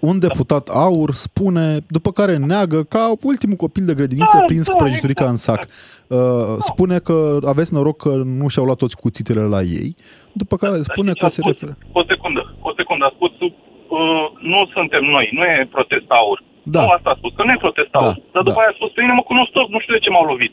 un 0.00 0.18
deputat 0.18 0.68
aur 0.68 1.10
spune, 1.14 1.78
după 1.88 2.10
care 2.12 2.36
neagă 2.36 2.82
ca 2.82 3.12
ultimul 3.22 3.56
copil 3.56 3.84
de 3.84 3.94
grădiniță 3.94 4.36
da, 4.38 4.44
prins 4.44 4.66
da, 4.66 4.72
cu 4.72 4.78
prăjiturica 4.78 5.22
exact, 5.22 5.30
în 5.30 5.36
sac. 5.36 5.60
Exact. 5.62 5.72
Uh, 6.08 6.54
da. 6.56 6.60
Spune 6.70 6.98
că 6.98 7.38
aveți 7.52 7.74
noroc 7.74 7.96
că 7.96 8.12
nu 8.38 8.48
și-au 8.48 8.64
luat 8.64 8.76
toți 8.76 8.96
cuțitele 8.96 9.40
la 9.54 9.60
ei, 9.60 9.96
după 10.32 10.56
care 10.56 10.76
da, 10.76 10.82
spune 10.82 11.12
că 11.12 11.26
se 11.26 11.40
referă. 11.44 11.76
O 11.92 12.02
secundă, 12.10 12.54
o 12.60 12.72
secundă, 12.76 13.04
a 13.04 13.12
spus, 13.14 13.32
uh, 13.40 14.26
nu 14.52 14.60
suntem 14.74 15.04
noi, 15.04 15.28
nu 15.32 15.42
e 15.44 15.68
protest 15.70 16.08
aur. 16.08 16.38
Da. 16.62 16.82
Nu 16.82 16.88
asta 16.88 17.10
a 17.10 17.16
spus, 17.20 17.32
că 17.36 17.42
nu 17.44 17.52
e 17.52 17.64
protest 17.66 17.92
aur. 17.94 18.14
Da, 18.14 18.20
dar 18.32 18.42
după 18.42 18.58
da. 18.58 18.60
aia 18.60 18.72
a 18.72 18.78
spus, 18.78 18.90
pe 18.92 19.00
mine 19.00 19.12
mă 19.12 19.22
cunosc 19.22 19.50
toți, 19.50 19.72
nu 19.74 19.80
știu 19.80 19.94
de 19.94 20.04
ce 20.04 20.10
m-au 20.10 20.26
lovit. 20.32 20.52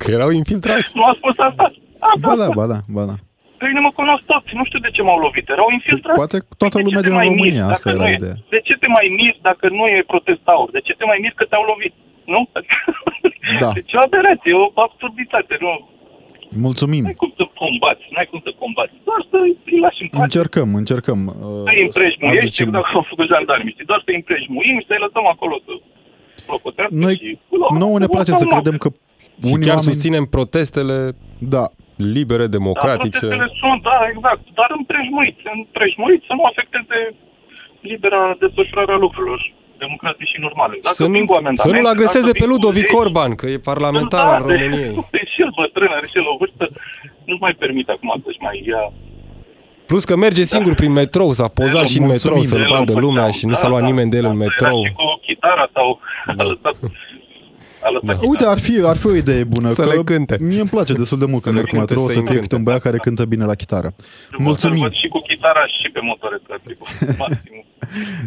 Că 0.00 0.10
erau 0.10 0.30
infiltrați. 0.30 0.96
Nu 0.96 1.04
a 1.10 1.14
spus 1.20 1.38
asta. 1.48 1.64
A, 1.98 2.12
ba 2.20 2.34
da, 2.36 2.48
ba 2.58 2.66
da, 2.66 2.78
ba 2.96 3.04
da. 3.10 3.16
Pe 3.58 3.64
mine 3.70 3.80
mă 3.86 3.92
cunosc 4.00 4.22
toți, 4.32 4.50
nu 4.58 4.64
știu 4.68 4.80
de 4.86 4.90
ce 4.96 5.02
m-au 5.02 5.18
lovit. 5.26 5.46
Erau 5.54 5.68
infiltrați. 5.78 6.20
Poate 6.22 6.38
toată 6.62 6.78
lumea 6.86 7.02
din 7.08 7.16
România, 7.28 7.66
asta 7.74 7.90
era 7.90 8.08
ideea. 8.18 8.36
De 8.54 8.60
ce 8.66 8.74
te 8.82 8.88
mai 8.96 9.06
miri 9.20 9.38
dacă 9.48 9.64
nu 9.78 9.84
e 9.94 10.10
protest 10.12 10.44
aur? 10.54 10.68
De 10.76 10.80
ce 10.86 10.92
te 10.98 11.04
mai 11.10 11.18
miri 11.22 11.38
că 11.38 11.44
te-au 11.44 11.64
lovit? 11.72 11.94
Nu? 12.34 12.40
Da. 13.62 13.70
Deci 13.78 13.92
o 13.98 14.00
aberație, 14.06 14.52
o 14.54 14.80
absurditate, 14.88 15.54
nu? 15.64 15.72
Mulțumim. 16.66 17.02
Nu 17.02 17.10
ai 17.12 17.20
cum 17.22 17.32
să 17.40 17.44
combați, 17.62 18.04
nu 18.12 18.16
ai 18.20 18.28
cum 18.32 18.40
să 18.46 18.50
combați. 18.62 18.94
Doar 19.08 19.20
să 19.30 19.36
îi 19.70 19.78
lași 19.84 20.02
în 20.02 20.08
pace. 20.08 20.22
Încercăm, 20.28 20.68
încercăm. 20.82 21.20
Uh, 21.26 21.66
să 21.66 21.70
îi 21.74 21.82
împrejmuiești, 21.88 22.46
aducem... 22.46 22.70
dacă 22.70 22.90
au 23.00 23.06
făcut 23.12 23.26
jandarmii, 23.32 23.72
știi? 23.74 23.90
Doar 23.90 24.00
să 24.04 24.08
îi 24.12 24.20
împrejmuim 24.22 24.76
și 24.80 24.86
să-i 24.88 25.04
lăsăm 25.06 25.26
acolo 25.34 25.54
să 25.66 25.72
Noi, 26.90 27.14
și... 27.22 27.38
Nouă 27.82 27.98
ne 27.98 28.06
place 28.06 28.32
să 28.32 28.44
credem 28.44 28.76
că 28.84 28.88
și 29.46 29.52
chiar 29.52 29.76
oameni... 29.78 29.88
susținem 29.90 30.24
protestele 30.24 30.96
da 31.54 31.64
libere, 31.98 32.46
democratice. 32.46 33.26
Da, 33.28 33.48
sunt, 33.62 33.80
da, 33.82 33.98
exact, 34.12 34.44
dar 34.58 34.68
împrejmuiți, 34.78 35.42
împrejmuiți 35.54 36.26
să 36.30 36.34
nu 36.38 36.44
afecteze 36.52 36.98
libera 37.80 38.36
desfășurare 38.42 38.92
a 38.92 39.04
lucrurilor 39.06 39.40
democratice 39.84 40.30
și 40.32 40.40
normale. 40.46 40.74
Dacă 40.82 40.94
să 41.02 41.06
nu, 41.08 41.18
să 41.64 41.68
nu-l 41.74 41.86
agreseze 41.94 42.32
pe 42.40 42.46
Ludovic 42.52 42.90
Orban, 43.02 43.30
că 43.34 43.46
e 43.46 43.68
parlamentar 43.72 44.24
da, 44.26 44.34
al 44.34 44.42
României. 44.50 44.94
E 45.20 45.22
și 45.32 45.40
el 45.44 45.52
bătrân, 45.60 45.90
are 45.96 46.06
și 46.06 46.18
el 46.20 46.26
o 46.32 46.36
vârstă, 46.40 46.64
nu-și 47.26 47.44
mai 47.46 47.54
permite 47.62 47.90
acum 47.92 48.10
să-și 48.24 48.42
mai 48.46 48.62
ia 48.66 48.84
Plus 49.90 50.04
că 50.04 50.16
merge 50.16 50.42
singur 50.42 50.72
da. 50.72 50.80
prin 50.80 50.92
metrou, 50.92 51.32
s-a 51.32 51.48
pozat 51.48 51.86
și 51.86 51.98
în 51.98 52.06
metrou 52.06 52.42
să-l 52.42 52.66
vadă 52.68 52.92
lumea 52.92 53.30
și 53.30 53.46
nu 53.46 53.54
s-a 53.54 53.68
luat 53.68 53.80
da, 53.80 53.86
nimeni 53.86 54.10
de 54.10 54.16
el 54.16 54.24
în 54.24 54.36
metrou. 54.36 54.84
Și 54.84 54.92
cu 54.92 55.02
chitara 55.26 55.68
sau 55.72 56.00
da. 56.36 56.44
a 57.88 57.90
lăsat 57.90 58.20
da. 58.20 58.28
Uite, 58.28 58.44
ar 58.44 58.58
fi, 58.58 58.80
ar 58.84 58.96
fi 58.96 59.06
o 59.06 59.14
idee 59.14 59.44
bună. 59.44 59.68
Să 59.68 59.82
că 59.82 59.88
le 59.88 60.02
cânte. 60.02 60.36
Mie 60.40 60.60
îmi 60.60 60.68
place 60.68 60.92
destul 60.92 61.18
de 61.18 61.24
mult 61.24 61.42
că 61.42 61.50
merg 61.50 61.68
cu 61.68 61.76
metrou 61.76 62.06
să, 62.06 62.12
să 62.12 62.20
fie 62.20 62.38
câte 62.38 62.54
un 62.54 62.62
băiat 62.62 62.80
care 62.80 62.96
cântă 62.96 63.24
bine 63.24 63.44
la 63.44 63.54
chitară. 63.54 63.94
Mulțumim. 64.38 64.80
Văd 64.80 64.92
și 64.92 65.08
cu 65.08 65.18
chitara 65.18 65.66
și 65.66 65.90
pe 65.92 66.00
motoretă. 66.02 66.46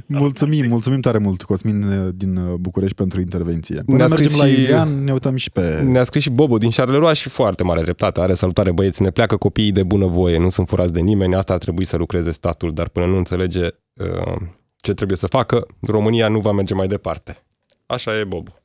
mulțumim, 0.22 0.68
mulțumim 0.68 1.00
tare 1.00 1.18
mult, 1.18 1.42
Cosmin 1.42 2.12
din 2.16 2.56
București, 2.56 2.96
pentru 2.96 3.20
intervenție. 3.20 3.82
Până 3.86 3.98
ne 3.98 4.08
mergem 4.08 4.40
la 4.40 4.48
Ilian, 4.48 5.04
ne 5.04 5.12
uităm 5.12 5.36
și 5.36 5.50
pe... 5.50 5.82
Ne-a 5.82 6.04
scris 6.04 6.24
și 6.24 6.30
Bobo 6.30 6.58
din 6.58 6.70
Șarleroi 6.70 7.16
și 7.16 7.30
foarte 7.30 7.64
mare 7.64 7.82
dreptate. 7.82 8.22
Are 8.22 8.34
salutare 8.34 8.72
băieți, 8.72 9.02
ne 9.02 9.10
pleacă 9.10 9.38
copiii 9.38 9.72
de 9.72 9.84
bună 9.84 10.06
voie, 10.06 10.38
nu 10.38 10.50
sunt 10.50 10.68
furați 10.68 10.94
de 10.94 11.00
nimeni, 11.00 11.36
asta 11.36 11.54
ar 11.54 11.60
trebui 11.60 11.86
să 11.86 11.98
lucreze 11.98 12.32
statul, 12.32 12.74
dar 12.74 12.90
până 12.90 13.06
nu 13.06 13.18
înțelege 13.18 13.68
uh, 13.94 14.42
ce 14.78 14.94
trebuie 14.94 15.18
să 15.18 15.28
facă, 15.28 15.66
România 15.82 16.28
nu 16.28 16.40
va 16.40 16.52
merge 16.52 16.74
mai 16.74 16.88
departe. 16.88 17.44
Așa 17.86 18.20
e, 18.20 18.24
Bobo. 18.24 18.61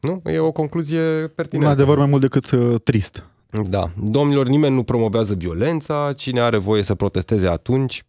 Nu? 0.00 0.22
E 0.24 0.38
o 0.38 0.52
concluzie 0.52 1.00
pertinentă. 1.34 1.70
Un 1.70 1.74
adevăr 1.74 1.96
mai 1.98 2.06
mult 2.06 2.20
decât 2.20 2.50
uh, 2.50 2.80
trist. 2.84 3.24
Da. 3.68 3.90
Domnilor, 4.02 4.46
nimeni 4.46 4.74
nu 4.74 4.82
promovează 4.82 5.34
violența. 5.34 6.12
Cine 6.16 6.40
are 6.40 6.56
voie 6.56 6.82
să 6.82 6.94
protesteze 6.94 7.46
atunci? 7.46 8.04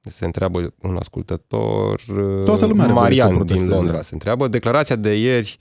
Se 0.00 0.24
întreabă 0.24 0.74
un 0.82 0.96
ascultător. 0.96 2.00
Uh, 2.08 2.44
Toată 2.44 2.66
lumea 2.66 2.86
Marian 2.86 3.46
din 3.46 3.68
Londra 3.68 4.02
se 4.02 4.10
întreabă. 4.12 4.48
Declarația 4.48 4.96
de 4.96 5.14
ieri 5.14 5.58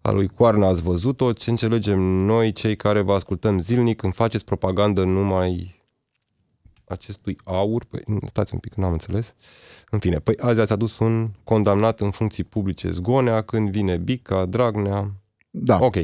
a 0.00 0.10
lui 0.10 0.28
Coarna 0.28 0.68
ați 0.68 0.82
văzut-o? 0.82 1.32
Ce 1.32 1.50
înțelegem 1.50 2.00
noi, 2.00 2.52
cei 2.52 2.76
care 2.76 3.00
vă 3.00 3.12
ascultăm 3.12 3.60
zilnic, 3.60 3.96
când 3.96 4.14
faceți 4.14 4.44
propagandă 4.44 5.04
numai 5.04 5.79
acestui 6.90 7.36
aur, 7.44 7.84
păi, 7.84 8.02
stați 8.26 8.54
un 8.54 8.58
pic, 8.60 8.74
n-am 8.74 8.92
înțeles. 8.92 9.34
În 9.90 9.98
fine, 9.98 10.18
păi 10.18 10.34
azi 10.38 10.60
ați 10.60 10.72
adus 10.72 10.98
un 10.98 11.28
condamnat 11.44 12.00
în 12.00 12.10
funcții 12.10 12.44
publice 12.44 12.90
Zgonea, 12.90 13.42
când 13.42 13.70
vine 13.70 13.96
Bica, 13.96 14.44
Dragnea. 14.44 15.10
Da. 15.50 15.78
Ok. 15.80 15.96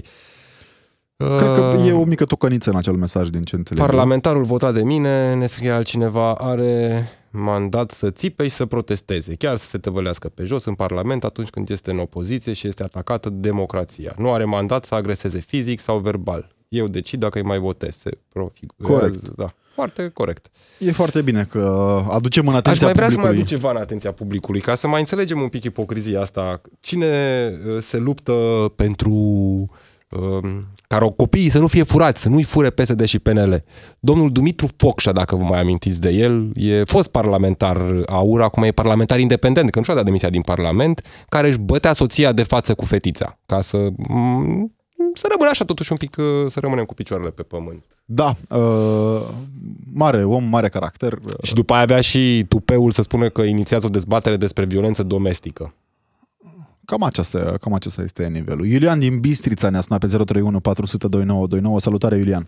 Cred 1.16 1.54
că 1.54 1.74
Uh, 1.78 1.86
e 1.86 1.92
o 1.92 2.04
mică 2.04 2.24
tocăniță 2.24 2.70
în 2.70 2.76
acel 2.76 2.92
mesaj 2.92 3.28
din 3.28 3.42
ce 3.42 3.56
înțeleg. 3.56 3.82
eu. 3.82 3.88
Parlamentarul 3.88 4.42
votat 4.42 4.74
de 4.74 4.82
mine, 4.82 5.34
ne 5.34 5.46
scrie 5.46 5.70
altcineva, 5.70 6.34
are 6.34 7.04
mandat 7.30 7.90
să 7.90 8.10
țipe 8.10 8.42
și 8.42 8.50
să 8.50 8.66
protesteze, 8.66 9.34
chiar 9.34 9.56
să 9.56 9.66
se 9.66 9.78
tăvălească 9.78 10.28
pe 10.28 10.44
jos 10.44 10.64
în 10.64 10.74
Parlament 10.74 11.24
atunci 11.24 11.48
când 11.48 11.68
este 11.68 11.90
în 11.90 11.98
opoziție 11.98 12.52
și 12.52 12.66
este 12.66 12.82
atacată 12.82 13.30
democrația. 13.30 14.14
Nu 14.18 14.32
are 14.32 14.44
mandat 14.44 14.84
să 14.84 14.94
agreseze 14.94 15.38
fizic 15.40 15.80
sau 15.80 15.98
verbal. 15.98 16.54
Eu 16.68 16.86
decid 16.88 17.20
dacă 17.20 17.38
îi 17.38 17.44
mai 17.44 17.58
votez. 17.58 17.96
Se 17.96 18.18
profigurează. 18.28 19.00
Corect. 19.00 19.36
Da, 19.36 19.52
foarte 19.76 20.10
corect. 20.14 20.46
E 20.78 20.92
foarte 20.92 21.22
bine 21.22 21.44
că 21.44 21.60
aducem 22.10 22.46
în 22.48 22.52
Aș 22.52 22.58
atenția 22.58 22.86
mai 22.86 22.94
vrea 22.94 23.08
să 23.08 23.16
mai 23.16 23.24
publicului. 23.24 23.38
aduc 23.38 23.60
ceva 23.60 23.70
în 23.70 23.76
atenția 23.76 24.12
publicului, 24.12 24.60
ca 24.60 24.74
să 24.74 24.88
mai 24.88 25.00
înțelegem 25.00 25.40
un 25.40 25.48
pic 25.48 25.64
ipocrizia 25.64 26.20
asta. 26.20 26.60
Cine 26.80 27.06
uh, 27.66 27.76
se 27.80 27.96
luptă 27.96 28.32
pentru 28.76 29.10
um, 30.08 30.66
ca 30.88 30.98
copiii 30.98 31.48
să 31.48 31.58
nu 31.58 31.66
fie 31.66 31.82
furați, 31.82 32.22
să 32.22 32.28
nu-i 32.28 32.42
fure 32.42 32.70
PSD 32.70 33.04
și 33.04 33.18
PNL. 33.18 33.64
Domnul 34.00 34.32
Dumitru 34.32 34.68
Focșa, 34.76 35.12
dacă 35.12 35.36
vă 35.36 35.42
mai 35.42 35.60
amintiți 35.60 36.00
de 36.00 36.10
el, 36.10 36.50
e 36.54 36.84
fost 36.84 37.10
parlamentar 37.10 38.02
aur, 38.06 38.42
acum 38.42 38.62
e 38.62 38.70
parlamentar 38.70 39.18
independent, 39.18 39.70
că 39.70 39.78
nu 39.78 39.84
și-a 39.84 39.94
dat 39.94 40.04
demisia 40.04 40.30
din 40.30 40.42
Parlament, 40.42 41.06
care 41.28 41.48
își 41.48 41.58
bătea 41.58 41.92
soția 41.92 42.32
de 42.32 42.42
față 42.42 42.74
cu 42.74 42.84
fetița, 42.84 43.38
ca 43.46 43.60
să 43.60 43.88
mm, 43.96 44.75
să 45.16 45.26
rămână 45.30 45.50
așa 45.50 45.64
totuși 45.64 45.92
un 45.92 45.98
pic, 45.98 46.16
uh, 46.18 46.24
să 46.46 46.60
rămânem 46.60 46.84
cu 46.84 46.94
picioarele 46.94 47.30
pe 47.30 47.42
pământ. 47.42 47.84
Da, 48.04 48.34
uh, 48.50 49.28
mare 49.92 50.24
om, 50.24 50.44
mare 50.44 50.68
caracter. 50.68 51.12
Uh, 51.12 51.32
Și 51.42 51.54
după 51.54 51.72
aia 51.72 51.82
avea 51.82 52.00
și 52.00 52.44
tupeul 52.48 52.90
să 52.90 53.02
spună 53.02 53.28
că 53.28 53.42
inițiază 53.42 53.86
o 53.86 53.90
dezbatere 53.90 54.36
despre 54.36 54.64
violență 54.64 55.02
domestică. 55.02 55.74
Cam 56.84 57.02
acesta, 57.02 57.54
cam 57.60 57.72
acesta 57.72 58.02
este 58.02 58.26
nivelul. 58.26 58.66
Iulian 58.66 58.98
din 58.98 59.20
Bistrița 59.20 59.70
ne-a 59.70 59.80
sunat 59.80 60.00
pe 60.00 60.06
031 60.06 60.60
400 60.60 61.08
2929. 61.08 61.80
Salutare, 61.80 62.16
Iulian. 62.16 62.46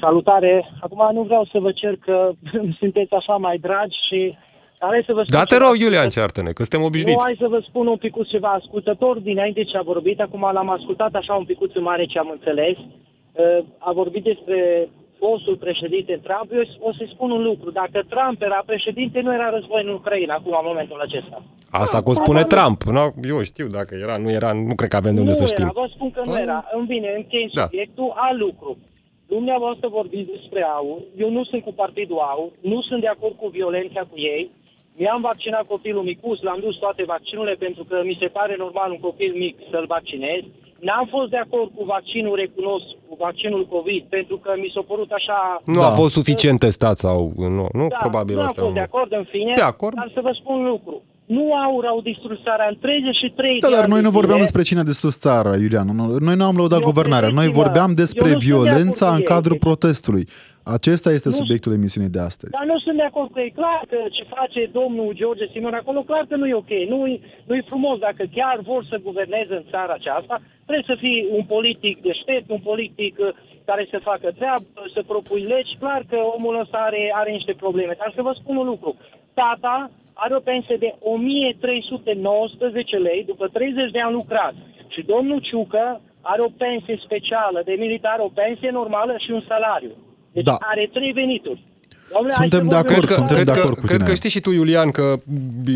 Salutare! 0.00 0.70
Acum 0.80 1.10
nu 1.12 1.22
vreau 1.22 1.44
să 1.52 1.58
vă 1.58 1.72
cer 1.72 1.96
că 1.96 2.30
sunteți 2.80 3.14
așa 3.14 3.36
mai 3.36 3.58
dragi 3.58 3.96
și... 4.08 4.36
Dar 4.80 4.88
hai 4.90 5.02
să 5.06 5.12
vă 5.12 5.22
spun 5.22 5.38
Da, 5.38 5.44
te 5.44 5.54
ceva. 5.54 5.66
rog, 5.66 5.74
Iulian, 5.84 6.08
ceartă-ne, 6.16 6.50
că 6.52 6.60
suntem 6.62 6.80
Nu, 6.80 6.86
obișnuiți. 6.86 7.24
hai 7.24 7.36
să 7.44 7.48
vă 7.54 7.60
spun 7.68 7.86
un 7.86 7.96
picuț 7.96 8.26
ceva. 8.28 8.48
Ascultător 8.60 9.18
dinainte 9.18 9.62
ce 9.64 9.76
a 9.76 9.82
vorbit, 9.92 10.20
acum 10.20 10.40
l-am 10.52 10.70
ascultat 10.70 11.12
așa 11.14 11.34
un 11.34 11.44
picuț 11.44 11.70
în 11.74 11.82
mare 11.82 12.04
ce 12.04 12.18
am 12.18 12.30
înțeles. 12.36 12.76
Uh, 12.78 13.64
A 13.78 13.92
vorbit 13.92 14.22
despre 14.24 14.88
fostul 15.18 15.56
președinte 15.56 16.20
Trump. 16.26 16.48
Eu 16.52 16.62
o 16.88 16.92
să-i 16.96 17.10
spun 17.14 17.30
un 17.30 17.42
lucru. 17.42 17.70
Dacă 17.70 17.98
Trump 18.12 18.42
era 18.42 18.62
președinte, 18.66 19.20
nu 19.20 19.32
era 19.34 19.50
război 19.50 19.82
în 19.84 19.88
Ucraina 19.98 20.34
acum, 20.34 20.52
în 20.60 20.66
momentul 20.70 21.00
acesta. 21.00 21.42
Asta 21.70 22.02
că 22.02 22.10
o 22.10 22.12
spune 22.12 22.42
Trump. 22.42 22.82
No, 22.82 23.04
eu 23.32 23.42
știu 23.42 23.66
dacă 23.78 23.92
era, 24.04 24.16
nu 24.16 24.30
era, 24.30 24.52
nu 24.52 24.74
cred 24.74 24.88
că 24.90 24.96
avem 24.96 25.14
de 25.14 25.20
unde 25.20 25.32
nu 25.32 25.36
să 25.42 25.42
era, 25.46 25.52
știm. 25.54 25.70
vă 25.82 25.86
spun 25.94 26.10
că 26.10 26.22
nu 26.24 26.32
Ah. 26.32 26.40
era. 26.46 26.58
Îmi 26.76 26.86
vine, 26.86 27.08
închei 27.16 27.50
Da. 27.54 27.62
subiectul, 27.62 28.12
alt 28.26 28.38
lucru. 28.38 28.70
Dumneavoastră 29.34 29.88
vorbiți 29.88 30.30
despre 30.36 30.60
AUR, 30.76 30.98
eu 31.18 31.30
nu 31.30 31.44
sunt 31.44 31.62
cu 31.62 31.72
partidul 31.72 32.18
AUR, 32.32 32.50
nu 32.60 32.80
sunt 32.88 33.00
de 33.00 33.06
acord 33.06 33.34
cu 33.36 33.48
violența 33.48 34.00
cu 34.10 34.16
ei, 34.34 34.50
mi-am 35.02 35.20
vaccinat 35.30 35.64
copilul 35.74 36.02
micuț, 36.12 36.38
l-am 36.40 36.60
dus 36.66 36.76
toate 36.84 37.02
vaccinurile 37.14 37.56
pentru 37.66 37.82
că 37.88 37.96
mi 38.10 38.16
se 38.22 38.26
pare 38.38 38.54
normal 38.64 38.88
un 38.90 39.00
copil 39.08 39.32
mic 39.44 39.54
să-l 39.70 39.86
vaccinez. 39.96 40.42
N-am 40.88 41.06
fost 41.14 41.30
de 41.30 41.36
acord 41.44 41.70
cu 41.76 41.84
vaccinul, 41.84 42.34
recunosc, 42.44 42.86
cu 43.08 43.14
vaccinul 43.26 43.66
COVID, 43.74 44.02
pentru 44.16 44.36
că 44.44 44.50
mi 44.62 44.70
s-a 44.74 44.82
părut 44.90 45.10
așa... 45.18 45.38
Nu 45.64 45.80
a 45.82 45.88
Da. 45.88 45.96
fost 46.00 46.12
suficient 46.14 46.58
testat 46.66 46.96
sau 47.06 47.18
nu, 47.36 47.66
nu 47.80 47.86
Da, 47.88 47.96
probabil 48.04 48.34
nu 48.34 48.40
am 48.40 48.46
asta. 48.46 48.62
fost 48.62 48.74
de 48.74 48.80
acord, 48.88 49.12
în 49.12 49.24
fine, 49.34 49.52
De 49.54 49.60
acord. 49.74 49.94
dar 49.94 50.10
să 50.14 50.20
vă 50.26 50.32
spun 50.40 50.54
un 50.62 50.68
lucru. 50.74 51.02
Nu 51.36 51.44
AUR 51.64 51.84
au 51.92 52.00
distrus 52.10 52.38
țara 52.42 52.64
în 52.72 52.76
33 52.80 53.58
Da, 53.60 53.66
de 53.68 53.72
dar 53.74 53.82
ani 53.82 53.92
noi 53.94 54.00
de 54.00 54.06
nu 54.08 54.16
vorbeam 54.18 54.38
zile. 54.40 54.46
despre 54.48 54.62
cine 54.68 54.80
a 54.80 54.90
distrus 54.92 55.14
țara, 55.26 55.52
Iulian. 55.64 55.86
Nu- 55.98 56.16
Noi 56.28 56.36
nu 56.40 56.44
am 56.50 56.56
lăudat 56.60 56.80
Eu 56.80 56.88
guvernarea. 56.90 57.28
Noi 57.28 57.36
credeți-mă, 57.44 57.62
vorbeam 57.62 57.90
despre 58.02 58.28
eu 58.28 58.34
nu 58.34 58.40
sunt 58.40 58.44
de 58.48 58.52
acord 58.52 58.66
violența 58.68 59.06
cu 59.06 59.12
în 59.16 59.22
ei, 59.24 59.30
cadrul 59.32 59.56
deci- 59.56 59.66
protestului. 59.66 60.24
Acesta 60.76 61.08
este 61.18 61.28
Nu- 61.30 61.38
subiectul 61.40 61.72
emisiunii 61.80 62.14
de 62.16 62.20
astăzi. 62.30 62.52
Dar 62.58 62.66
nu 62.72 62.78
sunt 62.84 62.96
de 63.02 63.06
acord 63.10 63.28
cu 63.32 63.38
ei. 63.44 63.52
Clar 63.60 63.80
că 63.92 63.98
ce 64.16 64.24
face 64.36 64.60
domnul 64.80 65.08
George 65.20 65.46
Simon 65.52 65.74
acolo, 65.82 66.00
clar 66.10 66.24
că 66.28 66.34
nu 66.40 66.46
e 66.52 66.54
ok. 66.64 66.72
Nu-i, 66.94 67.14
nu-i 67.48 67.62
frumos. 67.70 67.96
Dacă 68.08 68.22
chiar 68.36 68.56
vor 68.70 68.82
să 68.90 68.96
guverneze 69.08 69.54
în 69.60 69.66
țara 69.74 69.92
aceasta, 70.00 70.34
trebuie 70.66 70.90
să 70.92 70.96
fii 71.04 71.18
un 71.36 71.44
politic 71.54 71.94
deștept, 72.08 72.46
un 72.56 72.62
politic 72.70 73.14
uh, 73.18 73.28
care 73.68 73.82
să 73.92 73.98
facă 74.10 74.26
treabă, 74.38 74.64
să 74.94 75.00
propui 75.12 75.42
legi. 75.52 75.76
Clar 75.82 76.02
că 76.10 76.18
omul 76.36 76.54
ăsta 76.64 76.78
are, 76.88 77.02
are 77.20 77.30
niște 77.38 77.54
probleme. 77.64 77.94
Dar 78.02 78.10
să 78.16 78.22
vă 78.28 78.32
spun 78.40 78.56
un 78.62 78.66
lucru. 78.74 78.90
Tata 79.34 79.90
are 80.14 80.34
o 80.34 80.40
pensie 80.40 80.76
de 80.76 80.94
1319 81.00 82.96
lei 82.96 83.24
după 83.24 83.48
30 83.48 83.90
de 83.90 84.00
ani 84.00 84.12
lucrat. 84.12 84.54
Și 84.88 85.02
domnul 85.02 85.40
Ciucă 85.40 86.00
are 86.20 86.42
o 86.42 86.48
pensie 86.58 87.00
specială 87.04 87.62
de 87.64 87.74
militar, 87.78 88.18
o 88.18 88.30
pensie 88.34 88.70
normală 88.70 89.14
și 89.18 89.30
un 89.30 89.42
salariu. 89.48 89.92
Deci 90.32 90.44
Da. 90.44 90.56
are 90.60 90.90
trei 90.92 91.12
venituri. 91.12 91.62
Domnule, 92.12 92.34
hai 92.36 92.48
Suntem 92.48 92.68
să 92.68 92.68
de 92.68 92.74
vorbim 92.74 92.92
acord, 92.94 93.04
Cred 93.04 93.04
că, 93.04 93.14
suntem 93.14 93.34
cred, 93.36 93.46
de 93.46 93.52
că, 93.52 93.58
acord 93.58 93.78
cu 93.78 93.84
cred 93.84 93.96
tine. 93.98 94.08
că 94.08 94.14
știi 94.14 94.30
și 94.30 94.40
tu, 94.40 94.50
Iulian, 94.52 94.90
că 94.90 95.14
b- 95.16 95.68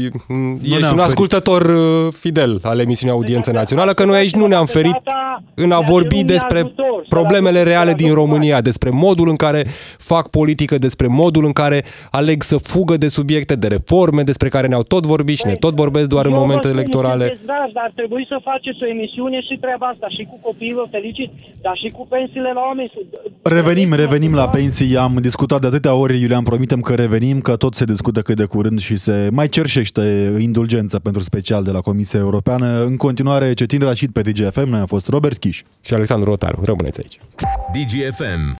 ești 0.62 0.68
ne-am 0.68 0.80
un 0.80 0.80
ferit. 0.88 1.00
ascultător 1.00 1.62
uh, 1.62 2.12
fidel 2.18 2.58
al 2.62 2.78
emisiunii 2.78 3.14
Audiență 3.14 3.46
Dacă- 3.50 3.58
Națională, 3.62 3.92
că 3.94 4.04
noi 4.04 4.16
aici 4.16 4.34
nu 4.34 4.46
ne-am 4.46 4.64
dacă 4.64 4.78
ferit 4.78 4.92
tata 4.92 5.42
în 5.54 5.72
a 5.72 5.78
mi-a 5.78 5.88
vorbi 5.88 6.14
cerut 6.14 6.26
despre 6.26 6.60
mie 6.62 6.72
ajutor, 6.76 6.94
să-l 6.96 7.06
problemele 7.08 7.58
aduc- 7.58 7.68
reale 7.68 7.88
să-l 7.90 7.96
din 7.96 8.06
aduc 8.10 8.18
România, 8.18 8.60
despre 8.60 8.90
modul 8.90 9.28
în 9.28 9.36
care 9.36 9.66
fac 9.98 10.28
politică, 10.28 10.78
despre 10.78 11.06
modul 11.06 11.44
în 11.44 11.52
care 11.52 11.84
aleg 12.10 12.42
să 12.42 12.56
fugă 12.56 12.96
de 12.96 13.08
subiecte, 13.08 13.54
de 13.54 13.66
reforme, 13.66 14.22
despre 14.22 14.48
care 14.48 14.66
ne-au 14.66 14.82
tot 14.82 15.06
vorbit 15.06 15.36
și 15.38 15.46
ne 15.46 15.54
tot 15.54 15.74
vorbesc 15.74 16.08
doar 16.08 16.24
în 16.24 16.30
Eu 16.32 16.36
vă 16.38 16.42
momente 16.44 16.66
spun, 16.68 16.78
electorale. 16.78 17.24
sunteți 17.24 17.46
dragi, 17.46 17.72
dar 17.72 17.92
trebuie 17.94 18.24
să 18.28 18.36
faceți 18.44 18.78
o 18.82 18.86
emisiune 18.86 19.40
și 19.40 19.58
treaba 19.60 19.86
asta, 19.86 20.06
și 20.08 20.22
cu 20.30 20.38
copiii 20.42 20.74
vă 20.74 20.84
felicit, 20.90 21.30
dar 21.62 21.76
și 21.82 21.88
cu 21.96 22.06
pensiile 22.10 22.50
la 22.54 22.60
oameni. 22.68 22.90
Revenim, 23.42 23.92
revenim 23.92 24.34
la 24.34 24.48
pensii. 24.48 24.96
Am 24.96 25.14
discutat 25.20 25.60
de 25.60 25.66
atâtea 25.66 25.94
ori, 25.94 26.23
Iulian, 26.24 26.42
promitem 26.42 26.80
că 26.80 26.94
revenim, 26.94 27.40
că 27.40 27.56
tot 27.56 27.74
se 27.74 27.84
discută 27.84 28.22
cât 28.22 28.36
de 28.36 28.44
curând 28.44 28.80
și 28.80 28.96
se 28.96 29.28
mai 29.32 29.48
cerșește 29.48 30.36
indulgență 30.38 30.98
pentru 30.98 31.22
special 31.22 31.64
de 31.64 31.70
la 31.70 31.80
Comisia 31.80 32.18
Europeană. 32.18 32.84
În 32.84 32.96
continuare, 32.96 33.52
Cetin 33.52 33.80
Rașid 33.80 34.12
pe 34.12 34.20
DGFM, 34.20 34.68
noi 34.68 34.80
a 34.80 34.86
fost 34.86 35.08
Robert 35.08 35.38
Chiș. 35.38 35.62
Și 35.80 35.94
Alexandru 35.94 36.28
Rotaru, 36.30 36.64
rămâneți 36.64 37.00
aici. 37.00 37.18
DGFM 37.72 38.44